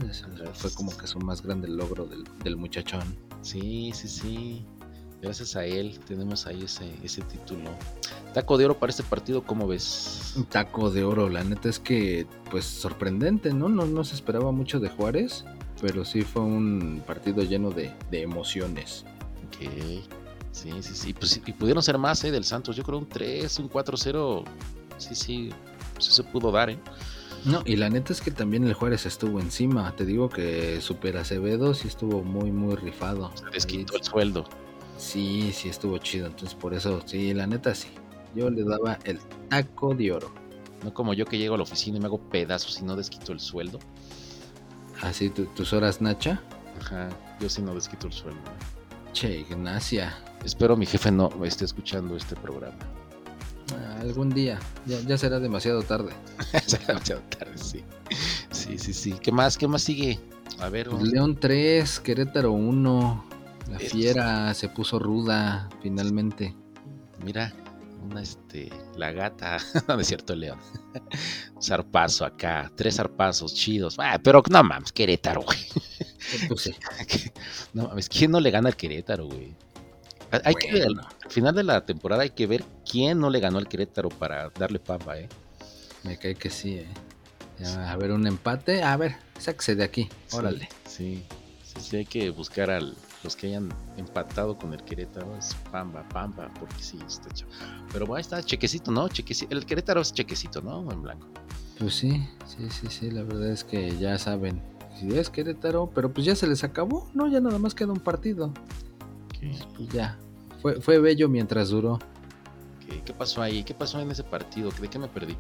fue 0.54 0.74
como 0.74 0.96
que 0.96 1.08
su 1.08 1.20
más 1.20 1.42
grande 1.42 1.68
logro 1.68 2.08
del, 2.44 2.56
muchachón. 2.56 3.16
Sí, 3.42 3.92
sí, 3.94 4.08
sí. 4.08 4.66
Gracias 5.22 5.56
a 5.56 5.66
él 5.66 6.00
tenemos 6.08 6.48
ahí 6.48 6.64
ese, 6.64 6.92
ese 7.04 7.22
título. 7.22 7.70
Taco 8.34 8.58
de 8.58 8.66
oro 8.66 8.80
para 8.80 8.90
este 8.90 9.04
partido, 9.04 9.44
¿cómo 9.44 9.68
ves? 9.68 10.36
Taco 10.50 10.90
de 10.90 11.04
oro, 11.04 11.30
la 11.30 11.44
neta 11.44 11.70
es 11.70 11.80
que, 11.80 12.26
pues 12.50 12.66
sorprendente, 12.66 13.54
¿no? 13.54 13.70
No, 13.70 13.86
no 13.86 14.04
se 14.04 14.16
esperaba 14.16 14.52
mucho 14.52 14.80
de 14.80 14.90
Juárez, 14.90 15.46
pero 15.80 16.06
sí 16.06 16.24
fue 16.24 16.42
un 16.42 17.04
partido 17.06 17.44
lleno 17.44 17.70
de, 17.70 17.94
de 18.10 18.22
emociones. 18.22 19.06
Ok. 19.48 19.68
Sí, 20.52 20.70
sí, 20.82 20.94
sí. 20.96 21.14
Pues, 21.14 21.42
y 21.46 21.52
pudieron 21.54 21.82
ser 21.84 21.98
más, 21.98 22.24
¿eh? 22.24 22.32
Del 22.32 22.44
Santos. 22.44 22.76
Yo 22.76 22.84
creo 22.84 22.98
un 22.98 23.08
3, 23.08 23.60
un 23.60 23.70
4-0. 23.70 24.44
Sí, 24.98 25.16
sí. 25.16 25.50
Sí 26.00 26.12
se 26.12 26.24
pudo 26.24 26.52
dar, 26.52 26.70
¿eh? 26.70 26.80
No, 27.46 27.62
y 27.66 27.76
la 27.76 27.90
neta 27.90 28.14
es 28.14 28.22
que 28.22 28.32
también 28.32 28.66
el 28.66 28.74
Juárez 28.74 29.06
estuvo 29.06 29.40
encima. 29.40 29.96
Te 29.96 30.06
digo 30.06 30.30
que 30.30 30.80
Super 30.82 31.18
Acevedo 31.18 31.74
sí 31.74 31.88
estuvo 31.88 32.24
muy, 32.24 32.52
muy 32.52 32.76
rifado. 32.76 33.32
Se 33.36 33.46
les 33.52 33.66
quitó 33.66 33.96
el 33.96 34.04
sueldo. 34.04 34.48
Sí, 35.02 35.52
sí 35.52 35.68
estuvo 35.68 35.98
chido. 35.98 36.28
Entonces, 36.28 36.54
por 36.54 36.76
eso, 36.76 37.02
sí, 37.06 37.34
la 37.34 37.48
neta 37.48 37.74
sí. 37.74 37.90
Yo 38.36 38.52
le 38.52 38.64
daba 38.64 39.00
el 39.04 39.20
taco 39.50 39.96
de 39.96 40.12
oro. 40.12 40.32
No 40.84 40.94
como 40.94 41.14
yo 41.16 41.26
que 41.26 41.40
llego 41.40 41.56
a 41.56 41.58
la 41.58 41.64
oficina 41.64 41.98
y 41.98 42.00
me 42.00 42.06
hago 42.06 42.20
pedazos 42.30 42.80
y 42.80 42.84
no 42.84 42.96
desquito 42.96 43.32
el 43.34 43.40
sueldo. 43.40 43.80
Así, 45.02 45.34
¿Ah, 45.36 45.42
tus 45.56 45.74
horas, 45.74 46.02
Nacha. 46.02 46.42
Ajá, 46.80 47.10
yo 47.40 47.50
sí 47.50 47.64
no 47.64 47.74
desquito 47.74 48.08
el 48.08 48.14
sueldo. 48.14 48.40
Che, 49.12 49.40
Ignacia. 49.40 50.16
Espero 50.46 50.78
mi 50.78 50.86
jefe 50.86 51.12
no 51.12 51.30
esté 51.44 51.66
escuchando 51.66 52.16
este 52.16 52.36
programa. 52.36 52.78
Ah, 53.76 54.02
algún 54.02 54.30
día, 54.30 54.60
ya, 54.86 55.18
será 55.18 55.40
demasiado 55.40 55.82
tarde. 55.82 56.14
será 56.68 56.86
demasiado 56.88 57.21
tarde, 57.38 57.58
sí. 57.58 57.84
Sí, 58.52 58.78
sí, 58.78 58.94
sí. 58.94 59.15
¿Qué 59.19 59.32
más? 59.32 59.58
¿Qué 59.58 59.67
más 59.67 59.82
sigue? 59.82 60.19
A 60.60 60.69
ver. 60.69 60.94
León 60.94 61.38
3, 61.40 62.00
Querétaro 62.02 62.52
1. 62.52 63.31
La 63.70 63.80
fiera 63.80 64.54
se 64.54 64.70
puso 64.70 65.00
ruda 65.00 65.70
finalmente. 65.82 66.56
Mira, 67.24 67.54
una 68.04 68.22
este, 68.22 68.70
la 68.96 69.12
gata, 69.12 69.58
no 69.88 70.00
es 70.00 70.08
cierto, 70.08 70.36
León. 70.36 70.60
Zarpazo 71.62 72.26
acá, 72.26 72.72
tres 72.76 72.96
zarpazos 72.96 73.54
chidos. 73.54 73.96
Ah, 74.00 74.20
pero 74.24 74.42
no 74.50 74.64
mames, 74.64 74.92
Querétaro, 74.92 75.42
güey. 75.42 75.60
Pues 76.48 76.72
no 77.74 77.88
mames, 77.88 78.10
¿quién 78.10 78.32
no 78.32 78.40
le 78.40 78.52
gana 78.52 78.70
al 78.70 78.76
Querétaro, 78.76 79.28
güey? 79.28 79.56
Hay 80.46 80.56
que 80.56 80.72
ver, 80.72 80.88
al 80.88 81.30
final 81.30 81.54
de 81.54 81.64
la 81.64 81.86
temporada 81.86 82.24
hay 82.24 82.30
que 82.30 82.48
ver 82.48 82.64
quién 82.90 83.20
no 83.20 83.30
le 83.30 83.42
ganó 83.42 83.58
al 83.58 83.68
Querétaro 83.68 84.08
para 84.08 84.50
darle 84.50 84.80
papa, 84.80 85.20
¿eh? 85.20 85.28
Me 86.04 86.18
cae 86.18 86.36
que 86.36 86.50
sí, 86.50 86.76
¿eh? 86.76 86.88
a 87.66 87.96
ver, 87.98 88.12
un 88.12 88.26
empate. 88.26 88.82
A 88.82 88.96
ver, 88.98 89.18
sáquese 89.38 89.76
de 89.76 89.84
aquí, 89.84 90.10
órale. 90.32 90.70
Sí, 90.88 91.24
sí, 91.64 91.82
sí, 91.82 91.98
hay 91.98 92.06
que 92.06 92.30
buscar 92.30 92.72
a 92.72 92.80
los 93.24 93.36
que 93.36 93.48
hayan 93.48 93.69
empatado 93.98 94.58
con 94.58 94.74
el 94.74 94.84
Querétaro. 94.84 95.36
Es 95.38 95.56
pamba, 95.72 96.08
pamba, 96.10 96.52
porque 96.60 96.82
sí, 96.82 97.00
está 97.06 97.30
hecho. 97.30 97.46
Pero 97.92 98.06
bueno, 98.06 98.17
ahí 98.17 98.22
está, 98.22 98.42
chequecito, 98.44 98.92
¿no? 98.92 99.08
Chequecito. 99.10 99.56
El 99.56 99.65
Querétaro 99.65 100.02
es 100.02 100.13
chequecito, 100.13 100.62
¿no? 100.62 100.90
En 100.92 101.02
blanco. 101.02 101.28
Pues 101.80 101.96
sí, 101.96 102.28
sí, 102.46 102.69
sí, 102.69 102.88
sí, 102.90 103.12
la 103.12 103.24
verdad 103.24 103.50
es 103.50 103.63
que 103.63 103.98
ya 103.98 104.17
saben. 104.17 104.62
Si 105.00 105.17
es 105.17 105.30
Querétaro, 105.30 105.90
pero 105.94 106.13
pues 106.13 106.26
ya 106.26 106.36
se 106.36 106.48
les 106.48 106.63
acabó, 106.63 107.10
¿no? 107.13 107.28
Ya 107.28 107.40
nada 107.40 107.58
más 107.58 107.74
queda 107.74 107.92
un 107.92 108.00
partido. 108.00 108.54
Pues 109.40 109.90
ya. 109.90 110.17
Fue, 110.62 110.80
fue 110.80 111.00
bello 111.00 111.28
mientras 111.28 111.69
duró. 111.69 111.98
¿Qué, 112.88 113.02
qué 113.04 113.13
pasó 113.13 113.42
ahí? 113.42 113.63
¿Qué 113.63 113.74
pasó 113.74 114.00
en 114.00 114.12
ese 114.12 114.24
partido? 114.24 114.69
¿De 114.80 114.88
qué 114.88 115.00
me 115.00 115.08
perdí? 115.08 115.36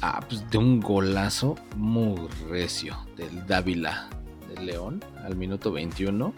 Ah, 0.00 0.20
pues 0.28 0.48
de 0.50 0.58
un 0.58 0.80
golazo 0.80 1.56
muy 1.76 2.28
recio 2.48 2.96
del 3.16 3.46
Dávila 3.46 4.08
de 4.48 4.62
León 4.62 5.02
al 5.24 5.36
minuto 5.36 5.72
21. 5.72 6.32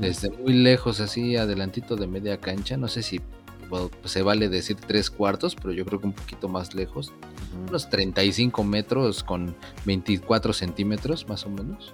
Desde 0.00 0.30
muy 0.30 0.52
lejos, 0.52 1.00
así 1.00 1.36
adelantito 1.36 1.96
de 1.96 2.06
media 2.06 2.38
cancha. 2.38 2.76
No 2.76 2.88
sé 2.88 3.02
si 3.02 3.20
bueno, 3.68 3.90
pues, 4.00 4.12
se 4.12 4.22
vale 4.22 4.48
decir 4.48 4.76
tres 4.76 5.10
cuartos, 5.10 5.54
pero 5.54 5.72
yo 5.72 5.84
creo 5.84 6.00
que 6.00 6.06
un 6.06 6.12
poquito 6.12 6.48
más 6.48 6.74
lejos. 6.74 7.08
ujú. 7.08 7.68
Unos 7.68 7.90
35 7.90 8.64
metros 8.64 9.22
con 9.22 9.54
24 9.84 10.52
centímetros 10.52 11.28
más 11.28 11.44
o 11.44 11.50
menos. 11.50 11.92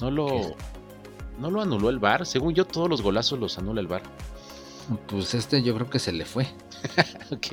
No 0.00 0.10
lo, 0.10 0.56
no 1.38 1.50
lo 1.50 1.60
anuló 1.60 1.90
el 1.90 1.98
VAR. 1.98 2.26
Según 2.26 2.54
yo, 2.54 2.64
todos 2.64 2.88
los 2.88 3.02
golazos 3.02 3.38
los 3.38 3.58
anula 3.58 3.80
el 3.80 3.86
VAR. 3.86 4.02
Pues 5.06 5.34
este 5.34 5.62
yo 5.62 5.74
creo 5.74 5.88
que 5.88 5.98
se 5.98 6.12
le 6.12 6.24
fue. 6.24 6.46
Ok. 7.30 7.46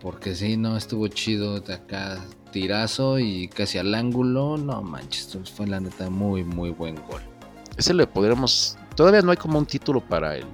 Porque 0.00 0.36
sí, 0.36 0.56
no, 0.56 0.76
estuvo 0.76 1.08
chido 1.08 1.58
de 1.60 1.74
acá. 1.74 2.24
Tirazo 2.52 3.18
y 3.18 3.48
casi 3.48 3.78
al 3.78 3.94
ángulo. 3.94 4.56
No 4.56 4.82
manches, 4.82 5.36
fue 5.56 5.66
la 5.66 5.80
neta 5.80 6.08
muy, 6.08 6.44
muy 6.44 6.70
buen 6.70 6.94
gol. 6.94 7.22
Ese 7.76 7.94
le 7.94 8.06
podríamos. 8.06 8.76
Todavía 8.96 9.22
no 9.22 9.30
hay 9.30 9.36
como 9.36 9.58
un 9.58 9.66
título 9.66 10.00
para 10.00 10.36
el. 10.36 10.44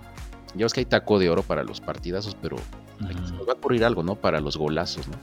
Ya 0.54 0.64
ves 0.64 0.72
que 0.72 0.80
hay 0.80 0.86
taco 0.86 1.18
de 1.18 1.28
oro 1.30 1.42
para 1.42 1.62
los 1.64 1.80
partidazos, 1.80 2.36
pero 2.40 2.56
se 2.98 3.14
nos 3.14 3.48
va 3.48 3.52
a 3.52 3.56
ocurrir 3.56 3.84
algo, 3.84 4.02
¿no? 4.02 4.14
Para 4.16 4.40
los 4.40 4.56
golazos, 4.56 5.06
¿no? 5.08 5.14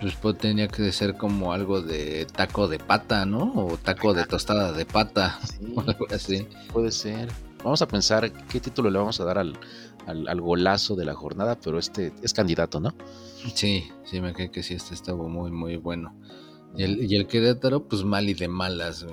Pues, 0.00 0.14
pues, 0.16 0.38
tenía 0.38 0.66
que 0.66 0.90
ser 0.92 1.16
como 1.16 1.52
algo 1.52 1.82
de 1.82 2.26
taco 2.26 2.66
de 2.68 2.78
pata, 2.78 3.26
¿no? 3.26 3.52
O 3.54 3.76
taco 3.76 4.14
de 4.14 4.24
tostada 4.24 4.72
de 4.72 4.86
pata. 4.86 5.38
Sí, 5.46 5.72
O 5.76 5.80
algo 5.80 6.06
así. 6.10 6.46
puede 6.72 6.90
ser. 6.90 7.28
Vamos 7.62 7.82
a 7.82 7.86
pensar 7.88 8.32
qué 8.48 8.60
título 8.60 8.88
le 8.90 8.98
vamos 8.98 9.20
a 9.20 9.24
dar 9.24 9.36
al, 9.36 9.58
al, 10.06 10.26
al 10.26 10.40
golazo 10.40 10.96
de 10.96 11.04
la 11.04 11.14
jornada, 11.14 11.58
pero 11.62 11.78
este 11.78 12.14
es 12.22 12.32
candidato, 12.32 12.80
¿no? 12.80 12.94
Sí, 13.54 13.90
sí, 14.04 14.20
me 14.22 14.32
cae 14.32 14.50
que 14.50 14.62
sí, 14.62 14.72
este 14.72 14.94
estaba 14.94 15.28
muy, 15.28 15.50
muy 15.50 15.76
bueno. 15.76 16.14
Y 16.74 16.84
el, 16.84 17.12
y 17.12 17.16
el 17.16 17.26
Querétaro, 17.26 17.86
pues 17.86 18.02
mal 18.04 18.28
y 18.30 18.34
de 18.34 18.48
malas. 18.48 19.04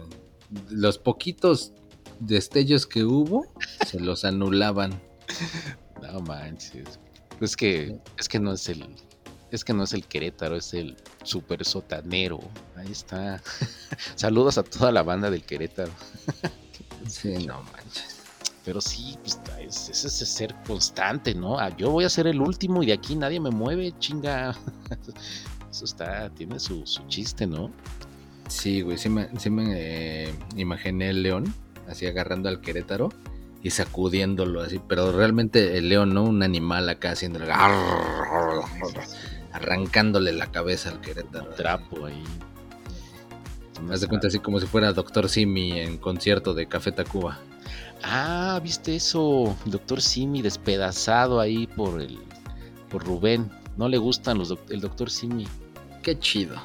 Los 0.70 0.98
poquitos 0.98 1.74
destellos 2.20 2.86
que 2.86 3.04
hubo, 3.04 3.46
se 3.86 4.00
los 4.00 4.26
anulaban. 4.26 5.00
No 6.00 6.20
manches. 6.22 7.00
Es 7.42 7.58
que, 7.58 8.00
es 8.20 8.30
que 8.30 8.40
no 8.40 8.54
es 8.54 8.70
el. 8.70 8.88
Es 9.52 9.64
que 9.64 9.74
no 9.74 9.84
es 9.84 9.94
el 9.94 10.06
Querétaro, 10.06 10.56
es 10.56 10.74
el 10.76 10.96
super 11.24 11.66
sotanero. 11.66 12.40
Ahí 12.76 12.92
está. 12.92 13.42
Saludos 14.16 14.60
a 14.60 14.64
toda 14.64 14.92
la 14.92 15.02
banda 15.02 15.32
del 15.32 15.44
Querétaro. 15.44 15.92
Sí, 17.08 17.46
no 17.46 17.64
manches. 17.64 18.18
Pero 18.66 18.82
sí, 18.82 19.18
pues 19.22 19.40
es, 19.62 19.90
es 19.90 20.04
ese 20.04 20.26
ser 20.26 20.54
constante, 20.66 21.34
¿no? 21.34 21.58
Ah, 21.58 21.76
yo 21.78 21.90
voy 21.90 22.04
a 22.04 22.10
ser 22.10 22.28
el 22.28 22.42
último 22.42 22.84
y 22.84 22.88
de 22.88 22.94
aquí 22.94 23.16
nadie 23.16 23.40
me 23.40 23.50
mueve, 23.50 23.94
chinga. 24.00 24.54
Eso 25.72 25.86
está, 25.86 26.30
tiene 26.32 26.60
su, 26.60 26.86
su 26.86 27.02
chiste, 27.08 27.48
¿no? 27.48 27.72
Sí, 28.50 28.82
güey, 28.82 28.98
sí 28.98 29.10
me, 29.10 29.30
sí 29.40 29.50
me 29.50 29.74
eh, 29.76 30.36
imaginé 30.56 31.10
el 31.10 31.24
león, 31.24 31.54
así 31.88 32.06
agarrando 32.06 32.50
al 32.50 32.62
Querétaro 32.62 33.10
y 33.64 33.72
sacudiéndolo 33.72 34.62
así, 34.62 34.80
pero 34.88 35.12
realmente 35.12 35.78
el 35.78 35.90
león, 35.90 36.14
¿no? 36.14 36.24
Un 36.24 36.44
animal 36.44 36.88
acá 36.90 37.12
haciendo 37.12 37.40
arrancándole 39.52 40.32
la 40.34 40.52
cabeza 40.52 40.90
al 40.90 41.02
Querétaro. 41.02 41.50
Trapo 41.52 42.06
ahí. 42.06 42.24
Haz 43.92 44.02
de 44.02 44.08
cuenta 44.08 44.28
así 44.28 44.40
como 44.40 44.60
si 44.60 44.68
fuera 44.68 44.92
Doctor 44.94 45.30
Simi 45.30 45.80
en 45.80 45.98
concierto 45.98 46.54
de 46.54 46.68
Café 46.68 46.92
Tacuba. 46.92 47.40
Ah, 48.04 48.60
¿viste 48.64 48.96
eso? 48.96 49.56
Doctor 49.66 50.02
Simi 50.02 50.42
despedazado 50.42 51.40
ahí 51.40 51.68
por 51.68 52.02
el 52.02 52.18
por 52.90 53.04
Rubén. 53.06 53.50
No 53.76 53.88
le 53.90 53.98
gustan 53.98 54.38
los 54.38 54.50
doc- 54.50 54.72
el 54.72 54.82
doctor 54.82 55.10
Simi. 55.10 55.48
Qué 56.08 56.18
chido. 56.20 56.56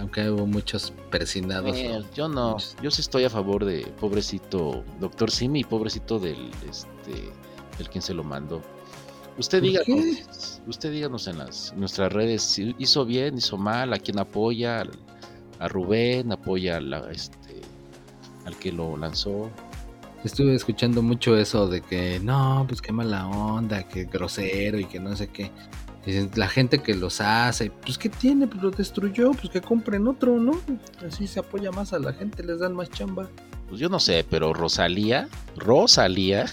Aunque 0.00 0.28
hubo 0.28 0.48
muchos 0.48 0.92
persinados. 1.08 1.76
Eh, 1.76 1.90
¿no? 1.96 2.12
yo 2.12 2.26
no, 2.26 2.50
Muchos- 2.54 2.74
yo 2.82 2.90
sí 2.90 3.02
estoy 3.02 3.22
a 3.22 3.30
favor 3.30 3.64
de 3.64 3.86
pobrecito 4.00 4.82
doctor 4.98 5.30
Simi 5.30 5.60
y 5.60 5.64
pobrecito 5.64 6.18
del 6.18 6.50
este 6.68 7.30
del 7.78 7.88
quien 7.88 8.02
se 8.02 8.12
lo 8.14 8.24
mandó. 8.24 8.62
Usted 9.38 9.60
¿Por 9.60 9.68
díganos, 9.68 10.60
usted 10.66 10.90
díganos 10.90 11.28
en 11.28 11.38
las 11.38 11.70
en 11.70 11.78
nuestras 11.78 12.12
redes 12.12 12.42
si 12.42 12.74
hizo 12.80 13.04
bien, 13.06 13.38
hizo 13.38 13.56
mal, 13.56 13.92
a 13.92 13.98
quién 14.00 14.18
apoya, 14.18 14.82
a 15.60 15.68
Rubén, 15.68 16.32
apoya 16.32 16.78
a 16.78 16.80
la- 16.80 17.12
este 17.12 17.60
al 18.44 18.56
que 18.56 18.72
lo 18.72 18.96
lanzó. 18.96 19.50
Estuve 20.24 20.52
escuchando 20.56 21.00
mucho 21.00 21.36
eso 21.36 21.68
de 21.68 21.80
que 21.80 22.18
no, 22.18 22.64
pues 22.66 22.82
qué 22.82 22.90
mala 22.90 23.28
onda, 23.28 23.86
que 23.86 24.06
grosero 24.06 24.80
y 24.80 24.86
que 24.86 24.98
no 24.98 25.14
sé 25.14 25.28
qué. 25.28 25.52
Dicen, 26.06 26.30
La 26.34 26.48
gente 26.48 26.82
que 26.82 26.94
los 26.94 27.20
hace, 27.20 27.70
pues 27.70 27.96
qué 27.98 28.08
tiene, 28.08 28.46
pues 28.46 28.62
lo 28.62 28.70
destruyó, 28.70 29.30
pues 29.32 29.48
que 29.50 29.60
compren 29.60 30.06
otro, 30.06 30.38
¿no? 30.38 30.52
Así 31.06 31.26
se 31.26 31.40
apoya 31.40 31.70
más 31.70 31.92
a 31.92 31.98
la 31.98 32.12
gente, 32.12 32.42
les 32.42 32.58
dan 32.58 32.74
más 32.74 32.90
chamba. 32.90 33.28
Pues 33.68 33.80
yo 33.80 33.88
no 33.88 33.98
sé, 33.98 34.24
pero 34.28 34.52
Rosalía, 34.52 35.28
Rosalía, 35.56 36.44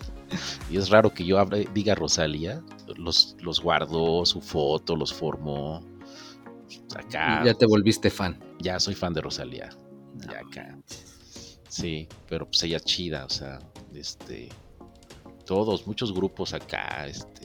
y 0.70 0.76
es 0.76 0.90
raro 0.90 1.12
que 1.14 1.24
yo 1.24 1.38
hable- 1.38 1.68
diga 1.72 1.94
Rosalía, 1.94 2.62
los, 2.96 3.36
los 3.40 3.60
guardó, 3.60 4.26
su 4.26 4.40
foto, 4.42 4.94
los 4.96 5.12
formó. 5.14 5.82
Acá, 6.94 7.42
ya 7.44 7.54
te 7.54 7.64
volviste 7.66 8.10
fan. 8.10 8.38
ya 8.60 8.78
soy 8.78 8.94
fan 8.94 9.14
de 9.14 9.22
Rosalía. 9.22 9.70
Ya 10.30 10.40
acá. 10.40 10.78
Sí, 11.68 12.06
pero 12.28 12.44
pues 12.46 12.62
ella 12.64 12.78
chida, 12.80 13.24
o 13.24 13.30
sea, 13.30 13.58
este, 13.94 14.50
todos, 15.46 15.86
muchos 15.86 16.12
grupos 16.12 16.52
acá, 16.52 17.06
este, 17.06 17.41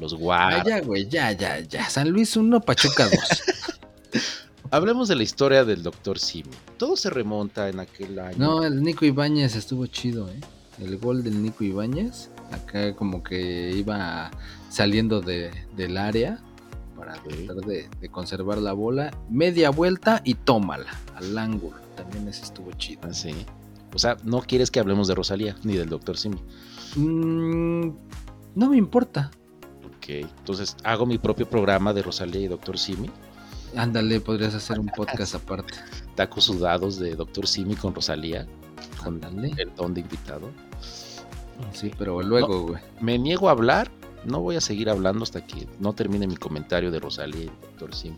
los 0.00 0.14
Ah, 0.14 0.16
guard. 0.18 0.66
ya, 0.66 0.80
güey, 0.80 1.08
ya, 1.08 1.32
ya, 1.32 1.60
ya. 1.60 1.88
San 1.88 2.10
Luis 2.10 2.36
1, 2.36 2.60
Pachuca 2.60 3.04
2. 3.04 3.14
Hablemos 4.70 5.08
de 5.08 5.16
la 5.16 5.22
historia 5.22 5.64
del 5.64 5.82
Dr. 5.82 6.18
Simi. 6.18 6.50
Todo 6.78 6.96
se 6.96 7.10
remonta 7.10 7.68
en 7.68 7.80
aquel 7.80 8.18
año. 8.18 8.36
no, 8.38 8.64
el 8.64 8.82
Nico 8.82 9.04
Ibáñez 9.04 9.54
estuvo 9.56 9.86
chido, 9.86 10.28
¿eh? 10.30 10.40
El 10.80 10.96
gol 10.98 11.22
del 11.22 11.42
Nico 11.42 11.62
Ibáñez. 11.64 12.30
Acá 12.50 12.94
como 12.96 13.22
que 13.22 13.70
iba 13.72 14.30
saliendo 14.70 15.20
de, 15.20 15.50
del 15.76 15.96
área 15.96 16.40
para 16.96 17.14
tratar 17.14 17.56
de, 17.56 17.88
de 18.00 18.08
conservar 18.08 18.58
la 18.58 18.72
bola. 18.72 19.16
Media 19.30 19.70
vuelta 19.70 20.20
y 20.24 20.34
tómala 20.34 20.90
al 21.14 21.36
ángulo. 21.38 21.76
También 21.96 22.26
ese 22.26 22.42
estuvo 22.42 22.72
chido. 22.72 23.02
Ah, 23.04 23.12
sí. 23.14 23.34
O 23.94 23.98
sea, 23.98 24.16
no 24.24 24.40
quieres 24.40 24.72
que 24.72 24.80
hablemos 24.80 25.06
de 25.06 25.14
Rosalía 25.14 25.56
ni 25.62 25.74
del 25.76 25.88
Dr. 25.88 26.16
Simi. 26.16 26.38
Mm, 26.96 27.90
no 28.56 28.68
me 28.70 28.76
importa. 28.76 29.30
Ok, 30.04 30.10
entonces 30.10 30.76
hago 30.84 31.06
mi 31.06 31.16
propio 31.16 31.48
programa 31.48 31.94
de 31.94 32.02
Rosalía 32.02 32.42
y 32.42 32.48
Dr. 32.48 32.78
Simi. 32.78 33.08
Ándale, 33.74 34.20
podrías 34.20 34.54
hacer 34.54 34.78
un 34.78 34.86
podcast 34.86 35.34
aparte. 35.34 35.72
Tacos 36.14 36.44
sudados 36.44 36.98
de 36.98 37.16
Dr. 37.16 37.46
Simi 37.46 37.74
con 37.74 37.94
Rosalía. 37.94 38.46
Con 39.02 39.24
Ándale. 39.24 39.52
el 39.56 39.74
don 39.74 39.94
de 39.94 40.02
invitado. 40.02 40.50
Sí, 41.72 41.90
pero 41.98 42.20
luego, 42.20 42.66
güey. 42.66 42.82
Me 43.00 43.18
niego 43.18 43.48
a 43.48 43.52
hablar. 43.52 43.90
No 44.26 44.40
voy 44.40 44.56
a 44.56 44.60
seguir 44.60 44.90
hablando 44.90 45.22
hasta 45.22 45.46
que 45.46 45.66
no 45.80 45.94
termine 45.94 46.26
mi 46.26 46.36
comentario 46.36 46.90
de 46.90 47.00
Rosalía 47.00 47.44
y 47.44 47.50
Dr. 47.78 47.94
Simi. 47.94 48.16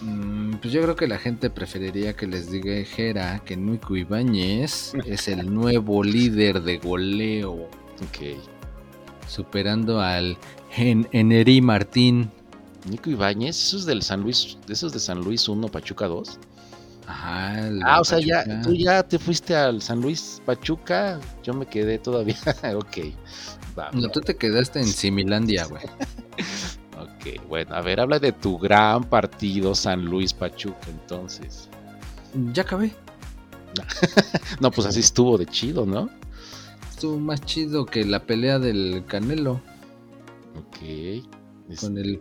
Mm, 0.00 0.54
pues 0.56 0.72
yo 0.74 0.82
creo 0.82 0.96
que 0.96 1.06
la 1.06 1.18
gente 1.18 1.48
preferiría 1.48 2.16
que 2.16 2.26
les 2.26 2.50
diga 2.50 2.74
Jera 2.84 3.38
que 3.44 3.56
Nico 3.56 3.94
Ibáñez 3.94 4.94
es 5.06 5.28
el 5.28 5.54
nuevo 5.54 6.02
líder 6.02 6.60
de 6.62 6.78
goleo, 6.78 7.68
Ok. 8.02 8.36
Superando 9.26 10.00
al 10.00 10.36
Gen 10.70 11.08
Eneri 11.12 11.60
Martín. 11.60 12.30
Nico 12.88 13.08
Ibáñez, 13.10 13.56
eso 13.56 13.76
es 13.78 13.86
del 13.86 14.02
San 14.02 14.20
Luis, 14.20 14.58
eso 14.68 14.86
es 14.86 14.92
de 14.92 15.00
San 15.00 15.20
Luis 15.22 15.48
1, 15.48 15.68
Pachuca 15.68 16.06
2. 16.06 16.38
Ajá, 17.06 17.68
Ah, 17.84 18.00
o 18.00 18.04
sea, 18.04 18.18
ya, 18.18 18.44
tú 18.62 18.72
ya 18.74 19.02
te 19.02 19.18
fuiste 19.18 19.54
al 19.54 19.80
San 19.82 20.00
Luis 20.00 20.40
Pachuca. 20.44 21.18
Yo 21.42 21.52
me 21.54 21.66
quedé 21.66 21.98
todavía. 21.98 22.36
ok. 22.76 22.98
Va, 23.78 23.90
No, 23.92 24.02
va. 24.08 24.12
tú 24.12 24.20
te 24.20 24.36
quedaste 24.36 24.80
en 24.80 24.86
Similandia, 24.86 25.64
güey. 25.66 25.82
Ok, 26.96 27.46
bueno, 27.48 27.74
a 27.74 27.80
ver, 27.80 28.00
habla 28.00 28.18
de 28.18 28.30
tu 28.32 28.56
gran 28.58 29.02
partido 29.04 29.74
San 29.74 30.04
Luis 30.04 30.32
Pachuca, 30.32 30.86
entonces. 30.88 31.68
Ya 32.52 32.62
acabé. 32.62 32.92
No, 34.60 34.70
pues 34.70 34.86
así 34.86 35.00
estuvo 35.00 35.36
de 35.36 35.46
chido, 35.46 35.84
¿no? 35.86 36.08
Estuvo 36.94 37.18
más 37.18 37.40
chido 37.40 37.84
que 37.86 38.04
la 38.04 38.24
pelea 38.24 38.60
del 38.60 39.02
Canelo 39.08 39.60
Ok. 40.56 40.78
Es- 41.68 41.80
con 41.80 41.98
el... 41.98 42.20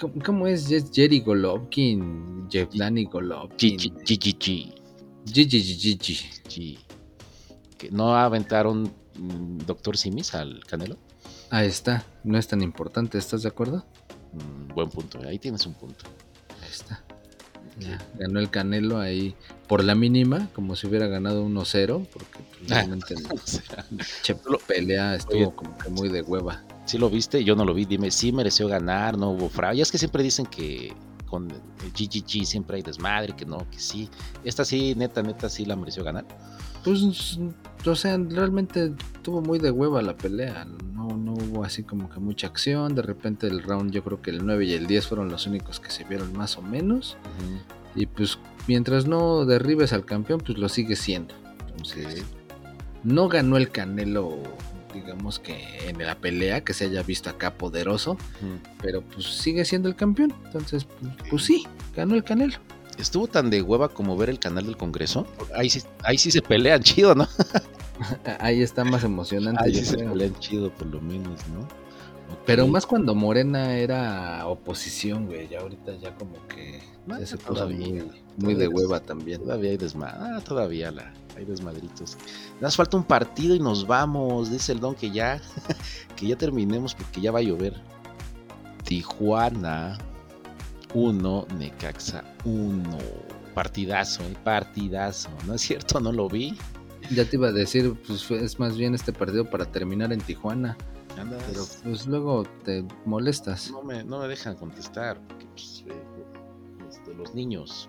¿Cómo, 0.00 0.14
cómo 0.24 0.46
es? 0.46 0.70
Es 0.70 0.90
Jerry 0.92 1.20
Golovkin, 1.20 2.48
Yevgeny 2.48 3.04
Golovkin. 3.06 3.76
Chi, 3.76 3.90
chi, 4.04 4.16
chi, 4.18 4.32
chi, 4.34 4.74
Gigi, 5.26 5.60
Gigi, 5.60 5.98
Gigi. 5.98 6.30
chi. 6.46 6.78
Que 7.78 7.90
no 7.90 8.16
aventaron 8.16 8.84
mm, 9.18 9.58
Doctor 9.66 9.96
Simis 9.96 10.34
al 10.34 10.62
Canelo. 10.64 10.96
Ahí 11.50 11.66
está, 11.66 12.06
no 12.22 12.38
es 12.38 12.46
tan 12.46 12.62
importante, 12.62 13.18
¿estás 13.18 13.42
de 13.42 13.48
acuerdo? 13.48 13.84
Mm, 14.34 14.72
buen 14.74 14.88
punto, 14.88 15.18
ahí 15.26 15.38
tienes 15.40 15.66
un 15.66 15.74
punto. 15.74 16.04
Ahí 16.62 16.70
está. 16.70 17.04
Ya, 17.80 17.98
ganó 18.18 18.38
el 18.38 18.50
Canelo 18.50 18.98
ahí 18.98 19.34
por 19.68 19.84
la 19.84 19.94
mínima, 19.94 20.48
como 20.54 20.76
si 20.76 20.86
hubiera 20.86 21.06
ganado 21.06 21.44
1-0, 21.46 22.06
porque 22.12 22.40
pues, 22.58 22.70
realmente 22.70 23.14
la 23.14 24.58
pelea 24.66 25.14
estuvo 25.14 25.54
como 25.54 25.76
que 25.78 25.88
muy 25.88 26.08
de 26.08 26.22
hueva. 26.22 26.62
Si 26.84 26.98
lo 26.98 27.08
viste, 27.08 27.44
yo 27.44 27.54
no 27.56 27.64
lo 27.64 27.74
vi. 27.74 27.84
Dime, 27.84 28.10
sí 28.10 28.32
mereció 28.32 28.68
ganar, 28.68 29.16
no 29.16 29.30
hubo 29.30 29.48
fraude. 29.48 29.78
Ya 29.78 29.82
es 29.82 29.92
que 29.92 29.98
siempre 29.98 30.22
dicen 30.22 30.46
que 30.46 30.92
con 31.26 31.50
el 31.50 31.92
GGG 31.92 32.44
siempre 32.44 32.76
hay 32.76 32.82
desmadre, 32.82 33.34
que 33.34 33.46
no, 33.46 33.66
que 33.70 33.78
sí. 33.78 34.10
Esta 34.44 34.64
sí, 34.64 34.94
neta, 34.96 35.22
neta, 35.22 35.48
sí 35.48 35.64
la 35.64 35.76
mereció 35.76 36.04
ganar. 36.04 36.26
Pues, 36.84 37.38
o 37.86 37.94
sea, 37.94 38.18
realmente 38.18 38.92
tuvo 39.22 39.40
muy 39.40 39.58
de 39.58 39.70
hueva 39.70 40.02
la 40.02 40.16
pelea. 40.16 40.66
No, 40.92 41.16
no 41.16 41.32
hubo 41.32 41.64
así 41.64 41.84
como 41.84 42.10
que 42.10 42.18
mucha 42.18 42.48
acción. 42.48 42.94
De 42.94 43.02
repente 43.02 43.46
el 43.46 43.62
round, 43.62 43.92
yo 43.92 44.02
creo 44.02 44.20
que 44.20 44.30
el 44.30 44.44
9 44.44 44.64
y 44.66 44.72
el 44.72 44.86
10 44.86 45.06
fueron 45.06 45.30
los 45.30 45.46
únicos 45.46 45.80
que 45.80 45.90
se 45.90 46.04
vieron 46.04 46.32
más 46.36 46.58
o 46.58 46.62
menos. 46.62 47.16
Y 47.94 48.06
pues 48.06 48.38
mientras 48.66 49.06
no 49.06 49.44
derribes 49.44 49.92
al 49.92 50.04
campeón, 50.04 50.40
pues 50.40 50.58
lo 50.58 50.68
sigue 50.68 50.96
siendo. 50.96 51.34
Entonces, 51.68 52.24
no 53.02 53.28
ganó 53.28 53.56
el 53.56 53.70
Canelo, 53.70 54.38
digamos 54.94 55.38
que 55.38 55.88
en 55.88 55.98
la 55.98 56.16
pelea, 56.16 56.62
que 56.62 56.74
se 56.74 56.84
haya 56.84 57.02
visto 57.02 57.30
acá 57.30 57.54
poderoso, 57.54 58.16
pero 58.80 59.02
pues 59.02 59.26
sigue 59.26 59.64
siendo 59.64 59.88
el 59.88 59.96
campeón. 59.96 60.34
Entonces, 60.46 60.84
pues, 60.84 61.12
pues 61.30 61.44
sí, 61.44 61.66
ganó 61.94 62.14
el 62.14 62.24
Canelo. 62.24 62.56
Estuvo 62.98 63.26
tan 63.26 63.50
de 63.50 63.62
hueva 63.62 63.88
como 63.88 64.16
ver 64.16 64.28
el 64.28 64.38
canal 64.38 64.66
del 64.66 64.76
Congreso. 64.76 65.26
Ahí 65.54 65.70
sí, 65.70 65.82
ahí 66.02 66.18
sí 66.18 66.30
se 66.30 66.42
pelean 66.42 66.82
chido, 66.82 67.14
¿no? 67.14 67.26
Ahí 68.40 68.62
está 68.62 68.84
más 68.84 69.04
emocionante. 69.04 69.62
Ahí 69.62 69.74
sí 69.74 69.84
se 69.84 69.98
pelean 69.98 70.34
chido, 70.40 70.70
por 70.70 70.88
lo 70.88 71.00
menos, 71.00 71.38
¿no? 71.48 71.68
Pero 72.44 72.66
más 72.66 72.86
cuando 72.86 73.14
Morena 73.14 73.76
era 73.76 74.46
oposición, 74.46 75.26
güey. 75.26 75.48
Ya 75.48 75.60
ahorita 75.60 75.96
ya 75.96 76.14
como 76.16 76.34
que 76.48 76.80
ya 77.06 77.26
se 77.26 77.36
puso 77.38 77.68
muy, 78.36 78.54
de 78.54 78.68
hueva 78.68 79.00
también. 79.00 79.42
Todavía 79.42 79.70
hay 79.70 79.76
desmadre. 79.76 80.16
Ah, 80.18 80.40
todavía 80.44 80.90
la, 80.90 81.12
hay 81.36 81.44
desmadritos. 81.44 82.16
Nos 82.60 82.76
falta 82.76 82.96
un 82.96 83.04
partido 83.04 83.54
y 83.54 83.60
nos 83.60 83.86
vamos. 83.86 84.50
Dice 84.50 84.72
el 84.72 84.80
don 84.80 84.94
que 84.94 85.10
ya, 85.10 85.40
que 86.16 86.26
ya 86.26 86.36
terminemos 86.36 86.94
porque 86.94 87.20
ya 87.20 87.30
va 87.30 87.40
a 87.40 87.42
llover. 87.42 87.74
Tijuana 88.84 89.98
1, 90.94 91.46
Necaxa 91.58 92.24
1. 92.44 92.98
Partidazo, 93.54 94.22
eh, 94.24 94.36
partidazo. 94.42 95.30
¿No 95.46 95.54
es 95.54 95.60
cierto? 95.60 96.00
No 96.00 96.10
lo 96.10 96.28
vi. 96.28 96.56
Ya 97.10 97.24
te 97.24 97.36
iba 97.36 97.48
a 97.48 97.52
decir, 97.52 97.94
pues 98.06 98.30
es 98.30 98.58
más 98.58 98.76
bien 98.76 98.94
este 98.94 99.12
partido 99.12 99.48
para 99.48 99.64
terminar 99.66 100.12
en 100.12 100.20
Tijuana. 100.20 100.76
Andas- 101.18 101.42
Pero 101.46 101.64
pues 101.82 102.06
luego 102.06 102.44
te 102.64 102.84
molestas. 103.04 103.70
no, 103.70 103.82
me, 103.82 104.02
no 104.04 104.20
me 104.20 104.28
dejan 104.28 104.56
contestar. 104.56 105.20
Porque, 105.28 105.46
pues, 105.46 105.84
eh, 105.86 106.02
este, 106.88 107.14
los 107.14 107.34
niños. 107.34 107.88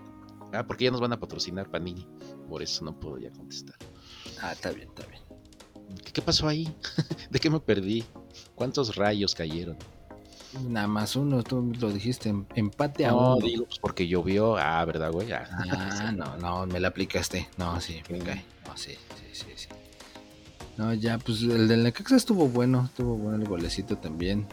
Ah, 0.54 0.66
porque 0.68 0.86
ya 0.86 0.92
nos 0.92 1.02
van 1.02 1.14
a 1.14 1.20
patrocinar 1.20 1.70
Panini. 1.70 2.08
Por 2.48 2.62
eso 2.62 2.84
no 2.86 3.00
puedo 3.00 3.18
ya 3.18 3.32
contestar. 3.32 3.76
Ah, 4.42 4.52
está 4.52 4.72
bien, 4.72 4.90
está 4.90 5.06
bien. 5.08 5.22
¿Qué, 6.04 6.12
qué 6.12 6.22
pasó 6.22 6.48
ahí? 6.48 6.74
¿De 7.32 7.40
qué 7.40 7.50
me 7.50 7.60
perdí? 7.60 8.04
¿Cuántos 8.56 8.96
rayos 8.96 9.34
cayeron? 9.36 9.78
Nada 10.70 10.88
más 10.88 11.16
uno, 11.16 11.42
tú 11.42 11.72
lo 11.80 11.92
dijiste, 11.92 12.30
em- 12.30 12.46
empate 12.54 13.06
a 13.08 13.12
No, 13.12 13.38
uno. 13.38 13.46
digo, 13.48 13.66
pues 13.66 13.80
porque 13.80 14.08
llovió. 14.08 14.56
Ah, 14.58 14.86
¿verdad, 14.86 15.12
güey? 15.12 15.32
Ah, 15.32 15.48
Ah, 15.72 16.12
no, 16.12 16.38
no, 16.38 16.68
me 16.68 16.80
la 16.80 16.90
aplicaste. 16.90 17.48
No, 17.58 17.80
sí, 17.82 18.02
me 18.10 18.20
cae. 18.20 18.46
No, 18.68 18.78
sí, 18.78 18.92
sí, 19.16 19.26
sí, 19.34 19.46
sí. 19.56 19.68
No, 20.78 20.94
ya, 20.94 21.18
pues 21.20 21.42
el 21.44 21.68
del 21.68 21.84
Necaxa 21.84 22.16
estuvo 22.16 22.48
bueno, 22.48 22.86
estuvo 22.86 23.16
bueno 23.16 23.44
el 23.44 23.48
golecito 23.50 23.98
también. 23.98 24.48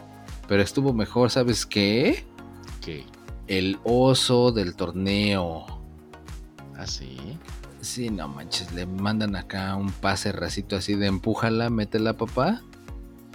Pero 0.47 0.61
estuvo 0.61 0.93
mejor, 0.93 1.31
¿sabes 1.31 1.65
qué? 1.65 2.23
¿Qué? 2.81 3.05
El 3.47 3.79
oso 3.83 4.51
del 4.51 4.75
torneo. 4.75 5.65
Ah, 6.77 6.85
sí. 6.85 7.17
Sí, 7.81 8.09
no 8.11 8.27
manches, 8.27 8.71
le 8.73 8.85
mandan 8.85 9.35
acá 9.35 9.75
un 9.75 9.91
pase 9.91 10.31
racito 10.31 10.75
así 10.75 10.93
de 10.93 11.07
empújala, 11.07 11.69
métela 11.71 12.13
papá. 12.17 12.61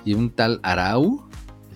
Y 0.04 0.14
un 0.14 0.30
tal 0.30 0.60
Arau, 0.62 1.28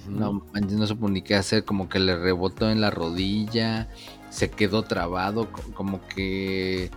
no 0.09 0.45
manches, 0.53 0.79
no 0.79 0.87
supo 0.87 1.09
ni 1.09 1.23
qué 1.23 1.35
hacer, 1.35 1.65
como 1.65 1.89
que 1.89 1.99
le 1.99 2.17
rebotó 2.17 2.71
en 2.71 2.81
la 2.81 2.91
rodilla, 2.91 3.89
se 4.31 4.51
quedó 4.51 4.85
trabado, 4.85 5.51
co- 5.51 5.63
como 5.75 6.01
que 6.07 6.93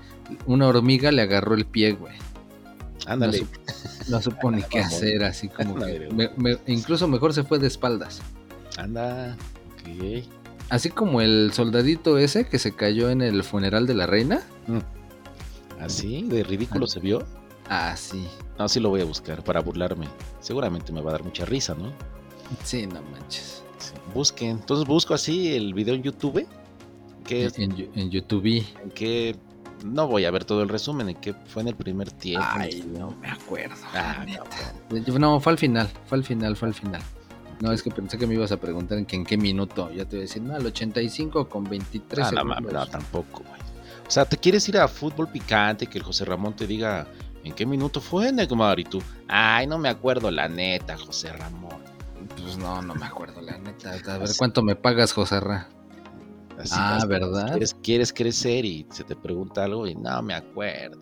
una 0.46 0.68
hormiga 0.68 1.12
le 1.12 1.24
agarró 1.24 1.56
el 1.56 1.66
pie, 1.66 1.94
güey. 1.94 2.14
Ándale. 3.06 3.42
No, 3.42 3.48
no 4.10 4.22
supo 4.22 4.52
ni 4.52 4.64
qué 4.64 4.80
hacer, 4.80 5.24
así 5.24 5.50
como 5.50 5.76
que... 5.76 5.80
Madre, 5.80 6.10
me- 6.12 6.32
me- 6.38 6.58
incluso 6.68 7.08
mejor 7.08 7.34
se 7.34 7.44
fue 7.44 7.60
de 7.60 7.68
espaldas. 7.68 8.22
Anda. 8.78 9.36
Ok. 9.74 10.24
Así 10.70 10.90
como 10.90 11.22
el 11.22 11.52
soldadito 11.54 12.18
ese 12.18 12.48
que 12.48 12.58
se 12.60 12.74
cayó 12.74 13.10
en 13.10 13.22
el 13.22 13.44
funeral 13.44 13.86
de 13.86 13.94
la 13.94 14.08
reina. 14.08 14.42
¿Así? 15.80 16.24
¿De 16.24 16.44
ridículo 16.44 16.88
se 16.88 17.00
vio? 17.00 17.24
Ah, 17.70 17.96
sí. 17.98 18.26
No, 18.58 18.68
sí 18.70 18.80
lo 18.80 18.90
voy 18.90 19.02
a 19.02 19.06
buscar 19.06 19.44
para 19.44 19.60
burlarme. 19.62 20.08
Seguramente 20.40 20.92
me 20.92 21.02
va 21.02 21.10
a 21.10 21.14
dar 21.14 21.24
mucha 21.24 21.46
risa, 21.46 21.76
¿no? 21.76 21.92
Sí, 22.64 22.88
no 22.88 23.02
manches. 23.12 23.64
Sí. 23.80 23.94
Busquen. 24.14 24.52
Entonces 24.52 24.88
busco 24.88 25.14
así 25.14 25.54
el 25.56 25.74
video 25.74 25.96
en 25.96 26.04
YouTube. 26.04 26.48
Que 27.26 27.46
En, 27.58 27.90
en, 27.96 28.10
YouTube. 28.12 28.64
en 28.84 28.92
que 28.92 29.36
no 29.84 30.08
voy 30.08 30.26
a 30.26 30.32
ver 30.32 30.46
todo 30.46 30.64
el 30.64 30.70
resumen, 30.70 31.10
en 31.10 31.16
que 31.16 31.34
fue 31.34 31.62
en 31.62 31.68
el 31.70 31.76
primer 31.76 32.12
tiempo. 32.12 32.46
Ay, 32.50 32.84
no 32.98 33.12
me 33.22 33.30
acuerdo. 33.30 33.76
Ah, 33.94 34.26
cabrón. 34.90 35.22
No, 35.22 35.40
fue 35.40 35.52
al 35.54 35.58
final, 35.60 35.90
fue 36.06 36.18
al 36.18 36.24
final, 36.24 36.56
fue 36.56 36.68
al 36.70 36.74
final. 36.74 37.02
No, 37.60 37.72
es 37.72 37.84
que 37.84 37.92
pensé 37.92 38.18
que 38.18 38.28
me 38.28 38.34
ibas 38.34 38.52
a 38.52 38.58
preguntar 38.58 38.98
en, 38.98 39.06
que 39.06 39.16
en 39.16 39.26
qué 39.26 39.38
minuto. 39.38 39.90
Ya 39.92 40.06
te 40.06 40.16
voy 40.16 40.20
a 40.20 40.22
decir, 40.22 40.42
no, 40.42 40.56
al 40.56 40.66
85 40.66 41.48
con 41.48 41.64
23 41.66 42.20
Ah, 42.28 42.32
no, 42.32 42.38
segundos. 42.38 42.56
mames, 42.62 42.74
no, 42.74 42.86
tampoco, 42.88 43.44
güey. 43.48 43.62
O 44.08 44.12
sea, 44.12 44.26
¿te 44.26 44.38
quieres 44.38 44.68
ir 44.68 44.78
a 44.78 44.88
fútbol 44.88 45.30
picante? 45.30 45.88
Que 45.88 45.98
el 45.98 46.04
José 46.04 46.26
Ramón 46.26 46.56
te 46.56 46.68
diga 46.68 47.08
en 47.44 47.54
qué 47.54 47.66
minuto 47.66 48.02
fue, 48.02 48.32
Neymar? 48.32 48.80
Y 48.80 48.84
tú, 48.84 49.02
ay, 49.28 49.66
no 49.68 49.78
me 49.78 49.90
acuerdo 49.90 50.30
la 50.32 50.50
neta, 50.50 50.98
José 50.98 51.32
Ramón. 51.32 51.82
Pues 52.42 52.58
no, 52.58 52.82
no 52.82 52.96
me 52.96 53.06
acuerdo, 53.06 53.42
la 53.42 53.58
neta. 53.58 53.92
A 54.08 54.18
ver. 54.18 54.30
¿cuánto 54.38 54.62
me 54.62 54.76
pagas, 54.76 55.14
José 55.14 55.40
Ra? 55.40 55.70
Así, 56.58 56.76
Ah, 56.78 57.04
¿verdad? 57.08 57.52
Quieres, 57.52 57.74
quieres 57.74 58.14
crecer 58.14 58.64
y 58.66 58.86
se 58.92 59.04
te 59.04 59.16
pregunta 59.16 59.64
algo 59.64 59.88
y 59.88 59.96
no 59.96 60.22
me 60.22 60.34
acuerdo. 60.34 61.02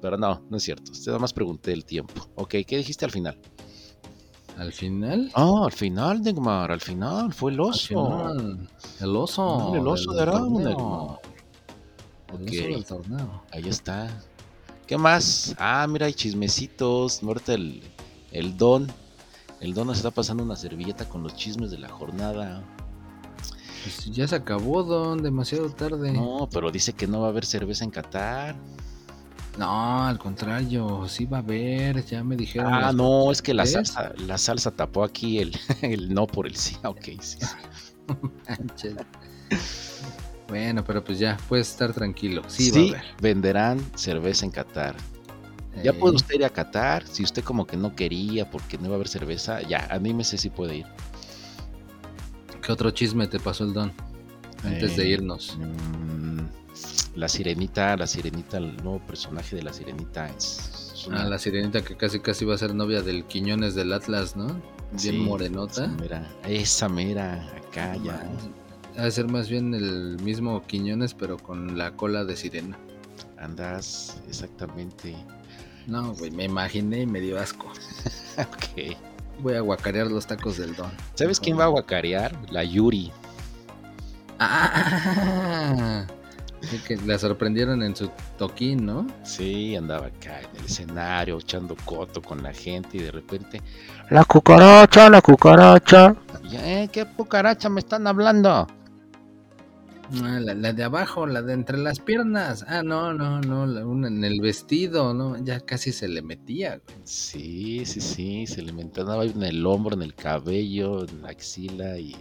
Pero 0.00 0.16
no, 0.16 0.42
no 0.50 0.56
es 0.56 0.62
cierto. 0.62 0.90
Nada 1.06 1.18
más 1.18 1.32
pregunté 1.32 1.72
el 1.72 1.84
tiempo. 1.84 2.26
Ok, 2.34 2.50
¿qué 2.66 2.76
dijiste 2.78 3.04
al 3.04 3.10
final? 3.10 3.38
Al 4.58 4.72
final. 4.72 5.30
Ah, 5.34 5.62
al 5.64 5.72
final, 5.72 6.20
Neymar, 6.22 6.72
al 6.72 6.80
final, 6.80 7.32
fue 7.32 7.52
el 7.52 7.56
al 7.60 7.60
oso. 7.66 7.88
final, 7.88 8.68
el 9.00 9.16
oso. 9.16 9.74
El 9.74 9.86
oso 9.86 10.12
de 10.12 10.22
Arau, 10.22 10.38
torneo. 10.52 10.68
Neymar. 10.68 11.18
El 12.28 12.34
Ok. 12.34 12.48
oso 12.48 12.62
del 12.74 12.84
torneo. 12.84 13.42
Ahí 13.52 13.68
está. 13.68 14.08
¿Qué 14.86 14.98
más? 14.98 15.54
Ah, 15.58 15.86
mira, 15.88 16.06
hay 16.06 16.12
chismecitos. 16.14 17.22
Ahorita 17.22 17.54
el, 17.54 17.82
el 18.32 18.56
Don. 18.56 18.88
El 19.60 19.74
Don 19.74 19.86
nos 19.86 19.98
está 19.98 20.10
pasando 20.10 20.42
una 20.42 20.56
servilleta 20.56 21.08
con 21.08 21.22
los 21.22 21.34
chismes 21.36 21.70
de 21.70 21.78
la 21.78 21.88
jornada. 21.88 22.62
Pues 23.82 24.06
ya 24.12 24.28
se 24.28 24.36
acabó, 24.36 24.82
Don, 24.82 25.22
demasiado 25.22 25.68
tarde. 25.70 26.12
No, 26.12 26.40
No, 26.40 26.48
pero 26.50 26.70
dice 26.70 26.92
que 26.92 27.06
no 27.06 27.20
va 27.20 27.26
a 27.26 27.30
haber 27.30 27.44
cerveza 27.44 27.84
en 27.84 27.90
Qatar. 27.90 28.54
al 29.58 30.18
contrario, 30.18 31.06
sí 31.08 31.24
va 31.26 31.38
a 31.38 31.40
haber, 31.40 32.04
ya 32.06 32.22
me 32.24 32.36
dijeron. 32.36 32.72
Ah, 32.72 32.92
no, 32.92 33.30
es 33.32 33.42
que 33.42 33.52
la 33.54 33.66
salsa, 33.66 34.12
la 34.18 34.38
salsa 34.38 34.70
tapó 34.70 35.04
aquí 35.04 35.38
el, 35.38 35.52
el 35.82 36.12
no 36.14 36.26
por 36.26 36.46
el 36.46 36.56
sí. 36.56 36.76
Ok, 36.84 37.08
sí. 37.20 37.38
Bueno, 40.48 40.84
pero 40.84 41.02
pues 41.02 41.18
ya, 41.18 41.36
puedes 41.48 41.70
estar 41.70 41.92
tranquilo. 41.92 42.42
Sí, 42.48 42.70
Sí, 42.70 42.90
va 42.90 42.98
a 42.98 43.00
haber. 43.00 43.04
venderán 43.20 43.80
cerveza 43.94 44.44
en 44.44 44.50
Qatar. 44.50 44.96
Ya 45.82 45.90
Eh, 45.90 45.94
puede 45.94 46.16
usted 46.16 46.34
ir 46.34 46.44
a 46.44 46.50
Qatar. 46.50 47.06
Si 47.06 47.22
usted 47.22 47.42
como 47.42 47.66
que 47.66 47.76
no 47.76 47.94
quería 47.94 48.50
porque 48.50 48.76
no 48.76 48.84
iba 48.86 48.94
a 48.94 48.96
haber 48.96 49.08
cerveza, 49.08 49.62
ya, 49.62 49.86
anímese 49.90 50.36
si 50.36 50.50
puede 50.50 50.76
ir. 50.78 50.86
¿Qué 52.62 52.72
otro 52.72 52.90
chisme 52.90 53.26
te 53.26 53.38
pasó 53.40 53.64
el 53.64 53.72
Don? 53.72 53.92
Antes 54.64 54.96
de 54.96 55.04
Eh, 55.04 55.08
irnos. 55.08 55.56
Mm, 55.58 56.40
la 57.16 57.28
sirenita, 57.28 57.96
la 57.96 58.06
sirenita, 58.06 58.58
el 58.58 58.76
nuevo 58.76 59.00
personaje 59.00 59.56
de 59.56 59.62
la 59.62 59.72
sirenita 59.72 60.28
es, 60.28 60.92
es 60.94 61.06
una- 61.06 61.22
Ah, 61.22 61.24
la 61.28 61.38
sirenita 61.38 61.82
que 61.82 61.96
casi 61.96 62.20
casi 62.20 62.44
va 62.44 62.54
a 62.54 62.58
ser 62.58 62.74
novia 62.74 63.02
del 63.02 63.24
Quiñones 63.24 63.74
del 63.74 63.92
Atlas, 63.92 64.36
¿no? 64.36 64.46
Bien 64.92 64.98
sí, 64.98 65.12
morenota. 65.12 65.84
Esa 65.84 65.88
mera, 65.94 66.30
esa 66.44 66.88
mera, 66.88 67.48
acá 67.56 67.96
ya. 67.96 68.30
Ha 68.96 69.04
de 69.04 69.10
ser 69.10 69.26
más 69.28 69.48
bien 69.48 69.74
el 69.74 70.18
mismo 70.22 70.64
Quiñones, 70.66 71.14
pero 71.14 71.38
con 71.38 71.76
la 71.76 71.92
cola 71.96 72.24
de 72.24 72.36
sirena. 72.36 72.78
Andas, 73.38 74.20
exactamente. 74.28 75.16
No, 75.88 76.14
güey, 76.14 76.30
me 76.30 76.44
imaginé 76.44 77.00
y 77.00 77.06
me 77.06 77.20
dio 77.20 77.40
asco. 77.40 77.66
ok. 78.38 78.96
Voy 79.42 79.54
a 79.54 79.60
guacarear 79.60 80.06
los 80.06 80.26
tacos 80.26 80.56
del 80.56 80.76
Don. 80.76 80.90
¿Sabes 81.14 81.40
quién 81.40 81.58
va 81.58 81.64
a 81.64 81.68
guacarear? 81.68 82.32
La 82.50 82.62
Yuri. 82.62 83.10
Ah, 84.38 86.06
sí 86.60 86.78
que 86.86 86.96
la 86.96 87.18
sorprendieron 87.18 87.82
en 87.82 87.94
su 87.94 88.08
toquín, 88.38 88.86
¿no? 88.86 89.06
Sí, 89.24 89.74
andaba 89.74 90.06
acá 90.06 90.40
en 90.40 90.60
el 90.60 90.66
escenario 90.66 91.38
echando 91.38 91.76
coto 91.84 92.22
con 92.22 92.42
la 92.42 92.52
gente 92.52 92.98
y 92.98 93.00
de 93.00 93.10
repente 93.10 93.60
La 94.10 94.24
cucaracha, 94.24 95.10
la 95.10 95.20
cucaracha. 95.20 96.14
¿Qué? 96.48 96.88
¿Qué 96.92 97.04
cucaracha 97.04 97.68
me 97.68 97.80
están 97.80 98.06
hablando? 98.06 98.68
Ah, 100.14 100.38
la, 100.40 100.54
la 100.54 100.72
de 100.72 100.84
abajo, 100.84 101.26
la 101.26 101.40
de 101.42 101.54
entre 101.54 101.78
las 101.78 101.98
piernas. 101.98 102.64
Ah, 102.68 102.82
no, 102.82 103.14
no, 103.14 103.40
no, 103.40 103.66
la- 103.66 103.86
una 103.86 104.08
en 104.08 104.24
el 104.24 104.40
vestido, 104.40 105.14
¿no? 105.14 105.42
Ya 105.42 105.60
casi 105.60 105.90
se 105.92 106.06
le 106.08 106.20
metía, 106.22 106.80
güey. 106.84 106.98
Sí, 107.04 107.84
sí, 107.86 108.00
sí, 108.00 108.46
se 108.46 108.60
le 108.62 108.72
mentaba 108.72 109.24
en 109.24 109.42
el 109.42 109.64
hombro, 109.64 109.94
en 109.94 110.02
el 110.02 110.14
cabello, 110.14 111.08
en 111.08 111.22
la 111.22 111.30
axila 111.30 111.98
y 111.98 112.14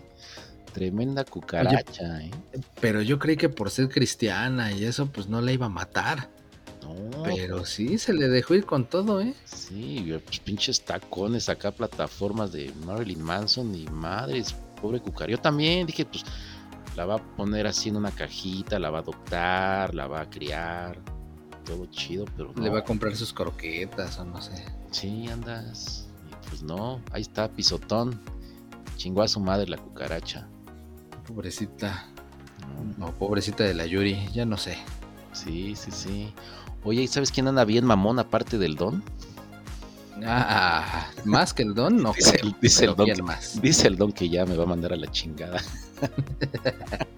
tremenda 0.74 1.26
cucaracha, 1.26 2.22
¿eh? 2.24 2.32
Pero 2.80 3.02
yo 3.02 3.20
creí 3.20 3.36
que 3.36 3.50
por 3.50 3.70
ser 3.70 3.90
cristiana 3.90 4.72
y 4.72 4.86
eso, 4.86 5.08
pues 5.08 5.28
no 5.28 5.42
la 5.42 5.52
iba 5.52 5.66
a 5.66 5.70
matar. 5.70 6.30
No, 6.82 7.24
Pero 7.24 7.66
sí, 7.66 7.98
se 7.98 8.14
le 8.14 8.28
dejó 8.30 8.56
ir 8.56 8.66
con 8.66 8.86
todo, 8.86 9.22
¿eh? 9.22 9.34
sí, 9.46 10.14
pues 10.28 10.40
pinches 10.40 10.82
tacones 10.82 11.50
acá, 11.50 11.72
plataformas 11.72 12.52
de 12.54 12.74
Marilyn 12.86 13.22
Manson 13.22 13.76
y 13.76 13.86
madres, 13.88 14.56
pobre 14.82 15.00
cucaracha. 15.00 15.32
Yo 15.38 15.42
también 15.42 15.86
dije, 15.86 16.06
pues 16.06 16.24
la 16.96 17.06
va 17.06 17.16
a 17.16 17.36
poner 17.36 17.68
así 17.68 17.90
en 17.90 17.96
una 17.98 18.12
cajita, 18.12 18.80
la 18.80 18.90
va 18.90 19.00
a 19.00 19.02
adoptar, 19.02 19.94
la 19.96 20.08
va 20.08 20.22
a 20.22 20.30
criar, 20.30 21.00
todo 21.66 21.86
chido, 21.88 22.26
pero 22.36 22.52
Le 22.56 22.68
no. 22.68 22.74
va 22.74 22.80
a 22.80 22.84
comprar 22.84 23.16
sus 23.16 23.34
croquetas 23.34 24.20
o 24.20 24.26
no 24.26 24.42
sé. 24.42 24.66
Sí, 24.92 25.28
andas. 25.30 26.08
Y 26.30 26.48
pues 26.50 26.64
no, 26.64 27.00
ahí 27.12 27.22
está, 27.22 27.48
pisotón. 27.50 28.20
Chingó 28.98 29.22
a 29.24 29.28
su 29.28 29.40
madre 29.40 29.68
la 29.70 29.78
cucaracha. 29.78 30.48
Pobrecita. 31.28 32.08
No, 32.98 33.08
O 33.08 33.12
pobrecita 33.14 33.64
de 33.64 33.74
la 33.74 33.86
Yuri, 33.86 34.28
ya 34.34 34.46
no 34.46 34.58
sé. 34.58 34.78
Sí, 35.34 35.76
sí, 35.76 35.92
sí. 35.92 36.34
Oye, 36.84 37.04
¿y 37.04 37.08
sabes 37.08 37.32
quién 37.32 37.48
anda 37.48 37.64
bien 37.66 37.86
mamón 37.86 38.20
aparte 38.20 38.58
del 38.58 38.76
don? 38.76 39.04
Ah, 40.24 41.08
más 41.26 41.54
que 41.54 41.64
el 41.64 41.74
don, 41.74 41.98
no 42.04 42.14
Dice 42.14 42.38
creo, 42.38 42.52
el- 42.52 42.56
dice 42.62 42.86
el 42.86 42.96
don 42.96 43.06
¿quién 43.06 43.16
que- 43.18 43.24
más? 43.24 43.60
Dice 43.62 43.88
el 43.88 43.98
don 43.98 44.12
que 44.12 44.30
ya 44.30 44.46
me 44.46 44.56
va 44.56 44.64
a 44.66 44.68
mandar 44.68 44.94
a 44.94 44.96
la 44.98 45.10
chingada. 45.10 45.60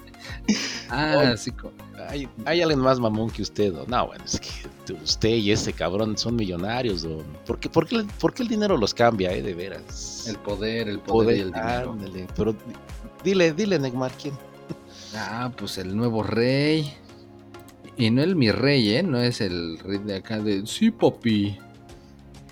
Ah, 0.90 1.34
sí, 1.38 1.52
co- 1.52 1.72
¿Hay, 2.10 2.28
hay 2.46 2.62
alguien 2.62 2.80
más 2.80 3.00
mamón 3.00 3.30
que 3.32 3.42
usted? 3.42 3.72
don? 3.74 3.90
No, 3.90 4.08
bueno, 4.08 4.24
es 4.26 4.40
que 4.40 4.94
usted 4.94 5.30
y 5.30 5.52
ese 5.52 5.74
cabrón 5.74 6.18
son 6.18 6.36
millonarios, 6.36 7.02
don. 7.04 7.24
¿Por 7.46 7.60
qué, 7.60 7.70
por 7.70 7.88
qué- 7.88 8.06
por 8.20 8.34
qué 8.34 8.44
el 8.44 8.50
dinero 8.50 8.78
los 8.78 8.94
cambia, 8.94 9.32
eh? 9.32 9.42
De 9.42 9.54
veras. 9.54 10.26
el 10.28 10.36
poder, 10.38 10.90
el 10.90 11.00
poder, 11.00 11.38
y 11.38 11.40
el 11.42 11.52
dinero. 11.52 11.94
ándale, 11.94 12.28
pero 12.36 12.54
dile, 13.24 13.54
dile, 13.54 13.80
Neymar, 13.80 14.12
¿quién? 14.22 14.34
Ah, 15.16 15.52
pues 15.56 15.78
el 15.78 15.96
nuevo 15.96 16.22
rey. 16.24 16.94
Y 17.98 18.10
no 18.12 18.22
el 18.22 18.36
mi 18.36 18.52
rey, 18.52 18.96
¿eh? 18.96 19.04
No 19.04 19.20
es 19.20 19.40
el 19.42 19.80
rey 19.80 20.00
de 20.00 20.16
acá 20.18 20.40
de... 20.40 20.66
Sí, 20.68 20.92
papi. 20.92 21.58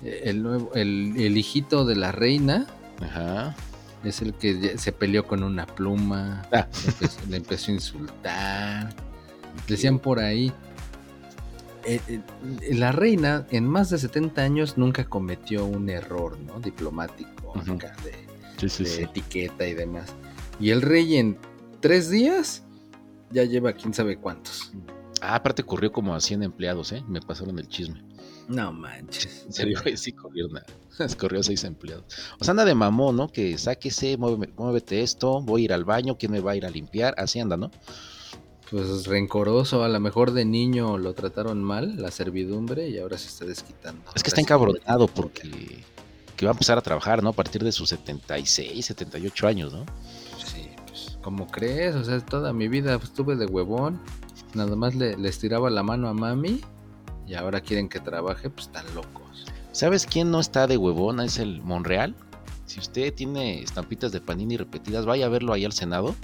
El 0.02 0.42
nuevo, 0.42 0.72
el, 0.74 1.14
el 1.16 1.36
hijito 1.36 1.84
de 1.84 1.94
la 1.96 2.10
reina 2.10 2.66
Ajá. 3.00 3.54
Es 4.04 4.20
el 4.22 4.34
que 4.34 4.76
se 4.78 4.92
peleó 4.92 5.26
con 5.26 5.42
una 5.42 5.66
pluma. 5.66 6.42
Ah. 6.52 6.66
Le, 6.84 6.88
empezó, 6.90 7.20
le 7.28 7.36
empezó 7.36 7.70
a 7.70 7.74
insultar. 7.74 8.94
Decían 9.68 9.98
por 9.98 10.18
ahí. 10.18 10.52
eh, 11.84 12.00
eh, 12.08 12.20
la 12.74 12.92
reina 12.92 13.46
en 13.50 13.66
más 13.68 13.90
de 13.90 13.98
70 13.98 14.40
años 14.42 14.78
nunca 14.78 15.04
cometió 15.04 15.64
un 15.66 15.88
error, 15.90 16.38
¿no? 16.40 16.60
Diplomático, 16.60 17.58
acá 17.58 17.94
de, 18.04 18.12
Sí, 18.58 18.68
sí, 18.68 18.84
de 18.84 18.90
sí. 18.90 19.02
etiqueta 19.02 19.66
y 19.66 19.74
demás. 19.74 20.14
Y 20.60 20.70
el 20.70 20.80
rey 20.82 21.16
en 21.16 21.36
tres 21.80 22.08
días 22.08 22.62
ya 23.30 23.44
lleva 23.44 23.72
quién 23.72 23.92
sabe 23.94 24.16
cuántos. 24.16 24.72
Ah, 25.20 25.34
aparte 25.36 25.62
corrió 25.62 25.92
como 25.92 26.14
a 26.14 26.20
100 26.20 26.42
empleados, 26.44 26.92
¿eh? 26.92 27.02
Me 27.08 27.20
pasaron 27.20 27.58
el 27.58 27.68
chisme. 27.68 28.02
No 28.48 28.72
manches. 28.72 29.44
En 29.46 29.52
serio, 29.52 29.80
güey, 29.82 29.96
sí 29.96 30.12
corrió 30.12 30.46
una. 30.48 30.62
Corrió 31.18 31.40
a 31.40 31.42
seis 31.42 31.64
empleados. 31.64 32.04
O 32.38 32.44
sea, 32.44 32.52
anda 32.52 32.64
de 32.64 32.74
mamón, 32.74 33.16
¿no? 33.16 33.28
Que 33.28 33.56
sáquese, 33.56 34.18
muéveme- 34.18 34.50
muévete 34.56 35.02
esto, 35.02 35.40
voy 35.40 35.62
a 35.62 35.64
ir 35.64 35.72
al 35.72 35.84
baño, 35.84 36.16
¿quién 36.18 36.32
me 36.32 36.40
va 36.40 36.52
a 36.52 36.56
ir 36.56 36.66
a 36.66 36.70
limpiar? 36.70 37.14
Así 37.18 37.40
anda, 37.40 37.56
¿no? 37.56 37.70
Pues 38.70 39.06
rencoroso, 39.06 39.84
a 39.84 39.88
lo 39.88 40.00
mejor 40.00 40.32
de 40.32 40.44
niño 40.44 40.96
lo 40.98 41.12
trataron 41.14 41.62
mal, 41.62 42.00
la 42.00 42.10
servidumbre, 42.10 42.88
y 42.88 42.98
ahora 42.98 43.18
se 43.18 43.28
está 43.28 43.44
desquitando. 43.44 44.02
Es 44.14 44.22
que 44.22 44.28
está 44.30 44.40
encabronado 44.40 45.08
porque 45.08 45.84
que 46.36 46.46
va 46.46 46.52
a 46.52 46.54
empezar 46.54 46.78
a 46.78 46.80
trabajar, 46.80 47.22
¿no? 47.22 47.30
A 47.30 47.32
partir 47.34 47.62
de 47.62 47.70
sus 47.70 47.90
76, 47.90 48.84
78 48.86 49.46
años, 49.46 49.72
¿no? 49.72 49.84
Sí, 50.44 50.68
pues, 50.86 51.18
¿cómo 51.22 51.46
crees? 51.46 51.94
O 51.94 52.02
sea, 52.04 52.18
toda 52.20 52.52
mi 52.52 52.68
vida 52.68 52.98
estuve 53.02 53.36
de 53.36 53.46
huevón. 53.46 54.00
Nada 54.54 54.74
más 54.74 54.94
le, 54.94 55.16
les 55.16 55.38
tiraba 55.38 55.70
la 55.70 55.82
mano 55.82 56.08
a 56.08 56.14
mami 56.14 56.60
y 57.32 57.34
ahora 57.34 57.62
quieren 57.62 57.88
que 57.88 57.98
trabaje, 57.98 58.50
pues 58.50 58.66
están 58.66 58.84
locos. 58.94 59.46
¿Sabes 59.72 60.04
quién 60.06 60.30
no 60.30 60.38
está 60.38 60.66
de 60.66 60.76
huevona? 60.76 61.24
Es 61.24 61.38
el 61.38 61.62
Monreal. 61.62 62.14
Si 62.66 62.78
usted 62.78 63.12
tiene 63.14 63.62
estampitas 63.62 64.12
de 64.12 64.20
Panini 64.20 64.58
repetidas, 64.58 65.06
vaya 65.06 65.26
a 65.26 65.28
verlo 65.30 65.54
ahí 65.54 65.64
al 65.64 65.72
Senado. 65.72 66.14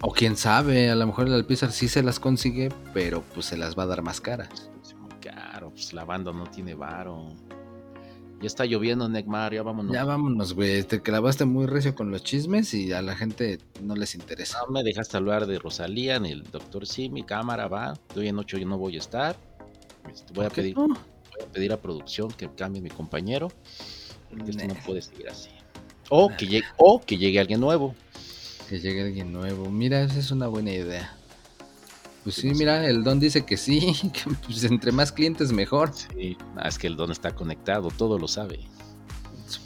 O 0.00 0.12
quién 0.12 0.36
sabe, 0.36 0.90
a 0.90 0.96
lo 0.96 1.06
mejor 1.06 1.28
el 1.28 1.34
Alpizar 1.34 1.70
sí 1.70 1.88
se 1.88 2.02
las 2.02 2.18
consigue, 2.18 2.70
pero 2.94 3.22
pues 3.34 3.46
se 3.46 3.56
las 3.56 3.78
va 3.78 3.84
a 3.84 3.86
dar 3.86 4.02
más 4.02 4.20
caras. 4.20 4.70
Muy 4.98 5.12
caro, 5.20 5.70
pues 5.70 5.92
la 5.92 6.04
banda 6.04 6.32
no 6.32 6.44
tiene 6.44 6.74
varo. 6.74 7.28
Ya 8.42 8.48
está 8.48 8.64
lloviendo, 8.64 9.08
Neymar, 9.08 9.54
ya 9.54 9.62
vámonos. 9.62 9.94
Ya 9.94 10.04
vámonos, 10.04 10.54
güey. 10.54 10.82
Te 10.82 11.00
clavaste 11.00 11.44
muy 11.44 11.66
recio 11.66 11.94
con 11.94 12.10
los 12.10 12.24
chismes 12.24 12.74
y 12.74 12.92
a 12.92 13.00
la 13.00 13.14
gente 13.14 13.58
no 13.80 13.94
les 13.94 14.16
interesa. 14.16 14.58
No 14.66 14.72
me 14.72 14.82
dejaste 14.82 15.16
hablar 15.16 15.46
de 15.46 15.60
Rosalía 15.60 16.18
ni 16.18 16.32
el 16.32 16.42
doctor 16.42 16.84
Sí, 16.84 17.08
mi 17.08 17.22
cámara 17.22 17.68
va. 17.68 17.94
Hoy 18.16 18.26
en 18.26 18.38
ocho 18.40 18.58
yo 18.58 18.66
no 18.66 18.78
voy 18.78 18.96
a 18.96 18.98
estar. 18.98 19.36
Este, 20.12 20.32
voy, 20.32 20.46
a 20.46 20.48
¿Por 20.48 20.56
qué 20.56 20.62
pedir, 20.62 20.76
no? 20.76 20.88
voy 20.88 21.42
a 21.44 21.52
pedir 21.52 21.72
a 21.72 21.76
producción 21.80 22.32
que 22.32 22.50
cambie 22.50 22.82
mi 22.82 22.90
compañero. 22.90 23.46
Porque 24.28 24.50
esto 24.50 24.66
no 24.66 24.74
puede 24.84 25.02
seguir 25.02 25.28
así. 25.28 25.50
O 26.08 26.28
que, 26.36 26.46
llegue, 26.46 26.66
o 26.78 27.00
que 27.00 27.18
llegue 27.18 27.38
alguien 27.38 27.60
nuevo. 27.60 27.94
Que 28.68 28.80
llegue 28.80 29.02
alguien 29.02 29.32
nuevo. 29.32 29.70
Mira, 29.70 30.02
esa 30.02 30.18
es 30.18 30.32
una 30.32 30.48
buena 30.48 30.72
idea. 30.72 31.16
Pues 32.24 32.36
sí, 32.36 32.50
mira, 32.54 32.86
el 32.86 33.02
Don 33.02 33.18
dice 33.18 33.44
que 33.44 33.56
sí, 33.56 33.94
que 34.12 34.30
pues 34.46 34.62
entre 34.64 34.92
más 34.92 35.10
clientes 35.12 35.52
mejor. 35.52 35.92
Sí, 35.92 36.36
es 36.64 36.78
que 36.78 36.86
el 36.86 36.96
don 36.96 37.10
está 37.10 37.34
conectado, 37.34 37.88
todo 37.96 38.18
lo 38.18 38.28
sabe. 38.28 38.60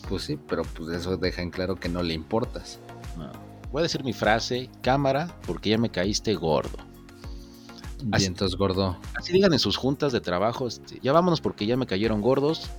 Pues 0.09 0.23
sí, 0.25 0.39
pero 0.49 0.63
pues 0.63 0.89
eso 0.97 1.17
deja 1.17 1.43
en 1.43 1.51
claro 1.51 1.77
que 1.77 1.89
no 1.89 2.03
le 2.03 2.15
importas. 2.15 2.79
No. 3.17 3.31
Voy 3.73 3.81
a 3.81 3.83
decir 3.83 4.03
mi 4.05 4.13
frase, 4.13 4.71
cámara, 4.83 5.37
porque 5.47 5.71
ya 5.71 5.79
me 5.79 5.91
caíste 5.91 6.35
gordo. 6.35 6.79
Así- 8.13 8.25
Vientos 8.25 8.57
gordo. 8.57 8.97
Así 9.15 9.33
digan 9.33 9.53
en 9.53 9.59
sus 9.59 9.77
juntas 9.77 10.13
de 10.13 10.21
trabajo, 10.21 10.67
este, 10.67 10.99
ya 11.03 11.13
vámonos 11.13 11.41
porque 11.41 11.67
ya 11.67 11.77
me 11.77 11.87
cayeron 11.87 12.21
gordos. 12.21 12.71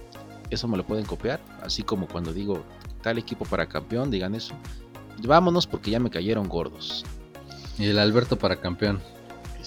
Eso 0.50 0.68
me 0.68 0.78
lo 0.78 0.86
pueden 0.86 1.06
copiar. 1.06 1.40
Así 1.62 1.84
como 1.84 2.08
cuando 2.08 2.34
digo 2.34 2.64
tal 3.02 3.18
equipo 3.18 3.46
para 3.46 3.68
campeón, 3.68 4.10
digan 4.10 4.34
eso. 4.34 4.54
Vámonos 5.24 5.68
porque 5.68 5.92
ya 5.92 6.00
me 6.00 6.10
cayeron 6.10 6.48
gordos. 6.48 7.04
Y 7.78 7.86
el 7.88 8.00
Alberto 8.00 8.38
para 8.40 8.56
campeón. 8.60 9.02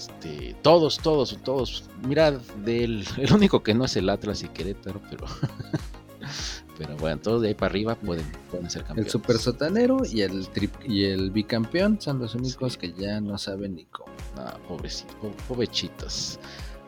Este, 0.09 0.55
todos, 0.61 0.97
todos, 0.99 1.37
todos. 1.43 1.83
Mira, 2.07 2.31
del, 2.63 3.05
el 3.17 3.33
único 3.33 3.61
que 3.63 3.73
no 3.73 3.85
es 3.85 3.95
el 3.97 4.09
Atlas 4.09 4.41
y 4.43 4.47
Querétaro, 4.47 5.01
pero. 5.09 5.25
pero 6.77 6.95
bueno, 6.97 7.19
todos 7.21 7.41
de 7.41 7.49
ahí 7.49 7.53
para 7.53 7.69
arriba 7.71 7.95
pueden, 7.95 8.25
pueden 8.49 8.69
ser 8.69 8.81
El 8.81 8.87
campeones. 8.87 9.11
super 9.11 9.37
sotanero 9.37 9.99
y 10.09 10.21
el 10.21 10.47
trip 10.49 10.73
y 10.87 11.03
el 11.05 11.29
bicampeón 11.31 11.99
son 12.01 12.19
los 12.19 12.33
únicos 12.35 12.73
Sí. 12.73 12.79
que 12.79 12.93
ya 12.93 13.21
no 13.21 13.37
saben 13.37 13.75
ni 13.75 13.85
cómo. 13.85 14.11
No, 14.35 14.45
pobrecito, 14.67 15.13
po- 15.19 15.31
pobrecitos. 15.47 16.39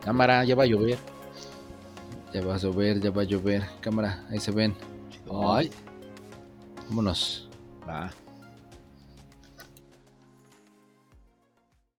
Cámara, 0.02 0.44
ya 0.44 0.54
va 0.56 0.64
a 0.64 0.66
llover. 0.66 0.98
Ya 2.32 2.44
va 2.44 2.56
a 2.56 2.58
llover, 2.58 3.00
ya 3.00 3.10
va 3.10 3.22
a 3.22 3.24
llover. 3.24 3.62
Cámara, 3.80 4.26
ahí 4.30 4.40
se 4.40 4.50
ven. 4.50 4.74
Ay. 5.46 5.70
Vámonos. 6.88 7.48
Va. 7.88 8.10